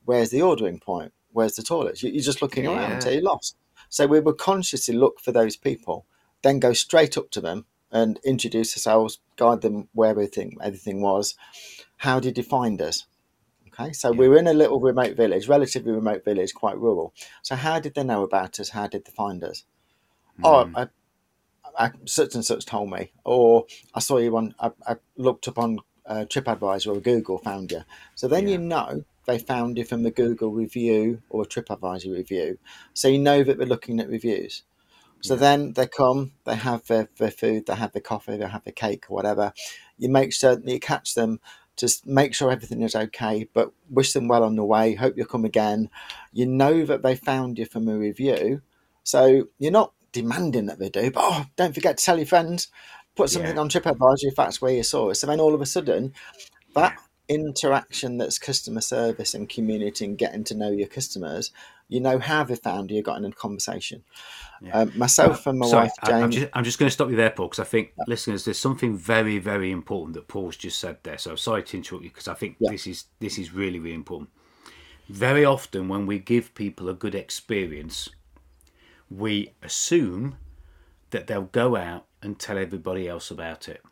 where's 0.03 0.29
the 0.31 0.41
ordering 0.41 0.81
point? 0.81 1.13
Where's 1.31 1.55
the 1.55 1.63
toilets? 1.63 2.03
You- 2.03 2.11
You're 2.11 2.21
just 2.21 2.41
looking 2.41 2.67
around 2.67 2.89
Yeah. 2.89 2.95
until 2.95 3.13
you're 3.13 3.21
lost. 3.21 3.55
So 3.87 4.07
we 4.07 4.19
would 4.19 4.37
consciously 4.37 4.93
look 4.93 5.21
for 5.21 5.31
those 5.31 5.55
people, 5.55 6.05
then 6.41 6.59
go 6.59 6.73
straight 6.73 7.17
up 7.17 7.31
to 7.31 7.39
them 7.39 7.65
and 7.95 8.19
introduce 8.25 8.75
ourselves, 8.75 9.19
guide 9.37 9.61
them 9.61 9.87
where 9.93 10.09
everything 10.09 10.57
everything 10.61 11.01
was. 11.01 11.35
How 11.97 12.19
did 12.19 12.37
you 12.37 12.43
find 12.43 12.81
us? 12.81 13.05
Okay, 13.67 13.93
so 13.93 14.11
we 14.11 14.27
were 14.27 14.37
in 14.37 14.47
a 14.47 14.53
little 14.53 14.79
remote 14.79 15.15
village, 15.15 15.47
relatively 15.47 15.91
remote 15.91 16.23
village, 16.25 16.53
quite 16.53 16.77
rural. 16.77 17.13
So 17.41 17.55
how 17.55 17.79
did 17.79 17.93
they 17.95 18.03
know 18.03 18.23
about 18.23 18.59
us? 18.59 18.69
How 18.69 18.87
did 18.87 19.05
they 19.05 19.11
find 19.11 19.43
us? 19.43 19.63
Oh, 20.43 20.69
I, 20.75 20.87
I, 21.77 21.91
such 22.05 22.35
and 22.35 22.45
such 22.45 22.65
told 22.65 22.89
me, 22.91 23.11
or 23.23 23.65
I 23.93 23.99
saw 24.01 24.17
you 24.17 24.35
on. 24.37 24.55
I, 24.59 24.71
I 24.87 24.95
looked 25.17 25.47
up 25.47 25.57
on 25.57 25.79
uh, 26.05 26.25
TripAdvisor 26.27 26.95
or 26.95 26.99
Google, 26.99 27.37
found 27.37 27.71
you. 27.71 27.81
So 28.15 28.27
then 28.27 28.47
Yeah. 28.47 28.53
you 28.53 28.57
know 28.59 29.05
they 29.25 29.39
found 29.39 29.77
you 29.77 29.85
from 29.85 30.03
the 30.03 30.11
Google 30.11 30.51
review 30.51 31.21
or 31.29 31.43
a 31.43 31.47
TripAdvisor 31.47 32.13
review. 32.13 32.59
So 32.93 33.07
you 33.07 33.19
know 33.19 33.43
that 33.43 33.57
they're 33.57 33.67
looking 33.67 33.99
at 33.99 34.09
reviews. 34.09 34.63
So 35.21 35.35
Yeah. 35.35 35.39
then 35.39 35.73
they 35.73 35.87
come, 35.87 36.33
they 36.45 36.55
have 36.55 36.85
their, 36.87 37.09
their 37.17 37.31
food, 37.31 37.65
they 37.65 37.75
have 37.75 37.93
the 37.93 38.01
coffee, 38.01 38.37
they 38.37 38.47
have 38.47 38.63
the 38.63 38.71
cake 38.71 39.05
or 39.09 39.15
whatever. 39.15 39.53
You 39.97 40.09
make 40.09 40.33
certain 40.33 40.67
you 40.67 40.79
catch 40.79 41.15
them, 41.15 41.39
just 41.77 42.05
make 42.05 42.33
sure 42.33 42.51
everything 42.51 42.81
is 42.81 42.95
okay, 42.95 43.49
but 43.53 43.71
wish 43.89 44.13
them 44.13 44.27
well 44.27 44.43
on 44.43 44.55
the 44.55 44.63
way. 44.63 44.93
Hope 44.95 45.15
you'll 45.17 45.25
come 45.25 45.45
again. 45.45 45.89
You 46.31 46.45
know 46.45 46.85
that 46.85 47.01
they 47.03 47.15
found 47.15 47.57
you 47.57 47.65
from 47.65 47.87
a 47.87 47.97
review, 47.97 48.61
so 49.03 49.47
you're 49.57 49.71
not 49.71 49.93
demanding 50.11 50.67
that 50.67 50.79
they 50.79 50.89
do. 50.89 51.11
But 51.11 51.23
oh, 51.23 51.45
don't 51.55 51.73
forget 51.75 51.97
to 51.97 52.05
tell 52.05 52.17
your 52.17 52.25
friends. 52.25 52.69
Put 53.15 53.29
something 53.29 53.55
Yeah. 53.55 53.61
on 53.61 53.69
TripAdvisor 53.69 54.23
if 54.23 54.35
that's 54.35 54.61
where 54.61 54.73
you 54.73 54.83
saw 54.83 55.09
it. 55.09 55.15
So 55.15 55.27
then 55.27 55.39
all 55.39 55.55
of 55.55 55.61
a 55.61 55.65
sudden, 55.65 56.13
that 56.75 56.97
interaction 57.27 58.17
that's 58.17 58.37
customer 58.37 58.81
service 58.81 59.33
and 59.33 59.49
community 59.49 60.05
and 60.05 60.17
getting 60.17 60.43
to 60.45 60.55
know 60.55 60.69
your 60.71 60.87
customers, 60.87 61.51
you 61.87 61.99
know 61.99 62.17
how 62.19 62.43
they 62.43 62.55
found 62.55 62.89
you, 62.91 63.01
got 63.03 63.17
in 63.17 63.25
a 63.25 63.31
conversation. 63.31 64.03
Yeah. 64.61 64.79
Um, 64.79 64.91
myself 64.97 65.45
and 65.47 65.59
my 65.59 65.67
Sorry, 65.67 65.83
wife 65.83 65.91
I- 66.01 66.21
I'm 66.21 66.31
just, 66.31 66.47
I'm 66.53 66.63
just 66.63 66.79
going 66.79 66.87
to 66.87 66.93
stop 66.93 67.09
you 67.09 67.15
there, 67.15 67.29
Paul, 67.29 67.47
because 67.47 67.59
I 67.59 67.63
think, 67.65 67.93
listeners, 68.07 68.45
there's 68.45 68.57
something 68.57 68.97
very, 68.97 69.37
very 69.37 69.71
important 69.71 70.15
that 70.15 70.27
Paul's 70.27 70.57
just 70.57 70.79
said 70.79 70.97
there. 71.03 71.17
So 71.17 71.35
sorry 71.35 71.63
to 71.63 71.77
interrupt 71.77 72.03
you, 72.03 72.09
because 72.09 72.27
I 72.27 72.33
think 72.33 72.55
Yeah. 72.59 72.71
this 72.71 72.87
is 72.87 73.05
this 73.19 73.37
is 73.37 73.53
really, 73.53 73.79
really 73.79 73.93
important. 73.95 74.29
Very 75.09 75.45
often, 75.45 75.87
when 75.87 76.07
we 76.07 76.17
give 76.17 76.55
people 76.55 76.89
a 76.89 76.93
good 76.95 77.13
experience, 77.13 78.09
we 79.11 79.53
assume 79.61 80.37
that 81.11 81.27
they'll 81.27 81.43
go 81.43 81.75
out 81.75 82.07
and 82.23 82.39
tell 82.39 82.57
everybody 82.57 83.07
else 83.07 83.29
about 83.29 83.69
it. 83.69 83.83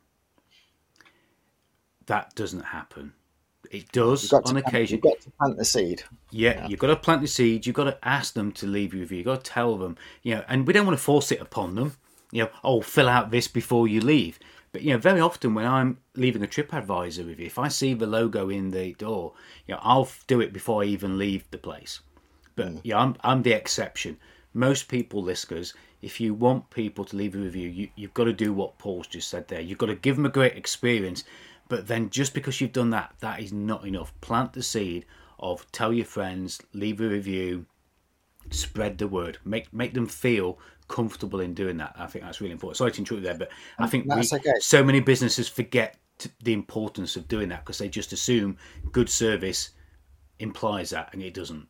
That 2.07 2.33
doesn't 2.35 2.63
happen. 2.63 3.13
It 3.69 3.91
does 3.91 4.33
on 4.33 4.41
plant, 4.41 4.57
occasion. 4.67 4.95
you've 4.97 5.03
got 5.03 5.21
to 5.21 5.31
plant 5.31 5.57
the 5.57 5.65
seed. 5.65 6.03
Yeah, 6.33 6.67
you've 6.67 6.79
got 6.79 6.87
to 6.87 6.95
plant 6.95 7.21
the 7.21 7.27
seeds. 7.27 7.67
You've 7.67 7.75
got 7.75 7.83
to 7.85 7.97
ask 8.01 8.33
them 8.33 8.51
to 8.53 8.65
leave 8.65 8.93
a 8.93 8.97
review. 8.97 9.17
You've 9.19 9.25
got 9.25 9.43
to 9.43 9.51
tell 9.51 9.77
them, 9.77 9.97
you 10.23 10.35
know, 10.35 10.43
and 10.47 10.65
we 10.65 10.73
don't 10.73 10.85
want 10.85 10.97
to 10.97 11.03
force 11.03 11.31
it 11.31 11.39
upon 11.39 11.75
them. 11.75 11.95
You 12.31 12.43
know, 12.43 12.49
oh, 12.63 12.81
fill 12.81 13.07
out 13.07 13.29
this 13.29 13.47
before 13.47 13.87
you 13.87 14.01
leave. 14.01 14.39
But 14.71 14.81
you 14.81 14.91
know, 14.91 14.97
very 14.97 15.21
often 15.21 15.53
when 15.53 15.67
I'm 15.67 15.99
leaving 16.15 16.43
a 16.43 16.47
TripAdvisor 16.47 17.27
review, 17.27 17.45
if 17.45 17.59
I 17.59 17.67
see 17.67 17.93
the 17.93 18.07
logo 18.07 18.49
in 18.49 18.71
the 18.71 18.93
door, 18.93 19.33
you 19.67 19.75
know, 19.75 19.81
I'll 19.83 20.09
do 20.25 20.41
it 20.41 20.51
before 20.51 20.81
I 20.81 20.87
even 20.87 21.19
leave 21.19 21.49
the 21.51 21.59
place. 21.59 21.99
But 22.55 22.67
mm. 22.67 22.81
yeah, 22.83 22.97
I'm 22.97 23.15
I'm 23.21 23.43
the 23.43 23.53
exception. 23.53 24.17
Most 24.55 24.87
people, 24.87 25.21
listeners, 25.21 25.75
if 26.01 26.19
you 26.19 26.33
want 26.33 26.69
people 26.71 27.05
to 27.05 27.15
leave 27.15 27.35
a 27.35 27.39
review, 27.39 27.69
you, 27.69 27.89
you've 27.95 28.13
got 28.13 28.25
to 28.25 28.33
do 28.33 28.51
what 28.51 28.77
Paul's 28.79 29.07
just 29.07 29.29
said 29.29 29.47
there. 29.47 29.61
You've 29.61 29.77
got 29.77 29.87
to 29.87 29.95
give 29.95 30.15
them 30.15 30.25
a 30.25 30.29
great 30.29 30.57
experience. 30.57 31.23
But 31.69 31.87
then 31.87 32.09
just 32.09 32.33
because 32.33 32.59
you've 32.59 32.73
done 32.73 32.89
that, 32.89 33.13
that 33.19 33.39
is 33.39 33.53
not 33.53 33.87
enough. 33.87 34.13
Plant 34.21 34.53
the 34.53 34.63
seed 34.63 35.05
of 35.39 35.69
tell 35.71 35.93
your 35.93 36.05
friends, 36.05 36.61
leave 36.73 37.01
a 37.01 37.07
review, 37.07 37.65
spread 38.49 38.97
the 38.97 39.07
word, 39.07 39.37
make 39.45 39.73
make 39.73 39.93
them 39.93 40.07
feel 40.07 40.59
comfortable 40.87 41.39
in 41.39 41.53
doing 41.53 41.77
that. 41.77 41.95
I 41.97 42.07
think 42.07 42.25
that's 42.25 42.41
really 42.41 42.51
important. 42.51 42.77
Sorry 42.77 42.91
to 42.91 42.99
interrupt 42.99 43.21
you 43.23 43.27
there, 43.27 43.37
but 43.37 43.49
I 43.79 43.87
think 43.87 44.05
we, 44.05 44.21
okay. 44.21 44.53
so 44.59 44.83
many 44.83 44.99
businesses 44.99 45.47
forget 45.47 45.97
the 46.41 46.53
importance 46.53 47.15
of 47.15 47.27
doing 47.27 47.49
that 47.49 47.65
because 47.65 47.77
they 47.77 47.89
just 47.89 48.13
assume 48.13 48.57
good 48.91 49.09
service 49.09 49.71
implies 50.39 50.91
that, 50.91 51.09
and 51.13 51.21
it 51.21 51.33
doesn't. 51.33 51.67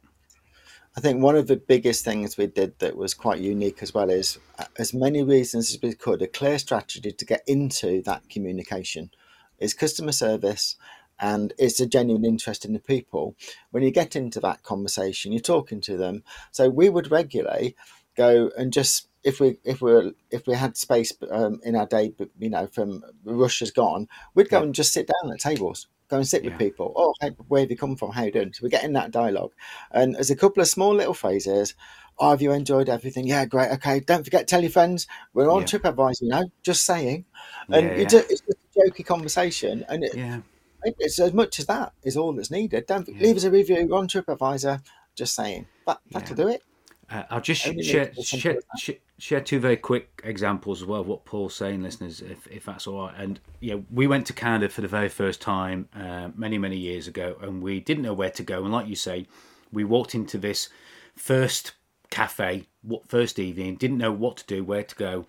I 0.96 1.02
think 1.02 1.22
one 1.22 1.36
of 1.36 1.48
the 1.48 1.56
biggest 1.56 2.06
things 2.06 2.38
we 2.38 2.46
did 2.46 2.78
that 2.80 2.96
was 2.96 3.16
quite 3.16 3.40
unique 3.40 3.82
as 3.82 3.96
well 3.96 4.12
is 4.12 4.38
as 4.78 4.94
many 4.94 5.24
reasons 5.24 5.72
as 5.72 5.82
we 5.82 5.94
could, 5.96 6.22
a 6.22 6.28
clear 6.28 6.60
strategy 6.60 7.12
to 7.12 7.26
get 7.26 7.44
into 7.48 8.04
that 8.04 8.30
communication 8.30 9.10
is 9.58 9.74
customer 9.74 10.12
service 10.12 10.76
and 11.20 11.54
it's 11.58 11.80
a 11.80 11.86
genuine 11.88 12.26
interest 12.26 12.66
in 12.66 12.74
the 12.74 12.80
people. 12.80 13.36
When 13.72 13.84
you 13.84 13.92
get 13.92 14.16
into 14.16 14.40
that 14.42 14.64
conversation, 14.64 15.32
you're 15.32 15.42
talking 15.42 15.82
to 15.82 15.98
them. 15.98 16.24
So 16.52 16.70
we 16.70 16.90
would 16.90 17.12
regularly 17.12 17.76
go 18.16 18.52
and 18.58 18.72
just 18.74 19.08
if 19.24 19.40
we 19.40 19.58
if 19.64 19.82
we 19.82 20.14
if 20.32 20.46
we 20.48 20.56
had 20.56 20.76
space 20.78 21.14
um, 21.32 21.60
in 21.64 21.76
our 21.76 21.86
day, 21.88 22.14
but 22.18 22.30
you 22.40 22.50
know, 22.50 22.68
from 22.68 23.04
rush 23.24 23.60
has 23.60 23.72
gone, 23.72 24.08
we'd 24.36 24.50
go 24.50 24.58
Yeah. 24.60 24.64
and 24.64 24.76
just 24.76 24.92
sit 24.94 25.08
down 25.08 25.32
at 25.32 25.40
tables, 25.40 25.88
go 26.10 26.18
and 26.18 26.28
sit 26.28 26.44
Yeah. 26.44 26.50
with 26.52 26.60
people. 26.60 26.92
Oh, 26.96 27.14
hey, 27.22 27.30
where 27.48 27.62
have 27.62 27.72
you 27.72 27.78
come 27.78 27.96
from? 27.96 28.12
How 28.12 28.24
you 28.24 28.32
doing? 28.32 28.52
So 28.54 28.64
we 28.64 28.70
get 28.70 28.84
in 28.84 28.94
that 28.94 29.12
dialogue, 29.12 29.54
and 29.92 30.16
there's 30.16 30.30
a 30.32 30.36
couple 30.36 30.62
of 30.62 30.68
small 30.68 30.94
little 30.94 31.14
phrases. 31.14 31.74
Oh, 32.20 32.30
have 32.32 32.42
you 32.42 32.52
enjoyed 32.52 32.90
everything? 32.90 33.26
Yeah, 33.26 33.46
great. 33.46 33.72
Okay, 33.72 34.00
don't 34.02 34.24
forget, 34.24 34.48
tell 34.48 34.62
your 34.62 34.70
friends. 34.70 35.08
We're 35.34 35.50
on 35.50 35.62
Yeah. 35.62 35.68
TripAdvisor, 35.68 36.22
you 36.22 36.28
know, 36.30 36.52
just 36.62 36.86
saying. 36.86 37.26
And 37.72 37.88
Yeah, 37.88 37.98
yeah. 37.98 38.08
ju- 38.08 38.18
it's 38.30 38.42
just 38.42 38.58
a 38.76 38.80
jokey 38.80 39.06
conversation, 39.06 39.84
and 39.90 40.04
it, 40.04 40.16
Yeah, 40.16 40.42
it's 40.86 41.20
as 41.20 41.34
much 41.34 41.60
as 41.60 41.66
that 41.68 41.94
is 42.04 42.18
all 42.18 42.34
that's 42.34 42.52
needed. 42.52 42.86
Don't 42.86 43.08
Yeah. 43.08 43.22
leave 43.22 43.38
us 43.38 43.44
a 43.44 43.52
review 43.52 43.78
on 43.96 44.08
TripAdvisor. 44.08 44.82
Just 45.16 45.36
saying, 45.36 45.68
that 45.86 46.00
that'll 46.12 46.36
do 46.36 46.48
it. 46.48 46.64
uh, 47.12 47.24
I'll 47.30 47.42
just 47.42 47.62
share, 47.62 47.74
makes 47.74 47.88
it 47.90 48.16
simple 48.16 48.24
share, 48.24 48.58
share, 48.78 48.96
share 49.20 49.42
two 49.42 49.60
very 49.60 49.78
quick 49.78 50.22
examples 50.24 50.82
as 50.82 50.88
well 50.88 51.02
of 51.02 51.08
what 51.08 51.24
Paul's 51.26 51.54
saying, 51.56 51.84
listeners, 51.84 52.20
if, 52.22 52.48
if 52.48 52.66
that's 52.66 52.88
all 52.88 53.06
right. 53.06 53.14
And 53.16 53.40
yeah, 53.60 53.76
we 53.92 54.08
went 54.08 54.26
to 54.28 54.34
Canada 54.34 54.70
for 54.70 54.82
the 54.82 54.88
very 54.88 55.10
first 55.10 55.40
time 55.40 55.88
uh, 55.96 56.30
many, 56.36 56.58
many 56.58 56.78
years 56.78 57.08
ago, 57.08 57.38
and 57.42 57.62
we 57.62 57.80
didn't 57.80 58.02
know 58.04 58.14
where 58.16 58.32
to 58.32 58.42
go. 58.42 58.64
And 58.64 58.74
like 58.74 58.88
you 58.88 58.96
say, 58.96 59.28
we 59.72 59.84
walked 59.84 60.16
into 60.16 60.40
this 60.40 60.70
first 61.16 61.74
cafe, 62.10 62.66
what 62.82 63.08
first 63.08 63.38
evening, 63.38 63.76
didn't 63.76 63.98
know 64.00 64.12
what 64.12 64.38
to 64.38 64.46
do, 64.48 64.64
where 64.64 64.84
to 64.84 64.96
go, 64.96 65.28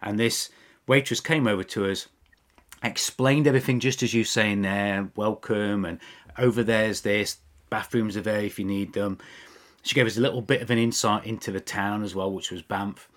and 0.00 0.20
this 0.20 0.50
waitress 0.86 1.20
came 1.20 1.48
over 1.48 1.64
to 1.64 1.90
us 1.90 2.06
explained 2.82 3.46
everything 3.46 3.80
just 3.80 4.02
as 4.02 4.12
you 4.12 4.24
saying 4.24 4.62
there 4.62 5.08
welcome 5.16 5.84
and 5.84 5.98
over 6.38 6.62
there's 6.62 7.00
this 7.00 7.38
bathrooms 7.70 8.16
are 8.16 8.22
there 8.22 8.40
if 8.40 8.58
you 8.58 8.64
need 8.64 8.92
them. 8.92 9.18
She 9.82 9.94
gave 9.94 10.06
us 10.06 10.16
a 10.16 10.20
little 10.20 10.42
bit 10.42 10.62
of 10.62 10.70
an 10.70 10.78
insight 10.78 11.26
into 11.26 11.50
the 11.50 11.60
town 11.60 12.02
as 12.02 12.14
well 12.14 12.32
which 12.32 12.50
was 12.50 12.62
banff. 12.62 13.08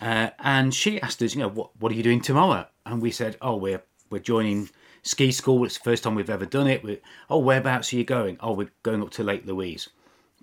Uh, 0.00 0.30
and 0.38 0.74
she 0.74 1.00
asked 1.00 1.22
us 1.22 1.34
you 1.34 1.40
know 1.40 1.48
what, 1.48 1.70
what 1.78 1.92
are 1.92 1.94
you 1.94 2.02
doing 2.02 2.20
tomorrow? 2.20 2.66
And 2.86 3.02
we 3.02 3.10
said 3.10 3.36
oh 3.42 3.56
we're 3.56 3.82
we're 4.10 4.18
joining 4.20 4.70
ski 5.02 5.32
school. 5.32 5.64
It's 5.64 5.78
the 5.78 5.84
first 5.84 6.04
time 6.04 6.14
we've 6.14 6.30
ever 6.30 6.46
done 6.46 6.66
it. 6.66 6.82
We 6.82 7.00
oh 7.28 7.38
whereabouts 7.38 7.92
are 7.92 7.96
you 7.96 8.04
going? 8.04 8.38
Oh 8.40 8.52
we're 8.52 8.72
going 8.82 9.02
up 9.02 9.10
to 9.12 9.24
lake 9.24 9.46
louise. 9.46 9.88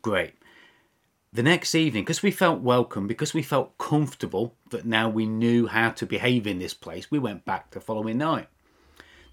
Great 0.01 0.33
the 1.33 1.43
next 1.43 1.75
evening, 1.75 2.03
because 2.03 2.21
we 2.21 2.31
felt 2.31 2.61
welcome, 2.61 3.07
because 3.07 3.33
we 3.33 3.41
felt 3.41 3.77
comfortable 3.77 4.55
that 4.69 4.85
now 4.85 5.09
we 5.09 5.25
knew 5.25 5.67
how 5.67 5.89
to 5.91 6.05
behave 6.05 6.45
in 6.45 6.59
this 6.59 6.73
place, 6.73 7.09
we 7.09 7.19
went 7.19 7.45
back 7.45 7.71
the 7.71 7.79
following 7.79 8.17
night. 8.17 8.47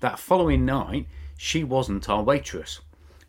That 0.00 0.18
following 0.18 0.64
night, 0.64 1.06
she 1.36 1.64
wasn't 1.64 2.08
our 2.08 2.22
waitress. 2.22 2.80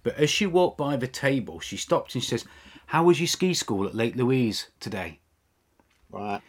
But 0.03 0.17
as 0.17 0.29
she 0.29 0.45
walked 0.45 0.77
by 0.77 0.97
the 0.97 1.07
table, 1.07 1.59
she 1.59 1.77
stopped 1.77 2.13
and 2.13 2.23
she 2.23 2.29
says, 2.29 2.45
How 2.87 3.03
was 3.03 3.19
your 3.19 3.27
ski 3.27 3.53
school 3.53 3.87
at 3.87 3.95
Lake 3.95 4.15
Louise 4.15 4.67
today? 4.79 5.19
Right. 6.11 6.41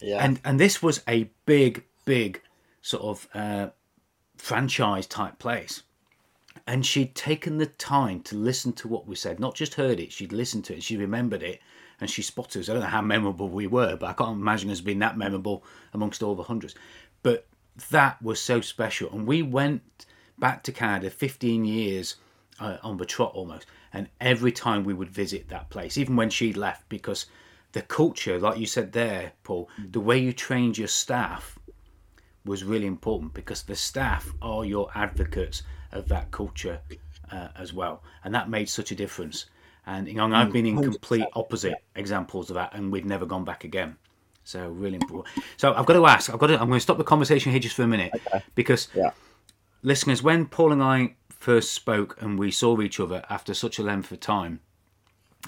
Yeah. 0.00 0.24
And 0.24 0.40
and 0.44 0.58
this 0.60 0.82
was 0.82 1.02
a 1.08 1.30
big, 1.46 1.84
big 2.04 2.42
sort 2.82 3.02
of 3.02 3.28
uh, 3.34 3.70
franchise 4.36 5.06
type 5.06 5.38
place. 5.38 5.82
And 6.66 6.84
she'd 6.84 7.14
taken 7.14 7.58
the 7.58 7.66
time 7.66 8.20
to 8.22 8.36
listen 8.36 8.72
to 8.74 8.88
what 8.88 9.06
we 9.06 9.14
said, 9.14 9.40
not 9.40 9.54
just 9.54 9.74
heard 9.74 10.00
it, 10.00 10.12
she'd 10.12 10.32
listened 10.32 10.64
to 10.66 10.76
it, 10.76 10.82
she 10.82 10.96
remembered 10.96 11.42
it, 11.42 11.60
and 12.00 12.10
she 12.10 12.22
spotted 12.22 12.60
us. 12.60 12.68
I 12.68 12.72
don't 12.72 12.82
know 12.82 12.88
how 12.88 13.02
memorable 13.02 13.48
we 13.48 13.66
were, 13.66 13.96
but 13.96 14.08
I 14.08 14.12
can't 14.12 14.40
imagine 14.40 14.70
us 14.70 14.80
being 14.80 14.98
that 15.00 15.18
memorable 15.18 15.64
amongst 15.92 16.22
all 16.22 16.34
the 16.34 16.44
hundreds. 16.44 16.74
But 17.22 17.46
that 17.90 18.20
was 18.22 18.40
so 18.40 18.60
special. 18.60 19.10
And 19.12 19.26
we 19.26 19.42
went 19.42 20.06
back 20.38 20.62
to 20.64 20.72
Canada 20.72 21.10
15 21.10 21.64
years 21.64 22.16
uh, 22.60 22.78
on 22.82 22.96
the 22.96 23.06
trot 23.06 23.32
almost. 23.34 23.66
And 23.92 24.08
every 24.20 24.52
time 24.52 24.84
we 24.84 24.94
would 24.94 25.10
visit 25.10 25.48
that 25.48 25.70
place, 25.70 25.96
even 25.96 26.16
when 26.16 26.30
she'd 26.30 26.56
left, 26.56 26.88
because 26.88 27.26
the 27.72 27.82
culture, 27.82 28.38
like 28.38 28.58
you 28.58 28.66
said 28.66 28.92
there, 28.92 29.32
Paul, 29.42 29.68
the 29.90 30.00
way 30.00 30.18
you 30.18 30.32
trained 30.32 30.78
your 30.78 30.88
staff 30.88 31.58
was 32.44 32.64
really 32.64 32.86
important 32.86 33.34
because 33.34 33.62
the 33.62 33.76
staff 33.76 34.32
are 34.40 34.64
your 34.64 34.90
advocates 34.94 35.62
of 35.92 36.08
that 36.08 36.30
culture 36.30 36.80
uh, 37.30 37.48
as 37.56 37.72
well, 37.72 38.02
and 38.24 38.34
that 38.34 38.48
made 38.48 38.68
such 38.68 38.90
a 38.90 38.94
difference. 38.94 39.46
And 39.86 40.06
you 40.06 40.14
know, 40.14 40.32
I've 40.34 40.52
been 40.52 40.66
in 40.66 40.82
complete 40.82 41.24
opposite 41.34 41.82
examples 41.96 42.50
of 42.50 42.54
that, 42.54 42.74
and 42.74 42.92
we've 42.92 43.06
never 43.06 43.26
gone 43.26 43.44
back 43.44 43.64
again. 43.64 43.96
So 44.44 44.68
really 44.68 44.96
important. 44.96 45.34
So 45.56 45.74
I've 45.74 45.86
got 45.86 45.94
to 45.94 46.06
ask. 46.06 46.30
I've 46.30 46.38
got 46.38 46.48
to. 46.48 46.54
I'm 46.60 46.68
going 46.68 46.78
to 46.78 46.80
stop 46.80 46.98
the 46.98 47.04
conversation 47.04 47.52
here 47.52 47.60
just 47.60 47.74
for 47.74 47.82
a 47.82 47.86
minute 47.86 48.12
Okay. 48.14 48.42
because 48.54 48.88
Yeah. 48.94 49.10
listeners, 49.82 50.22
when 50.22 50.46
Paul 50.46 50.72
and 50.72 50.82
I 50.82 51.14
first 51.30 51.72
spoke 51.72 52.20
and 52.20 52.38
we 52.38 52.50
saw 52.50 52.80
each 52.80 52.98
other 52.98 53.24
after 53.30 53.54
such 53.54 53.78
a 53.78 53.82
length 53.82 54.10
of 54.10 54.20
time, 54.20 54.60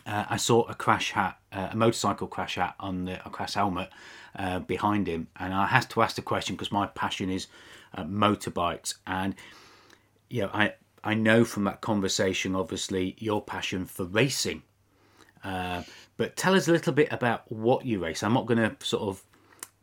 uh, 0.06 0.24
I 0.28 0.36
saw 0.36 0.62
a 0.68 0.74
crash 0.74 1.12
hat, 1.12 1.38
uh, 1.52 1.68
a 1.72 1.76
motorcycle 1.76 2.26
crash 2.26 2.54
hat 2.54 2.74
on 2.80 3.04
the 3.06 3.26
a 3.26 3.30
crash 3.30 3.54
helmet 3.54 3.90
uh, 4.36 4.60
behind 4.60 5.06
him, 5.06 5.28
and 5.36 5.52
I 5.52 5.66
had 5.66 5.88
to 5.90 6.02
ask 6.02 6.16
the 6.16 6.22
question 6.22 6.56
because 6.56 6.72
my 6.72 6.86
passion 6.86 7.30
is 7.30 7.46
uh, 7.94 8.04
motorbikes, 8.04 8.94
and 9.06 9.34
you 10.30 10.42
know, 10.42 10.50
I 10.52 10.74
I 11.04 11.14
know 11.14 11.44
from 11.44 11.64
that 11.64 11.80
conversation, 11.80 12.54
obviously, 12.54 13.16
your 13.18 13.42
passion 13.42 13.84
for 13.86 14.04
racing. 14.04 14.62
Uh, 15.42 15.82
but 16.16 16.36
tell 16.36 16.54
us 16.54 16.68
a 16.68 16.72
little 16.72 16.92
bit 16.92 17.08
about 17.10 17.50
what 17.50 17.84
you 17.86 17.98
race. 18.02 18.22
I'm 18.22 18.34
not 18.34 18.46
going 18.46 18.58
to 18.58 18.76
sort 18.86 19.02
of 19.04 19.22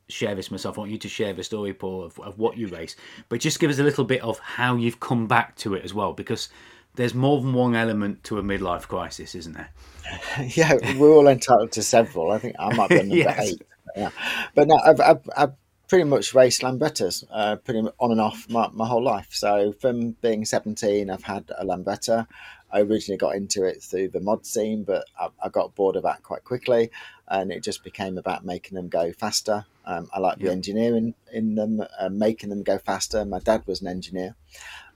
share 0.07 0.35
this 0.35 0.51
myself. 0.51 0.77
I 0.77 0.81
want 0.81 0.91
you 0.91 0.99
to 0.99 1.09
share 1.09 1.33
the 1.33 1.43
story, 1.43 1.73
Paul, 1.73 2.03
of, 2.03 2.19
of 2.19 2.37
what 2.37 2.57
you 2.57 2.67
race. 2.67 2.95
But 3.29 3.39
just 3.39 3.59
give 3.59 3.71
us 3.71 3.79
a 3.79 3.83
little 3.83 4.03
bit 4.05 4.21
of 4.21 4.37
how 4.39 4.75
you've 4.75 4.99
come 4.99 5.27
back 5.27 5.55
to 5.57 5.73
it 5.73 5.83
as 5.83 5.93
well, 5.95 6.13
because 6.13 6.49
there's 6.95 7.15
more 7.15 7.41
than 7.41 7.53
one 7.53 7.75
element 7.75 8.23
to 8.25 8.37
a 8.37 8.43
midlife 8.43 8.87
crisis, 8.87 9.33
isn't 9.33 9.53
there? 9.53 9.69
yeah, 10.55 10.75
we're 10.97 11.11
all 11.11 11.27
entitled 11.27 11.71
to 11.73 11.81
several. 11.81 12.31
I 12.31 12.37
think 12.37 12.55
I 12.59 12.73
might 12.75 12.89
be 12.89 12.95
number 12.97 13.15
Yes. 13.15 13.39
eight. 13.39 13.61
Yeah, 13.95 14.09
but 14.53 14.67
no, 14.67 14.75
I've, 14.77 15.01
I've, 15.01 15.29
I've 15.35 15.53
pretty 15.87 16.03
much 16.03 16.33
raced 16.33 16.61
Lambrettas, 16.63 17.23
uh, 17.31 17.55
pretty 17.57 17.81
much 17.81 17.93
on 17.99 18.11
and 18.11 18.21
off 18.21 18.47
my, 18.49 18.67
my 18.73 18.85
whole 18.87 19.03
life. 19.03 19.27
So 19.31 19.73
from 19.79 20.11
being 20.21 20.45
17, 20.45 21.09
I've 21.09 21.23
had 21.23 21.49
a 21.57 21.65
Lambretta. 21.65 22.27
I 22.71 22.81
originally 22.81 23.17
got 23.17 23.35
into 23.35 23.63
it 23.63 23.81
through 23.81 24.09
the 24.09 24.19
mod 24.19 24.45
scene, 24.45 24.83
but 24.83 25.05
I, 25.17 25.29
I 25.41 25.49
got 25.49 25.73
bored 25.75 25.95
of 25.95 26.03
that 26.03 26.23
quite 26.23 26.43
quickly, 26.43 26.91
and 27.29 27.51
it 27.51 27.63
just 27.63 27.83
became 27.83 28.17
about 28.17 28.43
making 28.45 28.75
them 28.75 28.89
go 28.89 29.13
faster. 29.13 29.65
Um, 29.85 30.09
I 30.13 30.19
like 30.19 30.37
Yeah. 30.39 30.47
the 30.47 30.51
engineering 30.51 31.13
in 31.31 31.55
them, 31.55 31.81
uh, 31.97 32.09
making 32.09 32.49
them 32.49 32.63
go 32.63 32.77
faster. 32.77 33.23
My 33.23 33.39
dad 33.39 33.63
was 33.65 33.81
an 33.81 33.87
engineer 33.87 34.35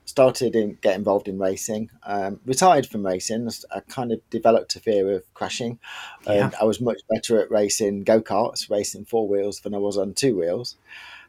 started 0.05 0.55
in 0.55 0.77
get 0.81 0.95
involved 0.95 1.27
in 1.27 1.37
racing 1.39 1.89
um, 2.05 2.39
retired 2.45 2.85
from 2.85 3.05
racing. 3.05 3.49
I 3.73 3.79
kind 3.81 4.11
of 4.11 4.19
developed 4.29 4.75
a 4.75 4.79
fear 4.79 5.11
of 5.15 5.23
crashing. 5.33 5.79
And 6.25 6.35
Yeah. 6.35 6.51
i 6.59 6.65
was 6.65 6.81
much 6.81 7.01
better 7.09 7.39
at 7.41 7.51
racing 7.51 8.03
go-karts 8.03 8.69
racing 8.69 9.05
four 9.05 9.27
wheels 9.27 9.61
than 9.61 9.73
i 9.73 9.77
was 9.77 9.97
on 9.97 10.13
two 10.13 10.37
wheels. 10.37 10.75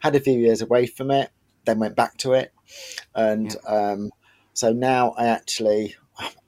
Had 0.00 0.16
a 0.16 0.20
few 0.20 0.38
years 0.38 0.60
away 0.62 0.86
from 0.86 1.10
it 1.10 1.30
then 1.64 1.78
went 1.78 1.94
back 1.94 2.16
to 2.18 2.32
it. 2.32 2.52
And 3.14 3.54
um, 3.66 4.10
so 4.52 4.72
now 4.72 5.10
i 5.16 5.26
actually 5.26 5.94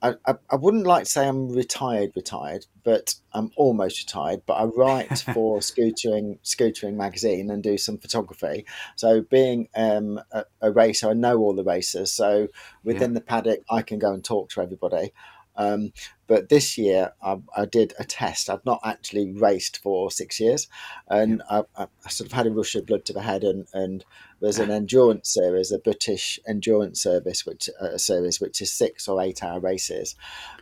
I, 0.01 0.13
I, 0.25 0.35
I 0.51 0.55
wouldn't 0.55 0.85
like 0.85 1.05
to 1.05 1.09
say 1.09 1.27
I'm 1.27 1.49
retired, 1.49 2.11
retired, 2.15 2.65
but 2.83 3.15
I'm 3.33 3.51
almost 3.55 3.99
retired. 3.99 4.43
But 4.45 4.53
I 4.53 4.65
write 4.65 5.19
for 5.33 5.59
Scootering, 5.59 6.37
Scootering 6.43 6.95
magazine 6.95 7.49
and 7.49 7.63
do 7.63 7.77
some 7.77 7.97
photography. 7.97 8.65
So 8.95 9.21
being 9.21 9.67
um, 9.75 10.21
a, 10.31 10.45
a 10.61 10.71
racer, 10.71 11.09
I 11.09 11.13
know 11.13 11.39
all 11.39 11.55
the 11.55 11.63
racers. 11.63 12.11
So 12.11 12.49
within 12.83 13.13
the 13.13 13.21
paddock, 13.21 13.61
I 13.69 13.81
can 13.81 13.99
go 13.99 14.13
and 14.13 14.23
talk 14.23 14.49
to 14.51 14.61
everybody. 14.61 15.13
Um, 15.57 15.93
but 16.27 16.49
this 16.49 16.77
year, 16.77 17.13
I, 17.21 17.37
I 17.55 17.65
did 17.65 17.93
a 17.99 18.03
test. 18.03 18.49
I've 18.49 18.65
not 18.65 18.79
actually 18.83 19.31
raced 19.31 19.77
for 19.77 20.09
six 20.11 20.39
years, 20.39 20.67
and 21.07 21.41
I, 21.49 21.63
I, 21.77 21.87
I 22.05 22.09
sort 22.09 22.27
of 22.27 22.33
had 22.33 22.47
a 22.47 22.51
rush 22.51 22.75
of 22.75 22.85
blood 22.85 23.05
to 23.05 23.13
the 23.13 23.21
head. 23.21 23.43
And, 23.43 23.67
and 23.73 24.03
there's 24.41 24.59
an 24.59 24.71
endurance 24.71 25.29
series, 25.33 25.71
a 25.71 25.77
British 25.79 26.39
endurance 26.47 27.01
service, 27.01 27.45
which 27.45 27.69
uh, 27.79 27.97
series 27.97 28.41
which 28.41 28.61
is 28.61 28.71
six 28.71 29.07
or 29.07 29.21
eight 29.21 29.43
hour 29.43 29.59
races. 29.59 30.15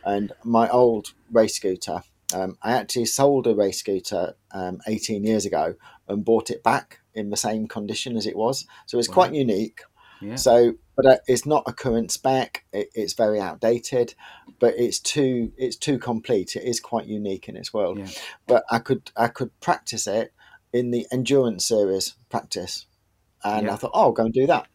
And 0.04 0.32
my 0.44 0.68
old 0.68 1.08
race 1.32 1.56
scooter, 1.56 2.02
um, 2.34 2.58
I 2.62 2.72
actually 2.72 3.06
sold 3.06 3.46
a 3.46 3.54
race 3.54 3.78
scooter 3.78 4.34
um, 4.52 4.80
18 4.86 5.24
years 5.24 5.46
ago 5.46 5.74
and 6.08 6.24
bought 6.24 6.50
it 6.50 6.62
back 6.62 7.00
in 7.14 7.30
the 7.30 7.36
same 7.36 7.66
condition 7.68 8.16
as 8.16 8.26
it 8.26 8.36
was. 8.36 8.66
So 8.86 8.98
it's 8.98 9.08
Wow. 9.08 9.14
quite 9.14 9.34
unique. 9.34 9.80
Yeah. 10.20 10.36
So, 10.36 10.74
but 10.96 11.06
uh, 11.06 11.16
it's 11.26 11.46
not 11.46 11.64
a 11.66 11.72
current 11.72 12.10
spec. 12.12 12.64
It, 12.72 12.88
it's 12.94 13.14
very 13.14 13.40
outdated, 13.40 14.14
but 14.58 14.74
it's 14.76 14.98
too 14.98 15.52
it's 15.56 15.76
too 15.76 15.98
complete. 15.98 16.56
It 16.56 16.64
is 16.64 16.80
quite 16.80 17.06
unique 17.06 17.48
in 17.48 17.56
its 17.56 17.72
world. 17.72 17.98
Yeah. 17.98 18.08
But 18.46 18.64
I 18.70 18.78
could 18.78 19.10
I 19.16 19.28
could 19.28 19.58
practice 19.60 20.06
it 20.06 20.32
in 20.72 20.90
the 20.90 21.06
endurance 21.12 21.66
series 21.66 22.14
practice, 22.30 22.86
and 23.42 23.66
Yeah. 23.66 23.72
I 23.74 23.76
thought, 23.76 23.92
oh, 23.94 24.00
I'll 24.02 24.12
go 24.12 24.24
and 24.24 24.34
do 24.34 24.46
that. 24.46 24.66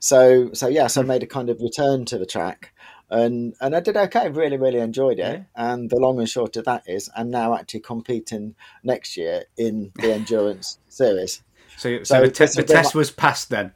So 0.00 0.52
so 0.52 0.68
yeah, 0.68 0.86
so 0.86 1.02
I 1.02 1.04
made 1.04 1.22
a 1.22 1.26
kind 1.26 1.50
of 1.50 1.60
return 1.60 2.04
to 2.06 2.18
the 2.18 2.26
track. 2.26 2.72
And, 3.10 3.54
and 3.62 3.74
I 3.74 3.80
did 3.80 3.96
okay. 3.96 4.28
Really, 4.28 4.58
really 4.58 4.80
enjoyed 4.80 5.18
it. 5.18 5.22
Yeah. 5.22 5.42
And 5.56 5.88
the 5.88 5.96
long 5.96 6.18
and 6.18 6.28
short 6.28 6.58
of 6.58 6.66
that 6.66 6.82
is, 6.86 7.08
I'm 7.16 7.30
now 7.30 7.54
actually 7.54 7.80
competing 7.80 8.54
next 8.84 9.16
year 9.16 9.44
in 9.56 9.92
the 9.94 10.12
endurance 10.12 10.78
series. 10.90 11.42
So, 11.78 12.02
so, 12.02 12.04
So 12.04 12.20
the, 12.20 12.30
te- 12.30 12.44
the 12.60 12.64
test 12.64 12.88
like- 12.88 12.94
was 12.94 13.10
passed 13.10 13.48
then. 13.48 13.72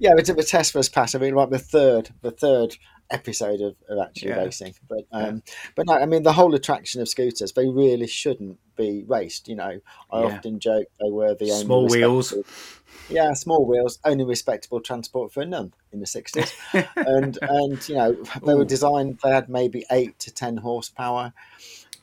Yeah, 0.00 0.12
but 0.16 0.26
the 0.26 0.42
test 0.42 0.74
was 0.74 0.88
passed. 0.88 1.14
I 1.14 1.18
mean, 1.18 1.34
like 1.34 1.50
the 1.50 1.58
third, 1.58 2.10
the 2.22 2.30
third 2.32 2.76
episode 3.10 3.60
of, 3.60 3.76
of 3.88 3.98
actually 4.04 4.30
Yeah. 4.30 4.38
racing. 4.44 4.74
But 4.88 5.04
um, 5.12 5.42
but 5.76 5.86
no, 5.86 5.94
I 5.94 6.06
mean 6.06 6.22
the 6.22 6.32
whole 6.32 6.54
attraction 6.54 7.00
of 7.00 7.08
scooters, 7.08 7.52
they 7.52 7.68
really 7.68 8.06
shouldn't 8.06 8.58
be 8.76 9.04
raced. 9.06 9.46
You 9.46 9.56
know, 9.56 9.80
I 10.10 10.18
Yeah. 10.20 10.26
often 10.26 10.58
joke 10.58 10.86
they 11.00 11.10
were 11.10 11.34
the 11.34 11.52
only 11.52 11.64
Small 11.64 11.86
wheels. 11.86 12.34
Yeah, 13.08 13.32
small 13.34 13.66
wheels, 13.66 13.98
only 14.04 14.24
respectable 14.24 14.80
transport 14.80 15.32
for 15.32 15.42
a 15.42 15.46
nun 15.46 15.74
in 15.92 16.00
the 16.00 16.06
sixties, 16.06 16.54
and 16.96 17.38
and 17.42 17.88
you 17.88 17.96
know 17.96 18.24
they 18.46 18.54
were 18.54 18.64
designed. 18.64 19.18
They 19.22 19.30
had 19.30 19.48
maybe 19.48 19.84
eight 19.90 20.18
to 20.20 20.32
ten 20.32 20.58
horsepower. 20.58 21.32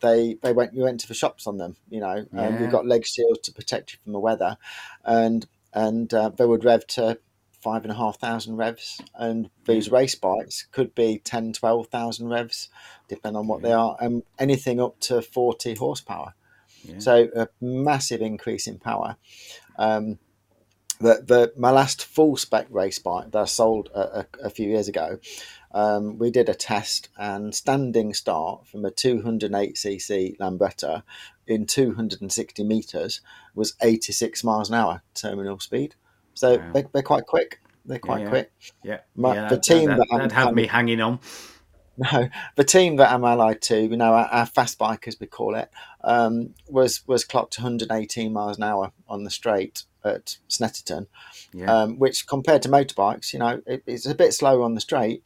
They 0.02 0.36
they 0.44 0.52
went 0.54 0.74
you 0.74 0.84
went 0.84 1.00
to 1.00 1.08
the 1.08 1.14
shops 1.14 1.48
on 1.48 1.58
them. 1.58 1.78
You 1.90 2.02
know, 2.02 2.18
um, 2.18 2.28
Yeah. 2.34 2.60
you've 2.60 2.72
got 2.72 2.86
leg 2.86 3.06
shields 3.06 3.40
to 3.44 3.54
protect 3.54 3.94
you 3.94 4.00
from 4.04 4.12
the 4.14 4.20
weather, 4.20 4.58
and 5.06 5.48
and 5.74 6.14
uh, 6.14 6.30
they 6.30 6.46
would 6.46 6.66
rev 6.66 6.86
to 6.88 7.18
five 7.60 7.84
and 7.84 7.92
a 7.92 7.96
half 7.96 8.20
thousand 8.20 8.56
revs 8.56 9.02
and 9.16 9.50
these 9.66 9.92
race 9.92 10.16
bikes 10.16 10.68
could 10.72 10.94
be 10.96 11.20
10 11.24 11.54
12,000 11.54 12.30
revs 12.30 12.70
depending 13.08 13.38
on 13.38 13.48
what 13.48 13.62
they 13.62 13.72
are 13.74 13.98
and 14.00 14.24
anything 14.40 14.80
up 14.80 15.00
to 15.00 15.22
40 15.22 15.76
horsepower 15.76 16.34
Yeah. 16.84 17.00
so 17.00 17.28
a 17.36 17.48
massive 17.60 18.22
increase 18.22 18.68
in 18.68 18.78
power 18.80 19.18
um, 19.78 20.20
the, 21.00 21.22
the 21.26 21.54
my 21.58 21.70
last 21.72 22.04
full 22.06 22.38
spec 22.38 22.68
race 22.70 23.00
bike 23.00 23.32
that 23.32 23.42
I 23.42 23.46
sold 23.46 23.90
a, 23.94 24.20
a, 24.20 24.26
a 24.46 24.50
few 24.50 24.68
years 24.70 24.88
ago 24.88 25.20
um, 25.72 26.18
we 26.18 26.32
did 26.32 26.50
a 26.50 26.56
test 26.56 27.10
and 27.18 27.54
standing 27.54 28.14
start 28.14 28.66
from 28.68 28.86
a 28.86 28.90
208cc 28.92 30.38
Lambretta 30.38 31.04
in 31.46 31.66
260 31.66 32.64
meters 32.64 33.22
was 33.54 33.76
86 33.82 34.44
miles 34.44 34.70
an 34.70 34.76
hour 34.76 35.02
terminal 35.14 35.60
speed. 35.60 35.96
So 36.38 36.58
Wow. 36.58 36.72
they, 36.74 36.86
they're 36.94 37.02
quite 37.04 37.26
quick. 37.26 37.60
They're 37.86 38.00
quite 38.00 38.22
yeah. 38.24 38.30
quick. 38.30 38.52
yeah. 38.84 39.00
My- 39.16 39.36
yeah, 39.36 39.48
the 39.50 39.56
that, 39.56 39.64
team 39.64 39.86
that, 39.90 39.98
that 39.98 40.08
I'm 40.12 40.22
would 40.22 40.32
have 40.34 40.54
me 40.54 40.68
hanging 40.68 41.02
on. 41.02 41.20
No, 42.00 42.30
the 42.56 42.64
team 42.64 42.98
that 42.98 43.12
I'm 43.12 43.24
allied 43.24 43.60
to, 43.64 43.82
you 43.82 43.98
know, 43.98 44.14
our, 44.14 44.28
our 44.28 44.46
fast 44.46 44.78
bike, 44.78 45.08
as 45.08 45.20
we 45.20 45.26
call 45.26 45.56
it, 45.56 45.72
um, 46.04 46.54
was 46.70 47.02
was 47.08 47.26
clocked 47.26 47.58
118 47.58 48.32
miles 48.32 48.58
an 48.58 48.64
hour 48.64 48.92
on 49.10 49.24
the 49.24 49.32
straight 49.32 49.82
at 50.06 50.38
Snetterton, 50.48 51.08
Yeah. 51.54 51.74
um, 51.74 51.98
which 51.98 52.28
compared 52.28 52.62
to 52.62 52.70
motorbikes, 52.70 53.34
you 53.34 53.40
know, 53.40 53.64
it, 53.66 53.82
it's 53.88 54.06
a 54.06 54.14
bit 54.14 54.36
slower 54.36 54.62
on 54.62 54.76
the 54.76 54.80
straight. 54.82 55.24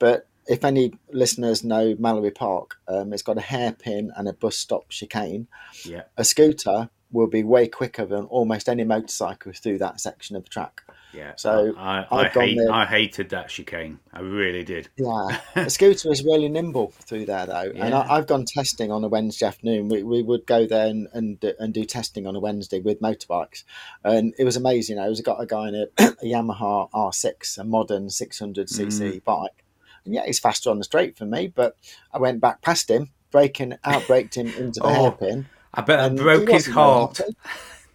But 0.00 0.26
if 0.48 0.64
any 0.64 0.94
listeners 1.12 1.62
know 1.62 1.94
Mallory 1.96 2.32
Park, 2.32 2.78
um, 2.88 3.12
it's 3.12 3.22
got 3.22 3.38
a 3.38 3.42
hairpin 3.42 4.10
and 4.16 4.26
a 4.26 4.32
bus 4.32 4.56
stop 4.56 4.88
chicane. 4.88 5.46
yeah. 5.84 6.02
A 6.16 6.24
scooter 6.24 6.90
will 7.12 7.26
be 7.26 7.42
way 7.42 7.68
quicker 7.68 8.04
than 8.04 8.24
almost 8.24 8.68
any 8.68 8.84
motorcycle 8.84 9.52
through 9.52 9.78
that 9.78 10.00
section 10.00 10.36
of 10.36 10.44
the 10.44 10.50
track. 10.50 10.82
Yeah. 11.12 11.32
So, 11.36 11.74
I, 11.76 12.06
I, 12.10 12.16
I've 12.18 12.32
hate, 12.32 12.58
I 12.70 12.86
hated 12.86 13.30
that 13.30 13.48
chicane. 13.48 13.98
I 14.12 14.20
really 14.20 14.64
did. 14.64 14.88
Yeah, 14.96 15.40
a 15.56 15.70
scooter 15.70 16.10
is 16.12 16.24
really 16.24 16.48
nimble 16.48 16.92
through 17.00 17.26
there 17.26 17.46
though, 17.46 17.72
and 17.74 17.90
Yeah. 17.90 17.98
I, 17.98 18.16
I've 18.16 18.26
gone 18.26 18.44
testing 18.44 18.92
on 18.92 19.02
a 19.02 19.08
Wednesday 19.08 19.46
afternoon. 19.46 19.88
We, 19.88 20.02
we 20.02 20.22
would 20.22 20.46
go 20.46 20.66
there 20.66 20.86
and, 20.86 21.08
and 21.12 21.42
and 21.58 21.74
do 21.74 21.84
testing 21.84 22.26
on 22.26 22.36
a 22.36 22.40
Wednesday 22.40 22.80
with 22.80 23.00
motorbikes, 23.00 23.64
and 24.04 24.34
it 24.38 24.44
was 24.44 24.56
amazing. 24.56 24.98
I 24.98 25.08
was 25.08 25.20
got 25.20 25.42
a 25.42 25.46
guy 25.46 25.68
in 25.68 25.74
a, 25.74 25.86
a 25.98 26.24
Yamaha 26.24 26.90
R6, 26.92 27.58
a 27.58 27.64
modern 27.64 28.06
600cc 28.06 28.66
mm. 28.68 29.24
bike, 29.24 29.64
and 30.04 30.14
yeah, 30.14 30.24
he's 30.26 30.38
faster 30.38 30.70
on 30.70 30.78
the 30.78 30.84
straight 30.84 31.18
for 31.18 31.26
me. 31.26 31.48
But 31.48 31.76
I 32.12 32.18
went 32.18 32.40
back 32.40 32.62
past 32.62 32.88
him, 32.88 33.10
braking, 33.32 33.74
outbraked 33.84 34.34
him 34.34 34.46
into 34.48 34.78
the 34.80 34.86
Oh, 34.86 35.02
hairpin. 35.02 35.48
I 35.74 35.82
bet 35.82 36.00
I 36.00 36.08
broke 36.08 36.48
his 36.50 36.66
heart. 36.66 37.20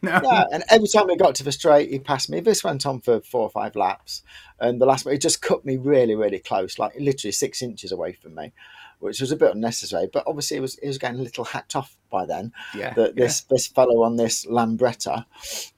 No. 0.01 0.19
Yeah, 0.23 0.43
and 0.51 0.63
every 0.69 0.87
time 0.87 1.07
we 1.07 1.15
got 1.15 1.33
to 1.35 1.43
the 1.43 1.51
straight, 1.51 1.89
he 1.89 1.97
passed 1.97 2.29
me. 2.29 2.39
This 2.39 2.63
went 2.63 2.85
on 2.85 3.01
for 3.01 3.21
four 3.21 3.41
or 3.41 3.49
five 3.49 3.75
laps, 3.75 4.21
and 4.59 4.79
the 4.79 4.85
last 4.85 5.03
one, 5.03 5.13
he 5.13 5.17
just 5.17 5.41
cut 5.41 5.65
me 5.65 5.77
really, 5.77 6.13
really 6.13 6.37
close, 6.37 6.77
like 6.77 6.93
literally 6.99 7.31
six 7.31 7.63
inches 7.63 7.91
away 7.91 8.13
from 8.13 8.35
me, 8.35 8.53
which 8.99 9.19
was 9.19 9.31
a 9.31 9.35
bit 9.35 9.55
unnecessary. 9.55 10.07
But 10.11 10.25
obviously, 10.27 10.57
it 10.57 10.59
was 10.59 10.77
it 10.77 10.87
was 10.87 10.99
getting 10.99 11.19
a 11.19 11.23
little 11.23 11.43
hacked 11.43 11.75
off 11.75 11.97
by 12.11 12.25
then. 12.25 12.53
Yeah. 12.75 12.93
That 12.93 13.15
this 13.15 13.41
this 13.41 13.67
fellow 13.67 14.03
on 14.03 14.15
this 14.15 14.45
Lambretta 14.45 15.25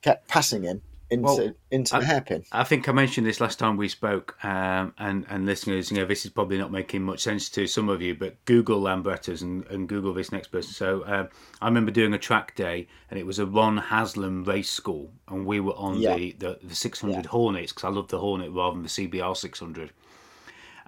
kept 0.02 0.28
passing 0.28 0.64
him, 0.64 0.82
into 1.10 1.24
well, 1.24 1.52
into 1.72 1.96
I, 1.96 2.00
the 2.00 2.06
hairpin. 2.06 2.44
I 2.52 2.64
think 2.64 2.90
I 2.90 2.92
mentioned 2.92 3.26
this 3.26 3.40
last 3.40 3.60
time 3.60 3.78
we 3.78 3.88
spoke, 3.88 4.38
um, 4.44 4.94
and 4.98 5.26
and 5.30 5.46
listeners, 5.46 5.90
you 5.90 5.98
know, 5.98 6.06
this 6.06 6.26
is 6.26 6.32
probably 6.32 6.58
not 6.58 6.72
making 6.72 7.04
much 7.04 7.22
sense 7.22 7.50
to 7.50 7.68
some 7.68 7.90
of 7.90 8.02
you, 8.02 8.16
but 8.16 8.44
Google 8.46 8.82
Lambrettas 8.82 9.42
and, 9.42 9.66
and 9.68 9.88
Google 9.88 10.14
this 10.14 10.32
next 10.32 10.48
person. 10.48 10.74
So 10.74 11.04
um, 11.06 11.30
I 11.62 11.68
remember 11.68 11.92
doing 11.92 12.14
a 12.14 12.18
track 12.18 12.56
day, 12.56 12.88
and 13.10 13.20
it 13.20 13.26
was 13.26 13.40
a 13.40 13.46
Ron 13.46 13.78
Haslam 13.78 14.44
race 14.44 14.70
school, 14.70 15.12
and 15.28 15.46
we 15.46 15.60
were 15.60 15.76
on 15.76 16.00
yeah. 16.00 16.16
the, 16.16 16.32
the, 16.34 16.60
the 16.64 16.76
600 16.76 17.16
yeah. 17.16 17.30
Hornets 17.30 17.72
because 17.72 17.86
I 17.86 17.90
love 17.90 18.10
the 18.10 18.20
Hornet 18.20 18.52
rather 18.52 18.74
than 18.74 18.84
the 18.84 18.90
CBR 18.90 19.36
600, 19.38 19.92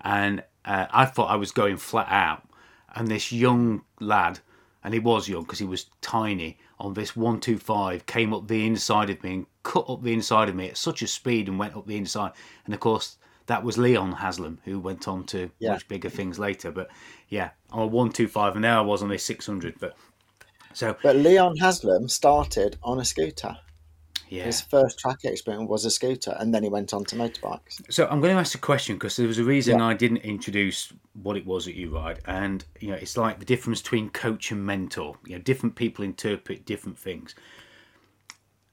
and 0.04 0.44
uh, 0.66 0.88
I 0.92 1.06
thought 1.06 1.32
I 1.32 1.38
was 1.38 1.52
going 1.52 1.78
flat 1.78 2.08
out, 2.10 2.44
and 2.94 3.08
this 3.08 3.32
young 3.32 3.84
lad, 4.02 4.40
and 4.84 4.94
he 4.94 5.00
was 5.00 5.30
young 5.30 5.44
because 5.44 5.60
he 5.60 5.66
was 5.66 5.86
tiny 6.02 6.58
on 6.80 6.94
this 6.94 7.16
125 7.16 8.06
came 8.06 8.34
up 8.34 8.48
the 8.48 8.66
inside 8.66 9.10
of 9.10 9.22
me 9.24 9.34
and 9.34 9.46
cut 9.64 9.90
up 9.90 10.02
the 10.02 10.14
inside 10.14 10.50
of 10.50 10.56
me 10.56 10.70
at 10.70 10.78
such 10.78 11.02
a 11.02 11.08
speed 11.08 11.48
and 11.48 11.60
went 11.60 11.76
up 11.76 11.86
the 11.86 11.98
inside. 11.98 12.32
And 12.66 12.74
of 12.74 12.80
course, 12.80 13.18
that 13.48 13.64
was 13.64 13.78
Leon 13.78 14.14
Haslam, 14.14 14.60
who 14.64 14.80
went 14.80 15.08
on 15.08 15.26
to 15.26 15.50
yeah. 15.60 15.72
much 15.74 15.88
bigger 15.88 16.10
things 16.10 16.40
later. 16.40 16.72
But 16.72 16.90
yeah, 17.28 17.50
I'm 17.72 17.80
a 17.80 17.88
125 17.88 18.56
and 18.56 18.64
there 18.64 18.76
I 18.78 18.82
was 18.82 19.02
on 19.02 19.10
this 19.10 19.24
600. 19.24 19.76
But 19.80 19.98
so. 20.74 20.96
But 21.04 21.18
Leon 21.18 21.58
Haslam 21.58 22.08
started 22.08 22.78
on 22.84 23.00
a 23.00 23.06
scooter. 23.06 23.58
Yeah. 24.30 24.44
His 24.44 24.62
first 24.62 25.00
track 25.00 25.24
experience 25.24 25.70
was 25.70 25.86
a 25.86 25.92
scooter, 25.92 26.36
and 26.40 26.54
then 26.54 26.64
he 26.64 26.70
went 26.70 26.94
on 26.94 27.06
to 27.06 27.16
motorbikes. 27.16 27.82
So 27.92 28.08
I'm 28.08 28.22
going 28.22 28.34
to 28.34 28.40
ask 28.40 28.56
a 28.56 28.60
question 28.60 28.96
because 28.96 29.16
there 29.16 29.28
was 29.28 29.40
a 29.40 29.44
reason 29.44 29.80
yeah. 29.80 29.86
I 29.86 29.94
didn't 29.94 30.18
introduce 30.18 30.92
what 31.22 31.38
it 31.38 31.46
was 31.46 31.66
that 31.66 31.76
you 31.76 31.96
ride, 31.96 32.20
and 32.26 32.64
you 32.80 32.90
know 32.90 32.96
it's 32.96 33.18
like 33.18 33.40
the 33.40 33.46
difference 33.46 33.82
between 33.82 34.10
coach 34.10 34.52
and 34.52 34.66
mentor. 34.66 35.18
You 35.26 35.36
know, 35.36 35.42
different 35.42 35.76
people 35.76 36.04
interpret 36.04 36.66
different 36.66 36.98
things, 36.98 37.36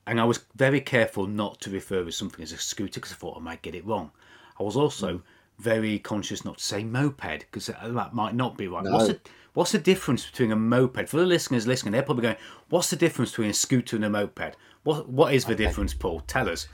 and 0.07 0.21
I 0.21 0.25
was 0.25 0.41
very 0.55 0.81
careful 0.81 1.27
not 1.27 1.61
to 1.63 1.71
refer 1.71 2.05
to 2.05 2.13
something 2.13 2.43
as 2.43 2.53
a 2.53 2.59
scooter 2.59 3.01
because 3.01 3.13
I 3.13 3.17
thought 3.17 3.37
I 3.37 3.41
might 3.41 3.63
get 3.63 3.75
it 3.75 3.87
wrong. 3.87 4.11
I 4.59 4.63
was 4.63 4.77
also 4.77 5.19
mm. 5.19 5.23
very 5.59 5.99
conscious 5.99 6.45
not 6.45 6.59
to 6.59 6.65
say 6.65 6.83
moped 6.83 7.41
because 7.41 7.67
that 7.67 8.15
might 8.15 8.35
not 8.35 8.57
be 8.57 8.69
right. 8.69 8.85
No. 8.85 8.93
What's 8.93 9.09
the 9.09 9.21
What's 9.57 9.73
the 9.73 9.79
difference 9.79 10.27
between 10.27 10.53
a 10.53 10.57
moped? 10.57 11.09
For 11.09 11.17
the 11.17 11.25
listeners 11.25 11.67
listening, 11.67 11.93
they're 11.93 12.03
probably 12.03 12.25
going, 12.25 12.37
"What's 12.69 12.91
the 12.91 12.97
difference 12.97 13.31
between 13.31 13.49
a 13.49 13.55
scooter 13.55 13.97
and 13.97 14.05
a 14.05 14.11
moped?" 14.11 14.55
What 14.87 15.09
What 15.09 15.35
is 15.35 15.45
the 15.45 15.55
okay. 15.55 15.65
difference, 15.65 15.95
Paul? 15.95 16.21
Tell 16.21 16.49
us. 16.49 16.69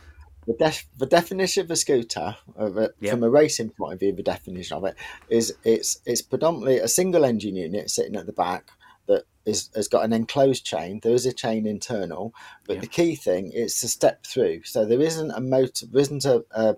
The, 0.47 0.55
def- 0.55 0.89
the 0.99 1.07
definition 1.07 1.65
of 1.65 1.71
a 1.71 1.77
scooter, 1.77 2.37
yep. 2.59 2.95
from 3.11 3.23
a 3.23 3.31
racing 3.31 3.71
point 3.71 3.95
of 3.95 4.01
view, 4.01 4.13
the 4.13 4.25
definition 4.25 4.77
of 4.77 4.85
it 4.85 4.97
is 5.29 5.55
it's 5.65 6.01
it's 6.05 6.21
predominantly 6.21 6.79
a 6.79 6.89
single 6.89 7.25
engine 7.25 7.57
unit 7.57 7.91
sitting 7.91 8.17
at 8.17 8.27
the 8.27 8.33
back 8.33 8.71
that 9.07 9.25
is 9.47 9.71
has 9.75 9.89
got 9.89 10.05
an 10.05 10.13
enclosed 10.13 10.67
chain. 10.67 11.01
There 11.03 11.15
is 11.15 11.27
a 11.27 11.33
chain 11.33 11.67
internal, 11.67 12.35
but 12.67 12.75
yep. 12.75 12.83
the 12.83 12.89
key 12.89 13.15
thing 13.15 13.53
is 13.53 13.81
to 13.81 13.89
step 13.89 14.27
through. 14.27 14.65
So 14.65 14.85
there 14.85 15.01
isn't 15.01 15.31
a 15.31 15.41
motor, 15.41 15.87
there 15.87 16.03
isn't 16.03 16.25
a, 16.25 16.45
a 16.51 16.77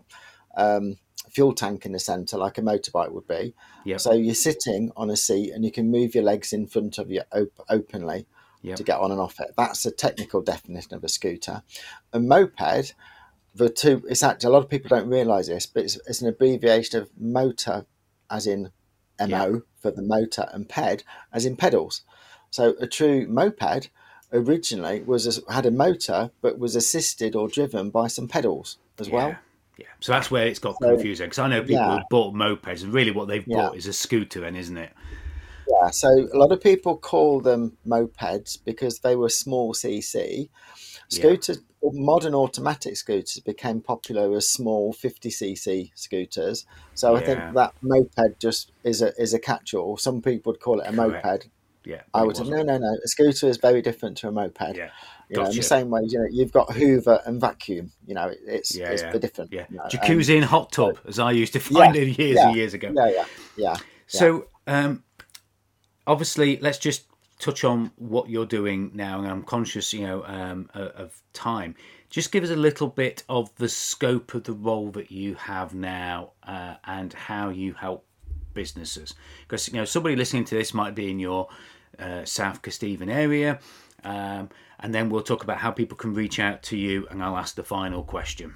um, 0.57 0.99
fuel 1.31 1.55
tank 1.55 1.85
in 1.85 1.93
the 1.93 1.99
centre 1.99 2.37
like 2.37 2.59
a 2.59 2.63
motorbike 2.63 3.11
would 3.11 3.27
be. 3.27 3.55
Yep. 3.87 4.01
So 4.01 4.13
you're 4.13 4.35
sitting 4.35 4.93
on 4.97 5.11
a 5.11 5.17
seat 5.17 5.51
and 5.53 5.65
you 5.65 5.73
can 5.73 5.91
move 5.91 6.15
your 6.15 6.25
legs 6.25 6.53
in 6.53 6.67
front 6.67 6.99
of 6.99 7.11
you 7.11 7.23
op- 7.33 7.65
openly 7.69 8.27
yep. 8.65 8.77
to 8.77 8.83
get 8.83 8.99
on 8.99 9.13
and 9.13 9.21
off 9.21 9.39
it. 9.41 9.53
That's 9.57 9.85
a 9.87 9.91
technical 9.91 10.41
definition 10.41 10.95
of 10.95 11.05
a 11.05 11.09
scooter. 11.09 11.63
A 12.13 12.19
moped, 12.19 12.95
the 13.55 13.69
two, 13.69 14.03
it's 14.09 14.23
actually, 14.23 14.49
a 14.49 14.53
lot 14.53 14.65
of 14.65 14.71
people 14.71 14.89
don't 14.89 15.09
realise 15.09 15.47
this, 15.47 15.67
but 15.67 15.85
it's, 15.85 15.99
it's, 16.07 16.23
an 16.23 16.29
abbreviation 16.29 17.01
of 17.01 17.11
motor 17.17 17.87
as 18.31 18.47
in 18.47 18.71
MO 19.21 19.27
yep. 19.53 19.63
for 19.81 19.91
the 19.91 20.03
motor 20.03 20.49
and 20.53 20.69
ped 20.69 21.05
as 21.33 21.45
in 21.45 21.57
pedals. 21.57 22.03
So 22.51 22.75
a 22.81 22.87
true 22.87 23.27
moped 23.29 23.91
originally 24.33 25.03
was 25.03 25.39
a, 25.39 25.53
had 25.53 25.67
a 25.67 25.71
motor 25.71 26.31
but 26.41 26.59
was 26.59 26.75
assisted 26.75 27.37
or 27.37 27.49
driven 27.49 27.91
by 27.91 28.09
some 28.09 28.27
pedals 28.27 28.79
as 28.99 29.09
yeah. 29.09 29.15
well. 29.15 29.37
Yeah, 29.77 29.87
so 29.99 30.13
that's 30.13 30.31
where 30.31 30.47
it's 30.47 30.61
got 30.61 30.77
so, 30.81 30.95
confusing 30.95 31.27
because 31.27 31.41
I 31.41 31.49
know 31.49 31.61
people 31.61 31.75
yeah. 31.75 31.97
have 31.97 32.09
bought 32.09 32.33
mopeds, 32.33 32.85
and 32.85 32.93
really 32.93 33.11
what 33.11 33.27
they've 33.27 33.43
yeah. 33.45 33.57
bought 33.57 33.77
is 33.77 33.89
a 33.89 33.93
scooter, 33.93 34.41
then, 34.41 34.55
isn't 34.55 34.79
it? 34.79 34.93
Yeah, 35.69 35.91
so 35.91 36.09
a 36.09 36.37
lot 36.37 36.53
of 36.53 36.61
people 36.61 36.97
call 36.97 37.41
them 37.41 37.77
mopeds 37.87 38.59
because 38.65 39.01
they 39.01 39.17
were 39.17 39.29
small 39.29 39.75
CC. 39.75 40.49
Scooters, 41.09 41.59
yeah. 41.83 41.91
modern 41.93 42.35
automatic 42.35 42.97
scooters 42.97 43.41
became 43.41 43.81
popular 43.81 44.35
as 44.37 44.49
small 44.49 44.93
50cc 44.93 45.91
scooters. 45.95 46.67
So 46.95 47.15
I 47.15 47.23
think 47.23 47.55
that 47.55 47.75
moped 47.83 48.41
just 48.41 48.73
is 48.85 49.03
a 49.03 49.13
is 49.21 49.35
a 49.35 49.39
catch-all. 49.39 49.97
Some 49.97 50.23
people 50.23 50.53
would 50.53 50.61
call 50.61 50.81
it 50.81 50.87
a 50.87 50.93
Correct. 50.93 51.25
moped. 51.25 51.49
Yeah, 51.85 52.01
I 52.15 52.23
would 52.23 52.37
say 52.37 52.45
no, 52.45 52.63
no, 52.63 52.79
no. 52.79 52.97
A 53.05 53.09
scooter 53.09 53.47
is 53.47 53.59
very 53.59 53.83
different 53.83 54.17
to 54.19 54.29
a 54.29 54.33
moped. 54.33 54.75
Yeah. 54.75 54.91
You 55.29 55.37
know, 55.37 55.51
in 55.51 55.57
the 55.57 55.63
same 55.63 55.91
way, 55.91 56.03
you 56.07 56.19
know, 56.19 56.27
you've 56.31 56.53
got 56.53 56.73
Hoover 56.73 57.21
and 57.27 57.41
vacuum. 57.41 57.93
You 58.07 58.15
know, 58.15 58.33
it's 58.47 58.77
yeah, 58.77 58.91
it's 58.91 59.03
yeah. 59.03 59.13
different. 59.19 59.53
Yeah, 59.53 59.67
you 59.71 59.79
know, 59.79 59.85
jacuzzi 59.85 60.31
um, 60.31 60.37
and 60.37 60.45
hot 60.45 60.73
tub, 60.73 60.99
as 61.07 61.19
I 61.19 61.33
used 61.33 61.53
to 61.55 61.61
find 61.61 61.95
yeah, 61.95 62.03
it 62.03 62.19
years 62.19 62.39
and 62.39 62.57
years 62.57 62.75
ago. 62.75 62.93
Yeah, 62.95 63.09
yeah, 63.09 63.25
yeah. 63.57 63.77
So, 64.07 64.47
um, 64.67 65.03
obviously, 66.07 66.59
let's 66.59 66.79
just 66.79 67.05
touch 67.39 67.65
on 67.65 67.91
what 67.97 68.29
you're 68.29 68.47
doing 68.47 68.91
now, 68.95 69.19
and 69.19 69.29
I'm 69.29 69.43
conscious, 69.43 69.93
you 69.93 70.07
know, 70.07 70.25
um, 70.25 70.71
of 70.75 71.21
time. 71.33 71.75
Just 72.11 72.31
give 72.31 72.45
us 72.45 72.51
a 72.51 72.57
little 72.57 72.89
bit 72.89 73.25
of 73.29 73.55
the 73.57 73.69
scope 73.69 74.35
of 74.35 74.45
the 74.45 74.53
role 74.53 74.91
that 74.93 75.11
you 75.11 75.35
have 75.35 75.75
now, 75.75 76.31
uh, 76.45 76.77
and 76.85 77.13
how 77.13 77.49
you 77.49 77.75
help 77.75 78.05
businesses. 78.55 79.15
Because 79.43 79.69
you 79.69 79.75
know, 79.75 79.85
somebody 79.85 80.17
listening 80.17 80.45
to 80.47 80.55
this 80.55 80.73
might 80.73 80.95
be 80.95 81.11
in 81.11 81.19
your 81.19 81.49
uh, 81.99 82.25
South 82.25 82.63
Kesteven 82.63 83.11
area. 83.11 83.59
Um, 84.05 84.51
and 84.81 84.95
then 84.95 85.09
we'll 85.09 85.23
talk 85.23 85.45
about 85.45 85.59
how 85.59 85.71
people 85.71 85.97
can 85.97 86.15
reach 86.15 86.39
out 86.39 86.63
to 86.65 86.77
you, 86.77 87.07
and 87.11 87.23
I'll 87.23 87.37
ask 87.37 87.55
the 87.55 87.65
final 87.65 88.03
question. 88.03 88.55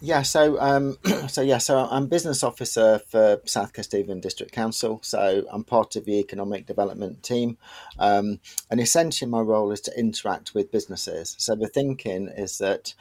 Yeah, 0.00 0.22
so 0.22 0.60
um, 0.60 0.98
so 1.28 1.40
yeah, 1.40 1.58
so 1.58 1.78
I'm 1.78 2.06
business 2.06 2.42
officer 2.42 3.00
for 3.08 3.40
South 3.46 3.72
Kesteven 3.72 4.20
District 4.20 4.52
Council. 4.52 5.00
So 5.02 5.44
I'm 5.50 5.64
part 5.64 5.96
of 5.96 6.04
the 6.04 6.18
economic 6.18 6.66
development 6.66 7.22
team, 7.22 7.56
um, 7.98 8.40
and 8.70 8.80
essentially 8.80 9.30
my 9.30 9.40
role 9.40 9.72
is 9.72 9.80
to 9.82 9.98
interact 9.98 10.54
with 10.54 10.70
businesses. 10.70 11.34
So 11.38 11.54
the 11.54 11.68
thinking 11.68 12.28
is 12.28 12.58
that 12.58 12.94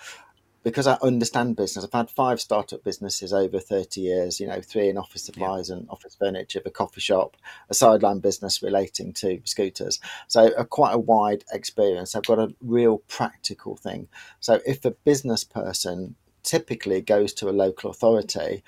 because 0.63 0.87
I 0.87 0.97
understand 1.03 1.57
business. 1.57 1.85
I've 1.85 1.93
had 1.93 2.09
five 2.09 2.41
startup 2.41 2.83
businesses 2.83 3.31
over 3.31 3.59
30 3.59 4.01
years, 4.01 4.39
you 4.39 4.47
know, 4.47 4.61
three 4.61 4.89
in 4.89 4.97
office 4.97 5.23
supplies 5.23 5.69
yeah. 5.69 5.75
and 5.75 5.87
office 5.91 6.15
furniture, 6.15 6.59
a 6.65 6.71
coffee 6.71 7.01
shop, 7.01 7.37
a 7.69 7.75
sideline 7.75 8.17
business 8.17 8.63
relating 8.63 9.13
to 9.13 9.39
scooters. 9.43 9.99
So 10.27 10.47
a, 10.57 10.65
quite 10.65 10.95
a 10.95 10.97
wide 10.97 11.43
experience. 11.53 12.15
I've 12.15 12.25
got 12.25 12.39
a 12.39 12.51
real 12.61 12.97
practical 13.07 13.77
thing. 13.77 14.07
So 14.39 14.59
if 14.65 14.83
a 14.85 14.91
business 14.91 15.43
person 15.43 16.15
typically 16.45 17.01
goes 17.01 17.33
to 17.33 17.49
a 17.49 17.51
local 17.51 17.89
authority, 17.89 18.63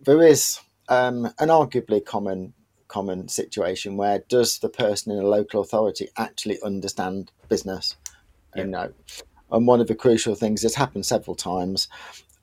there 0.00 0.22
is 0.22 0.60
um, 0.88 1.26
an 1.38 1.48
arguably 1.48 2.04
common 2.04 2.54
common 2.88 3.28
situation 3.28 3.96
where 3.96 4.18
does 4.28 4.58
the 4.58 4.68
person 4.68 5.12
in 5.12 5.18
a 5.20 5.26
local 5.26 5.60
authority 5.60 6.08
actually 6.16 6.60
understand 6.62 7.30
business? 7.48 7.94
Yeah. 8.56 8.62
You 8.62 8.68
know, 8.68 8.92
and 9.52 9.66
one 9.66 9.80
of 9.80 9.86
the 9.86 9.94
crucial 9.94 10.34
things 10.34 10.62
that's 10.62 10.74
happened 10.74 11.06
several 11.06 11.36
times 11.36 11.88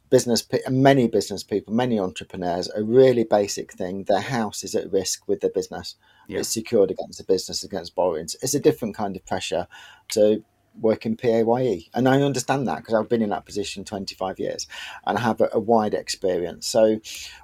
business 0.09 0.47
many 0.69 1.07
business 1.07 1.43
people 1.43 1.73
many 1.73 1.99
entrepreneurs 1.99 2.69
a 2.75 2.83
really 2.83 3.23
basic 3.23 3.73
thing 3.73 4.03
their 4.05 4.21
house 4.21 4.63
is 4.63 4.73
at 4.73 4.91
risk 4.91 5.27
with 5.27 5.41
their 5.41 5.49
business 5.51 5.95
yeah. 6.27 6.39
it's 6.39 6.49
secured 6.49 6.91
against 6.91 7.17
the 7.17 7.23
business 7.25 7.63
against 7.63 7.95
borrowings 7.95 8.35
it's 8.41 8.53
a 8.53 8.59
different 8.59 8.95
kind 8.95 9.15
of 9.15 9.25
pressure 9.25 9.67
to 10.09 10.43
work 10.79 11.05
in 11.05 11.15
PAYE. 11.15 11.89
And 11.93 12.07
I 12.07 12.21
understand 12.21 12.67
that 12.67 12.77
because 12.77 12.93
I've 12.93 13.09
been 13.09 13.21
in 13.21 13.29
that 13.29 13.45
position 13.45 13.83
25 13.83 14.39
years 14.39 14.67
and 15.05 15.17
I 15.17 15.21
have 15.21 15.41
a, 15.41 15.49
a 15.53 15.59
wide 15.59 15.93
experience. 15.93 16.67
So, 16.67 16.99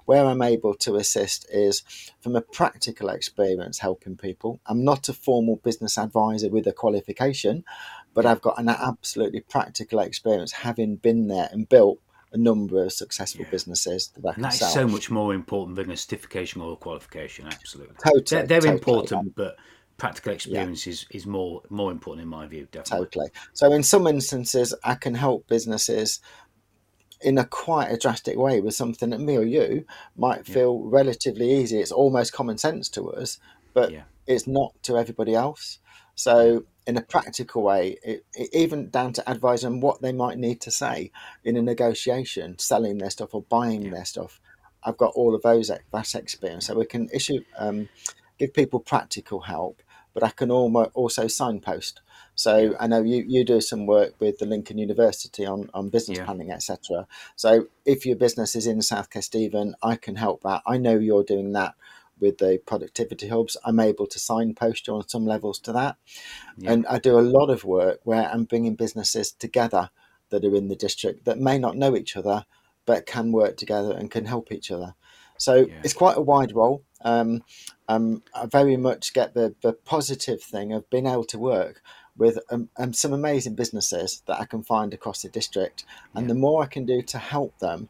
where 0.06 0.26
I'm 0.26 0.42
able 0.42 0.74
to 0.76 0.96
assist 0.96 1.46
is 1.52 1.84
from 2.22 2.36
a 2.36 2.42
practical 2.42 3.10
experience 3.10 3.80
helping 3.80 4.18
people. 4.18 4.60
I'm 4.66 4.84
not 4.84 5.10
a 5.10 5.14
formal 5.14 5.58
business 5.58 5.98
advisor 5.98 6.50
with 6.50 6.68
a 6.68 6.74
qualification, 6.74 7.64
but 8.14 8.26
I've 8.26 8.42
got 8.42 8.60
an 8.60 8.70
absolutely 8.70 9.42
practical 9.42 10.00
experience 10.00 10.52
having 10.52 10.98
been 10.98 11.28
there 11.28 11.50
and 11.52 11.68
built 11.68 12.00
a 12.34 12.38
number 12.38 12.84
of 12.84 12.92
successful 12.92 13.46
yeah. 13.46 13.52
businesses 13.52 14.12
that 14.16 14.28
I 14.28 14.34
can 14.34 14.44
and 14.44 14.52
that 14.52 14.58
sell. 14.58 14.70
so 14.70 14.88
much 14.88 15.12
more 15.12 15.34
important 15.34 15.76
than 15.76 15.92
a 15.92 15.98
certification 15.98 16.62
or 16.62 16.74
a 16.74 16.76
qualification. 16.76 17.46
Absolutely, 17.46 17.96
totally, 18.04 18.24
they're, 18.28 18.48
they're 18.48 18.60
totally, 18.60 18.74
important, 18.74 19.36
but 19.36 19.56
practical 20.04 20.34
experience 20.34 20.86
yeah. 20.86 20.92
is, 20.92 21.06
is 21.12 21.26
more 21.26 21.62
more 21.70 21.90
important 21.90 22.24
in 22.24 22.28
my 22.28 22.46
view. 22.46 22.68
Definitely. 22.70 23.06
Totally. 23.06 23.30
So 23.54 23.72
in 23.72 23.84
some 23.84 24.06
instances, 24.06 24.76
I 24.84 24.96
can 24.96 25.16
help 25.16 25.48
businesses 25.48 26.20
in 27.22 27.38
a 27.38 27.46
quite 27.46 27.88
a 27.88 27.98
drastic 27.98 28.38
way 28.38 28.60
with 28.60 28.76
something 28.76 29.12
that 29.12 29.22
me 29.22 29.38
or 29.38 29.44
you 29.44 29.86
might 30.18 30.46
feel 30.46 30.80
relatively 30.80 31.50
easy. 31.54 31.80
It's 31.80 31.94
almost 31.94 32.34
common 32.34 32.58
sense 32.58 32.90
to 32.90 33.12
us, 33.14 33.40
but 33.74 33.94
it's 34.28 34.46
not 34.46 34.74
to 34.84 34.98
everybody 34.98 35.36
else. 35.36 35.80
So 36.16 36.66
in 36.86 36.98
a 36.98 37.02
practical 37.02 37.64
way, 37.64 37.98
it, 38.04 38.26
it, 38.34 38.50
even 38.52 38.90
down 38.90 39.14
to 39.14 39.30
advising 39.30 39.70
them 39.70 39.80
what 39.80 40.02
they 40.02 40.12
might 40.12 40.38
need 40.38 40.60
to 40.62 40.72
say 40.72 41.12
in 41.46 41.56
a 41.56 41.62
negotiation, 41.62 42.60
selling 42.60 42.98
their 42.98 43.10
stuff 43.10 43.34
or 43.34 43.44
buying 43.44 43.84
yeah. 43.84 43.92
their 43.92 44.06
stuff. 44.06 44.42
I've 44.84 44.98
got 44.98 45.14
all 45.16 45.34
of 45.34 45.44
those 45.44 45.70
that 45.70 45.82
experience, 46.16 46.68
so 46.68 46.78
we 46.78 46.86
can 46.86 47.08
issue, 47.14 47.40
um, 47.58 47.88
give 48.38 48.54
people 48.54 48.82
practical 48.82 49.40
help, 49.40 49.82
but 50.14 50.24
I 50.24 50.30
can 50.30 50.52
also 50.52 51.28
signpost. 51.28 52.02
So 52.36 52.76
I 52.80 52.88
know 52.88 53.02
you, 53.02 53.24
you 53.28 53.44
do 53.44 53.62
some 53.62 53.86
work 53.86 54.14
with 54.20 54.40
the 54.40 54.46
Lincoln 54.46 54.78
University 54.78 55.46
on, 55.46 55.70
on 55.74 55.90
business 55.90 56.18
Yeah. 56.18 56.26
planning, 56.26 56.52
etc. 56.52 57.08
So 57.36 57.68
if 57.86 58.06
your 58.06 58.16
business 58.16 58.56
is 58.56 58.68
in 58.68 58.82
South 58.82 59.10
Kesteven, 59.10 59.74
I 59.82 59.96
can 59.96 60.16
help 60.16 60.42
that. 60.44 60.62
I 60.66 60.78
know 60.78 60.98
you're 60.98 61.24
doing 61.24 61.54
that 61.54 61.76
with 62.20 62.38
the 62.38 62.60
productivity 62.66 63.28
hubs. 63.28 63.58
I'm 63.66 63.80
able 63.80 64.08
to 64.08 64.20
signpost 64.20 64.88
you 64.88 64.96
on 64.96 65.08
some 65.08 65.26
levels 65.26 65.60
to 65.60 65.74
that. 65.74 65.98
Yeah. 66.58 66.72
And 66.72 66.88
I 66.88 67.00
do 67.00 67.20
a 67.20 67.22
lot 67.22 67.50
of 67.50 67.64
work 67.64 68.00
where 68.04 68.30
I'm 68.30 68.46
bringing 68.46 68.76
businesses 68.76 69.32
together 69.32 69.90
that 70.30 70.46
are 70.46 70.56
in 70.56 70.68
the 70.68 70.76
district 70.76 71.26
that 71.26 71.40
may 71.40 71.58
not 71.58 71.78
know 71.78 71.96
each 71.96 72.16
other, 72.16 72.46
but 72.86 73.06
can 73.06 73.32
work 73.32 73.58
together 73.58 73.92
and 73.92 74.10
can 74.10 74.26
help 74.26 74.52
each 74.52 74.72
other. 74.72 74.96
So 75.38 75.68
Yeah. 75.68 75.82
it's 75.84 75.94
quite 75.94 76.18
a 76.18 76.22
wide 76.22 76.54
role. 76.56 76.84
Um, 77.04 77.44
um, 77.88 78.24
I 78.34 78.46
very 78.46 78.78
much 78.78 79.14
get 79.14 79.34
the, 79.34 79.56
the 79.62 79.74
positive 79.74 80.42
thing 80.42 80.74
of 80.74 80.90
being 80.90 81.08
able 81.08 81.26
to 81.26 81.40
work 81.40 81.82
with 82.18 82.38
um, 82.50 82.70
um, 82.78 82.94
some 82.94 83.14
amazing 83.14 83.56
businesses 83.56 84.22
that 84.28 84.40
I 84.40 84.46
can 84.46 84.64
find 84.64 84.94
across 84.94 85.22
the 85.22 85.30
district. 85.30 85.86
And 86.16 86.26
Yeah. 86.28 86.34
the 86.34 86.40
more 86.40 86.64
I 86.64 86.68
can 86.68 86.86
do 86.86 87.02
to 87.02 87.18
help 87.18 87.58
them 87.60 87.90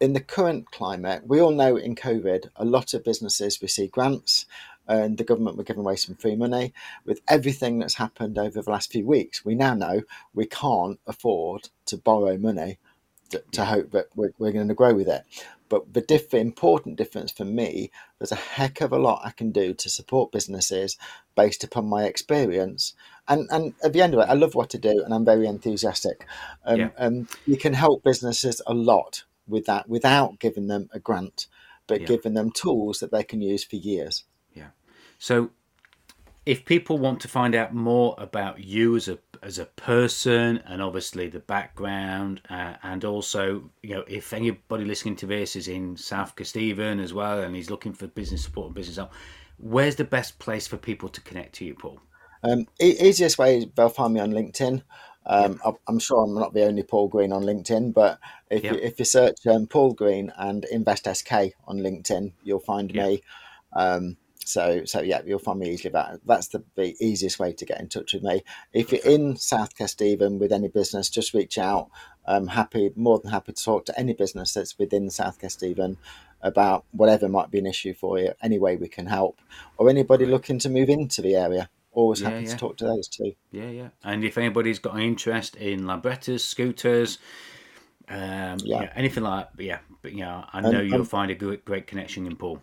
in 0.00 0.12
the 0.12 0.20
current 0.20 0.70
climate, 0.70 1.22
we 1.26 1.40
all 1.40 1.50
know 1.50 1.76
in 1.76 1.94
COVID, 1.94 2.48
a 2.56 2.64
lot 2.64 2.94
of 2.94 3.04
businesses 3.04 3.60
receive 3.60 3.90
grants 3.90 4.46
and 4.86 5.18
the 5.18 5.24
government 5.24 5.56
were 5.56 5.64
giving 5.64 5.80
away 5.80 5.96
some 5.96 6.14
free 6.14 6.36
money. 6.36 6.72
With 7.04 7.20
everything 7.28 7.78
that's 7.78 7.94
happened 7.96 8.38
over 8.38 8.62
the 8.62 8.70
last 8.70 8.90
few 8.92 9.04
weeks, 9.04 9.44
we 9.44 9.54
now 9.54 9.74
know 9.74 10.02
we 10.34 10.46
can't 10.46 10.98
afford 11.06 11.68
to 11.86 11.96
borrow 11.98 12.38
money 12.38 12.78
to, 13.30 13.42
to 13.52 13.60
Yeah. 13.60 13.64
hope 13.66 13.90
that 13.90 14.06
we're, 14.14 14.32
we're 14.38 14.52
going 14.52 14.68
to 14.68 14.74
grow 14.74 14.94
with 14.94 15.08
it. 15.08 15.24
But 15.68 15.92
the 15.94 16.00
diff- 16.00 16.34
important 16.34 16.96
difference 16.96 17.30
for 17.30 17.44
me, 17.44 17.90
there's 18.18 18.32
a 18.32 18.36
heck 18.36 18.80
of 18.80 18.92
a 18.92 18.98
lot 18.98 19.22
I 19.24 19.30
can 19.30 19.50
do 19.52 19.74
to 19.74 19.88
support 19.88 20.32
businesses 20.32 20.96
based 21.36 21.62
upon 21.64 21.86
my 21.86 22.04
experience. 22.04 22.94
And, 23.26 23.48
and 23.50 23.74
at 23.84 23.92
the 23.92 24.02
end 24.02 24.14
of 24.14 24.20
it, 24.20 24.28
I 24.28 24.34
love 24.34 24.54
what 24.54 24.74
I 24.74 24.78
do 24.78 25.02
and 25.04 25.12
I'm 25.12 25.24
very 25.24 25.46
enthusiastic. 25.46 26.26
Um, 26.64 26.78
Yeah. 26.80 26.90
um, 26.96 27.28
you 27.46 27.56
can 27.56 27.74
help 27.74 28.02
businesses 28.02 28.62
a 28.66 28.74
lot 28.74 29.24
with 29.46 29.66
that 29.66 29.88
without 29.88 30.38
giving 30.38 30.66
them 30.68 30.88
a 30.92 30.98
grant, 30.98 31.46
but 31.86 32.00
Yeah. 32.00 32.06
giving 32.06 32.34
them 32.34 32.50
tools 32.50 33.00
that 33.00 33.10
they 33.10 33.22
can 33.22 33.40
use 33.40 33.64
for 33.64 33.76
years. 33.76 34.24
Yeah. 34.54 34.70
So, 35.18 35.50
if 36.48 36.64
people 36.64 36.96
want 36.96 37.20
to 37.20 37.28
find 37.28 37.54
out 37.54 37.74
more 37.74 38.14
about 38.16 38.58
you 38.64 38.96
as 38.96 39.06
a 39.06 39.18
as 39.42 39.58
a 39.58 39.66
person, 39.66 40.56
and 40.66 40.80
obviously 40.80 41.28
the 41.28 41.40
background, 41.40 42.40
uh, 42.48 42.72
and 42.82 43.04
also 43.04 43.70
you 43.82 43.94
know 43.94 44.04
if 44.08 44.32
anybody 44.32 44.86
listening 44.86 45.14
to 45.16 45.26
this 45.26 45.54
is 45.56 45.68
in 45.68 45.94
South 45.94 46.34
Kesteven 46.36 47.02
as 47.02 47.12
well, 47.12 47.42
and 47.42 47.54
he's 47.54 47.68
looking 47.68 47.92
for 47.92 48.06
business 48.06 48.42
support 48.44 48.68
and 48.68 48.74
business 48.74 48.96
help, 48.96 49.12
where's 49.58 49.96
the 49.96 50.04
best 50.04 50.38
place 50.38 50.66
for 50.66 50.78
people 50.78 51.10
to 51.10 51.20
connect 51.20 51.52
to 51.56 51.66
you, 51.66 51.74
Paul? 51.74 52.00
Um, 52.42 52.66
e- 52.80 52.96
easiest 52.98 53.36
way 53.36 53.58
is 53.58 53.66
they'll 53.76 53.90
find 53.90 54.14
me 54.14 54.20
on 54.20 54.32
LinkedIn. 54.32 54.82
Um, 55.26 55.60
I- 55.62 55.72
I'm 55.86 55.98
sure 55.98 56.24
I'm 56.24 56.34
not 56.34 56.54
the 56.54 56.64
only 56.64 56.82
Paul 56.82 57.08
Green 57.08 57.30
on 57.30 57.42
LinkedIn, 57.42 57.92
but 57.92 58.20
if 58.50 58.64
Yeah. 58.64 58.72
you, 58.72 58.78
if 58.78 58.98
you 58.98 59.04
search 59.04 59.36
um, 59.46 59.66
Paul 59.66 59.92
Green 59.92 60.32
and 60.38 60.64
Invest 60.64 61.06
SK 61.14 61.52
on 61.66 61.80
LinkedIn, 61.80 62.32
you'll 62.42 62.58
find 62.60 62.90
Yeah. 62.94 63.06
me. 63.08 63.22
Um, 63.74 64.16
so 64.48 64.84
so 64.84 65.00
yeah, 65.00 65.20
you'll 65.26 65.38
find 65.38 65.58
me 65.60 65.70
easily. 65.70 65.92
That 65.92 66.20
that's 66.24 66.48
the, 66.48 66.64
the 66.74 66.96
easiest 67.00 67.38
way 67.38 67.52
to 67.52 67.64
get 67.64 67.80
in 67.80 67.88
touch 67.88 68.14
with 68.14 68.22
me. 68.22 68.42
If 68.72 68.92
you're 68.92 69.04
in 69.04 69.36
South 69.36 69.76
Kesteven 69.76 70.38
with 70.38 70.52
any 70.52 70.68
business, 70.68 71.10
just 71.10 71.34
reach 71.34 71.58
out. 71.58 71.90
I'm 72.26 72.48
happy, 72.48 72.90
more 72.94 73.18
than 73.18 73.30
happy 73.30 73.52
to 73.52 73.64
talk 73.64 73.86
to 73.86 73.98
any 73.98 74.12
business 74.12 74.52
that's 74.54 74.78
within 74.78 75.08
South 75.10 75.40
Kesteven 75.40 75.96
about 76.42 76.84
whatever 76.92 77.28
might 77.28 77.50
be 77.50 77.58
an 77.58 77.66
issue 77.66 77.94
for 77.94 78.18
you. 78.18 78.32
Any 78.42 78.58
way 78.58 78.76
we 78.76 78.88
can 78.88 79.06
help, 79.06 79.40
or 79.76 79.88
anybody 79.90 80.24
looking 80.26 80.58
to 80.60 80.68
move 80.68 80.88
into 80.88 81.22
the 81.22 81.34
area. 81.36 81.68
Always 81.92 82.20
Yeah, 82.20 82.30
happy 82.30 82.44
yeah. 82.44 82.50
to 82.52 82.56
talk 82.56 82.76
to 82.78 82.84
those 82.84 83.08
too. 83.08 83.32
Yeah, 83.50 83.70
yeah. 83.70 83.88
And 84.04 84.24
if 84.24 84.38
anybody's 84.38 84.78
got 84.78 84.94
an 84.94 85.00
interest 85.02 85.56
in 85.56 85.80
Lambrettas, 85.86 86.40
scooters, 86.44 87.18
um, 88.08 88.58
Yeah. 88.62 88.82
yeah. 88.82 88.92
anything 88.94 89.24
like 89.24 89.50
that, 89.56 89.62
yeah, 89.62 89.78
but 90.02 90.12
yeah, 90.14 90.44
I 90.52 90.60
know 90.60 90.80
you'll 90.80 91.00
and- 91.00 91.08
find 91.08 91.30
a 91.30 91.34
great, 91.34 91.64
great 91.64 91.86
connection 91.86 92.26
in 92.26 92.36
Paul. 92.36 92.60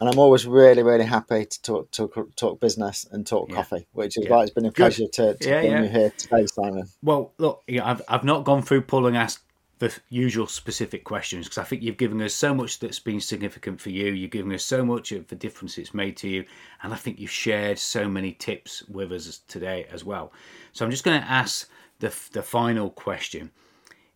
And 0.00 0.08
I'm 0.08 0.18
always 0.18 0.46
really, 0.46 0.82
really 0.82 1.04
happy 1.04 1.44
to 1.46 1.62
talk 1.62 1.90
talk, 1.90 2.14
talk 2.36 2.60
business 2.60 3.06
and 3.10 3.26
talk 3.26 3.48
Yeah. 3.48 3.56
coffee, 3.56 3.86
which 3.92 4.16
is 4.16 4.24
Yeah. 4.24 4.30
why 4.30 4.42
it's 4.42 4.52
been 4.52 4.66
a 4.66 4.70
Good. 4.70 4.94
pleasure 4.94 5.06
to, 5.14 5.34
to 5.34 5.48
Yeah, 5.48 5.60
bring 5.60 5.72
yeah. 5.72 5.82
you 5.82 5.88
here 5.88 6.10
today, 6.16 6.46
Simon. 6.46 6.88
Well, 7.02 7.32
look, 7.38 7.62
I've 7.68 8.02
I've 8.08 8.24
not 8.24 8.44
gone 8.44 8.62
through 8.62 8.82
Paul 8.82 9.06
and 9.06 9.16
asked 9.16 9.40
the 9.80 9.92
usual 10.08 10.46
specific 10.48 11.04
questions 11.04 11.46
because 11.46 11.58
I 11.58 11.64
think 11.64 11.82
you've 11.82 11.96
given 11.96 12.20
us 12.22 12.34
so 12.34 12.52
much 12.52 12.80
that's 12.80 12.98
been 12.98 13.20
significant 13.20 13.80
for 13.80 13.90
you. 13.90 14.12
You've 14.12 14.30
given 14.32 14.52
us 14.52 14.64
so 14.64 14.84
much 14.84 15.12
of 15.12 15.28
the 15.28 15.36
difference 15.36 15.78
it's 15.78 15.94
made 15.94 16.16
to 16.18 16.28
you, 16.28 16.44
and 16.82 16.92
I 16.92 16.96
think 16.96 17.18
you've 17.18 17.30
shared 17.30 17.78
so 17.78 18.08
many 18.08 18.32
tips 18.32 18.82
with 18.88 19.12
us 19.12 19.40
today 19.48 19.86
as 19.90 20.04
well. 20.04 20.32
So 20.72 20.84
I'm 20.84 20.90
just 20.90 21.04
going 21.04 21.20
to 21.20 21.28
ask 21.28 21.68
the 21.98 22.14
the 22.32 22.42
final 22.42 22.90
question: 22.90 23.50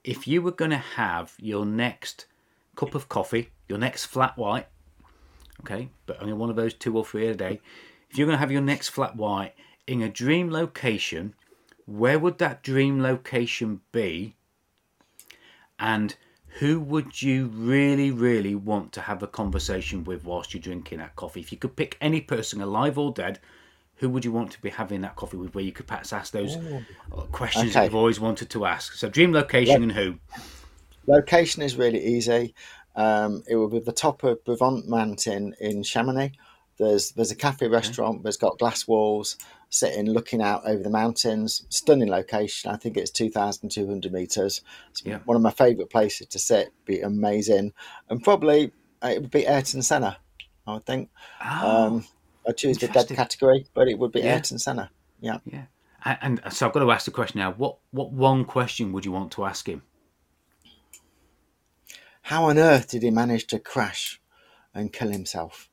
If 0.04 0.28
you 0.28 0.42
were 0.42 0.52
going 0.52 0.70
to 0.72 0.76
have 0.96 1.34
your 1.38 1.64
next 1.66 2.26
cup 2.76 2.94
of 2.94 3.08
coffee, 3.08 3.50
your 3.68 3.78
next 3.78 4.06
flat 4.06 4.36
white, 4.36 4.66
okay, 5.64 5.88
but 6.06 6.20
only 6.20 6.32
one 6.32 6.50
of 6.50 6.56
those 6.56 6.74
two 6.74 6.96
or 6.96 7.04
three 7.04 7.26
a 7.28 7.34
day. 7.34 7.60
If 8.10 8.18
you're 8.18 8.26
going 8.26 8.36
to 8.36 8.40
have 8.40 8.52
your 8.52 8.60
next 8.60 8.90
flat 8.90 9.16
white 9.16 9.54
in 9.86 10.02
a 10.02 10.08
dream 10.08 10.50
location, 10.50 11.34
where 11.86 12.18
would 12.18 12.38
that 12.38 12.62
dream 12.62 13.02
location 13.02 13.80
be? 13.90 14.36
And 15.78 16.14
who 16.58 16.80
would 16.80 17.22
you 17.22 17.46
really, 17.46 18.10
really 18.10 18.54
want 18.54 18.92
to 18.92 19.00
have 19.00 19.22
a 19.22 19.26
conversation 19.26 20.04
with 20.04 20.24
whilst 20.24 20.52
you're 20.52 20.60
drinking 20.60 20.98
that 20.98 21.16
coffee? 21.16 21.40
If 21.40 21.50
you 21.50 21.58
could 21.58 21.76
pick 21.76 21.96
any 22.00 22.20
person, 22.20 22.60
alive 22.60 22.98
or 22.98 23.12
dead, 23.12 23.40
who 23.96 24.10
would 24.10 24.24
you 24.24 24.32
want 24.32 24.50
to 24.52 24.60
be 24.60 24.68
having 24.68 25.00
that 25.00 25.16
coffee 25.16 25.38
with 25.38 25.54
where 25.54 25.64
you 25.64 25.72
could 25.72 25.86
perhaps 25.86 26.12
ask 26.12 26.32
those 26.32 26.56
oh. 26.56 26.82
uh, 27.16 27.20
questions 27.32 27.72
that 27.74 27.84
you've 27.84 27.94
always 27.94 28.20
wanted 28.20 28.50
to 28.50 28.66
ask? 28.66 28.94
So, 28.94 29.08
dream 29.08 29.32
location 29.32 29.82
and 29.82 29.92
who? 29.92 30.16
Location 31.06 31.62
is 31.62 31.76
really 31.76 32.04
easy. 32.04 32.54
Um, 32.94 33.42
it 33.48 33.56
will 33.56 33.68
be 33.68 33.80
the 33.80 33.92
top 33.92 34.22
of 34.24 34.44
Brévent 34.44 34.86
Mountain 34.86 35.54
in 35.60 35.82
Chamonix. 35.82 36.32
There's 36.78 37.12
there's 37.12 37.30
a 37.30 37.36
cafe 37.36 37.68
restaurant 37.68 38.22
that's 38.22 38.36
got 38.36 38.58
glass 38.58 38.88
walls, 38.88 39.36
sitting 39.68 40.06
looking 40.06 40.42
out 40.42 40.62
over 40.66 40.82
the 40.82 40.90
mountains. 40.90 41.64
Stunning 41.68 42.08
location. 42.08 42.70
I 42.70 42.76
think 42.76 42.96
it's 42.96 43.10
two 43.10 43.30
thousand 43.30 43.70
two 43.70 43.86
hundred 43.86 44.12
meters. 44.12 44.62
It's 44.90 45.04
Yeah. 45.04 45.18
one 45.24 45.36
of 45.36 45.42
my 45.42 45.50
favourite 45.50 45.90
places 45.90 46.26
to 46.28 46.38
sit. 46.38 46.72
Be 46.86 47.00
amazing, 47.00 47.72
and 48.08 48.22
probably 48.22 48.72
uh, 49.04 49.08
it 49.08 49.20
would 49.22 49.30
be 49.30 49.46
Ayrton 49.46 49.82
Senna. 49.82 50.16
I 50.66 50.74
would 50.74 50.86
think. 50.86 51.10
Oh, 51.44 51.86
Um, 51.86 52.04
I 52.48 52.52
choose 52.52 52.78
the 52.78 52.88
dead 52.88 53.08
category, 53.08 53.66
but 53.74 53.88
it 53.88 53.98
would 53.98 54.12
be 54.12 54.20
Yeah. 54.20 54.36
Ayrton 54.36 54.58
Senna. 54.58 54.90
Yeah. 55.20 55.38
yeah. 55.44 55.64
And, 56.04 56.40
and 56.42 56.52
so 56.52 56.66
I've 56.66 56.72
got 56.72 56.80
to 56.80 56.90
ask 56.90 57.04
the 57.04 57.12
question 57.12 57.38
now. 57.38 57.52
What 57.52 57.76
what 57.92 58.10
one 58.12 58.44
question 58.44 58.92
would 58.92 59.04
you 59.04 59.12
want 59.12 59.30
to 59.32 59.44
ask 59.44 59.68
him? 59.68 59.82
How 62.22 62.44
on 62.44 62.58
earth 62.58 62.88
did 62.90 63.02
he 63.02 63.10
manage 63.10 63.46
to 63.48 63.58
crash 63.58 64.20
and 64.74 64.92
kill 64.92 65.10
himself? 65.10 65.68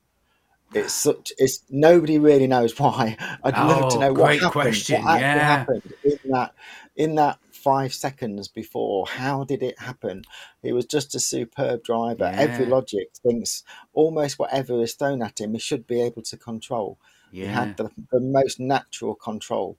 It's 0.74 0.94
such. 0.94 1.32
It's 1.38 1.64
nobody 1.70 2.20
really 2.20 2.48
knows 2.48 2.78
why. 2.80 3.18
I'd 3.44 3.58
love 3.58 3.88
to 3.90 3.98
Oh, 3.98 4.00
know 4.00 4.14
what 4.14 4.32
great 4.32 4.40
happened. 4.42 4.54
question, 4.54 5.02
What 5.32 5.44
yeah. 5.44 5.46
happened 5.46 5.84
in 6.04 6.18
that 6.32 6.54
in 6.96 7.16
that 7.16 7.40
five 7.52 7.94
seconds 7.94 8.48
before? 8.48 9.08
How 9.08 9.44
did 9.44 9.64
it 9.64 9.80
happen? 9.80 10.24
He 10.62 10.72
was 10.72 10.86
just 10.86 11.16
a 11.16 11.20
superb 11.20 11.84
driver. 11.84 12.32
Every 12.38 12.66
logic 12.66 13.10
thinks 13.24 13.64
almost 13.94 14.38
whatever 14.40 14.82
is 14.82 14.94
thrown 14.94 15.24
at 15.24 15.40
him, 15.42 15.54
he 15.54 15.60
should 15.60 15.88
be 15.88 16.02
able 16.02 16.22
to 16.24 16.38
control. 16.38 17.00
He 17.40 17.48
had 17.48 17.72
the, 17.78 17.90
the 18.12 18.20
most 18.20 18.60
natural 18.60 19.16
control. 19.16 19.78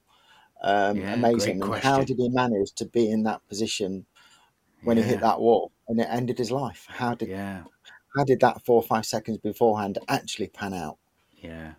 Um, 0.63 0.97
Yeah, 0.97 1.13
amazing. 1.13 1.63
And 1.63 1.75
how 1.77 2.05
did 2.05 2.19
he 2.19 2.29
manage 2.29 2.73
to 2.75 2.85
be 2.87 3.11
in 3.11 3.23
that 3.25 3.47
position 3.49 4.07
when 4.83 4.97
he 4.97 5.03
hit 5.03 5.21
that 5.21 5.41
wall 5.41 5.73
and 5.89 6.01
it 6.01 6.09
ended 6.11 6.39
his 6.39 6.51
life? 6.51 6.87
How 6.89 7.15
did 7.15 7.29
Yeah. 7.29 7.65
how 8.17 8.25
did 8.25 8.41
that 8.41 8.65
four 8.65 8.77
or 8.77 8.83
five 8.83 9.07
seconds 9.07 9.39
beforehand 9.39 9.99
actually 10.09 10.49
pan 10.49 10.75
out? 10.75 10.99
Yeah. 11.37 11.75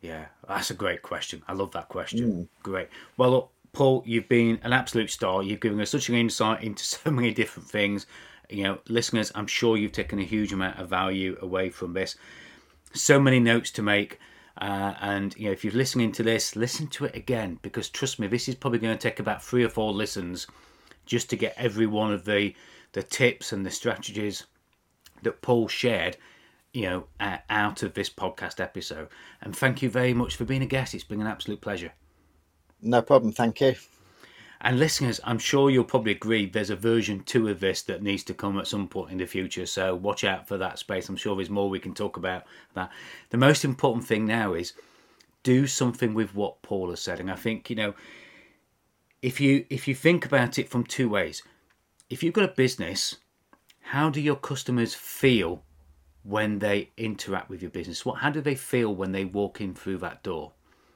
Yeah. 0.00 0.26
That's 0.46 0.70
a 0.70 0.74
great 0.74 1.02
question. 1.02 1.42
I 1.48 1.54
love 1.54 1.72
that 1.72 1.88
question. 1.88 2.32
Mm. 2.32 2.48
Great. 2.62 2.88
Well, 3.16 3.30
look, 3.30 3.50
Paul, 3.72 4.02
you've 4.06 4.28
been 4.28 4.60
an 4.62 4.72
absolute 4.72 5.10
star. 5.10 5.42
You've 5.42 5.60
given 5.60 5.80
us 5.80 5.90
such 5.90 6.08
an 6.08 6.14
insight 6.14 6.62
into 6.62 6.84
so 6.96 7.10
many 7.10 7.32
different 7.32 7.68
things. 7.68 8.06
You 8.48 8.64
know, 8.64 8.78
listeners, 8.88 9.30
I'm 9.34 9.46
sure 9.46 9.76
you've 9.76 9.92
taken 9.92 10.18
a 10.18 10.24
huge 10.24 10.52
amount 10.52 10.78
of 10.78 10.88
value 10.88 11.36
away 11.42 11.70
from 11.70 11.92
this. 11.92 12.16
So 12.94 13.20
many 13.20 13.40
notes 13.40 13.70
to 13.72 13.82
make. 13.82 14.18
Uh, 14.60 14.94
and 15.00 15.36
you 15.36 15.46
know, 15.46 15.52
if 15.52 15.62
you're 15.64 15.72
listening 15.72 16.10
to 16.12 16.22
this, 16.22 16.56
listen 16.56 16.86
to 16.88 17.04
it 17.04 17.14
again 17.14 17.58
because 17.62 17.88
trust 17.88 18.18
me, 18.18 18.26
this 18.26 18.48
is 18.48 18.54
probably 18.54 18.78
going 18.80 18.96
to 18.96 19.00
take 19.00 19.20
about 19.20 19.42
three 19.42 19.62
or 19.62 19.68
four 19.68 19.92
listens 19.92 20.46
just 21.08 21.28
to 21.30 21.36
get 21.36 21.54
every 21.56 21.86
one 21.86 22.12
of 22.12 22.24
the 22.24 22.54
the 22.92 23.02
tips 23.02 23.52
and 23.52 23.66
the 23.66 23.70
strategies 23.70 24.44
that 25.22 25.42
Paul 25.42 25.68
shared, 25.68 26.16
you 26.72 26.82
know, 26.82 27.04
uh, 27.20 27.38
out 27.50 27.82
of 27.82 27.94
this 27.94 28.08
podcast 28.08 28.60
episode. 28.60 29.08
And 29.42 29.54
thank 29.54 29.82
you 29.82 29.90
very 29.90 30.14
much 30.14 30.36
for 30.36 30.44
being 30.44 30.62
a 30.62 30.66
guest. 30.66 30.94
It's 30.94 31.04
been 31.04 31.20
an 31.20 31.26
absolute 31.26 31.60
pleasure. 31.60 31.92
No 32.80 33.02
problem, 33.02 33.32
thank 33.32 33.60
you. 33.60 33.74
And 34.60 34.78
listeners, 34.78 35.20
I'm 35.22 35.38
sure 35.38 35.70
you'll 35.70 35.84
probably 35.84 36.12
agree 36.12 36.46
there's 36.46 36.70
a 36.70 36.76
version 36.76 37.22
two 37.24 37.48
of 37.48 37.60
this 37.60 37.82
that 37.82 38.02
needs 38.02 38.24
to 38.24 38.34
come 38.34 38.58
at 38.58 38.66
some 38.66 38.88
point 38.88 39.12
in 39.12 39.18
the 39.18 39.26
future. 39.26 39.66
So 39.66 39.94
watch 39.94 40.24
out 40.24 40.48
for 40.48 40.56
that 40.58 40.78
space. 40.78 41.08
I'm 41.08 41.16
sure 41.16 41.36
there's 41.36 41.50
more 41.50 41.68
we 41.68 41.78
can 41.78 41.94
talk 41.94 42.16
about 42.16 42.44
that. 42.74 42.90
The 43.30 43.36
most 43.36 43.64
important 43.64 44.06
thing 44.06 44.26
now 44.26 44.54
is 44.54 44.72
do 45.44 45.66
something 45.66 46.12
with 46.12 46.34
what 46.34 46.62
Paul 46.62 46.90
has 46.90 47.00
said. 47.00 47.20
And 47.20 47.30
I 47.30 47.36
think, 47.36 47.70
you 47.70 47.76
know, 47.76 47.94
if 49.22 49.40
you 49.40 49.64
if 49.70 49.88
you 49.88 49.94
think 49.94 50.24
about 50.24 50.58
it 50.58 50.68
from 50.68 50.84
two 50.84 51.08
ways, 51.08 51.42
if 52.10 52.22
you've 52.22 52.34
got 52.34 52.44
a 52.44 52.48
business, 52.54 53.16
how 53.80 54.10
do 54.10 54.20
your 54.20 54.36
customers 54.36 54.94
feel 54.94 55.62
when 56.22 56.58
they 56.58 56.90
interact 56.96 57.48
with 57.48 57.62
your 57.62 57.70
business? 57.70 58.04
What 58.04 58.18
how 58.18 58.30
do 58.30 58.40
they 58.40 58.54
feel 58.54 58.94
when 58.94 59.12
they 59.12 59.24
walk 59.24 59.60
in 59.60 59.74
through 59.74 59.98
that 59.98 60.22
door? 60.22 60.52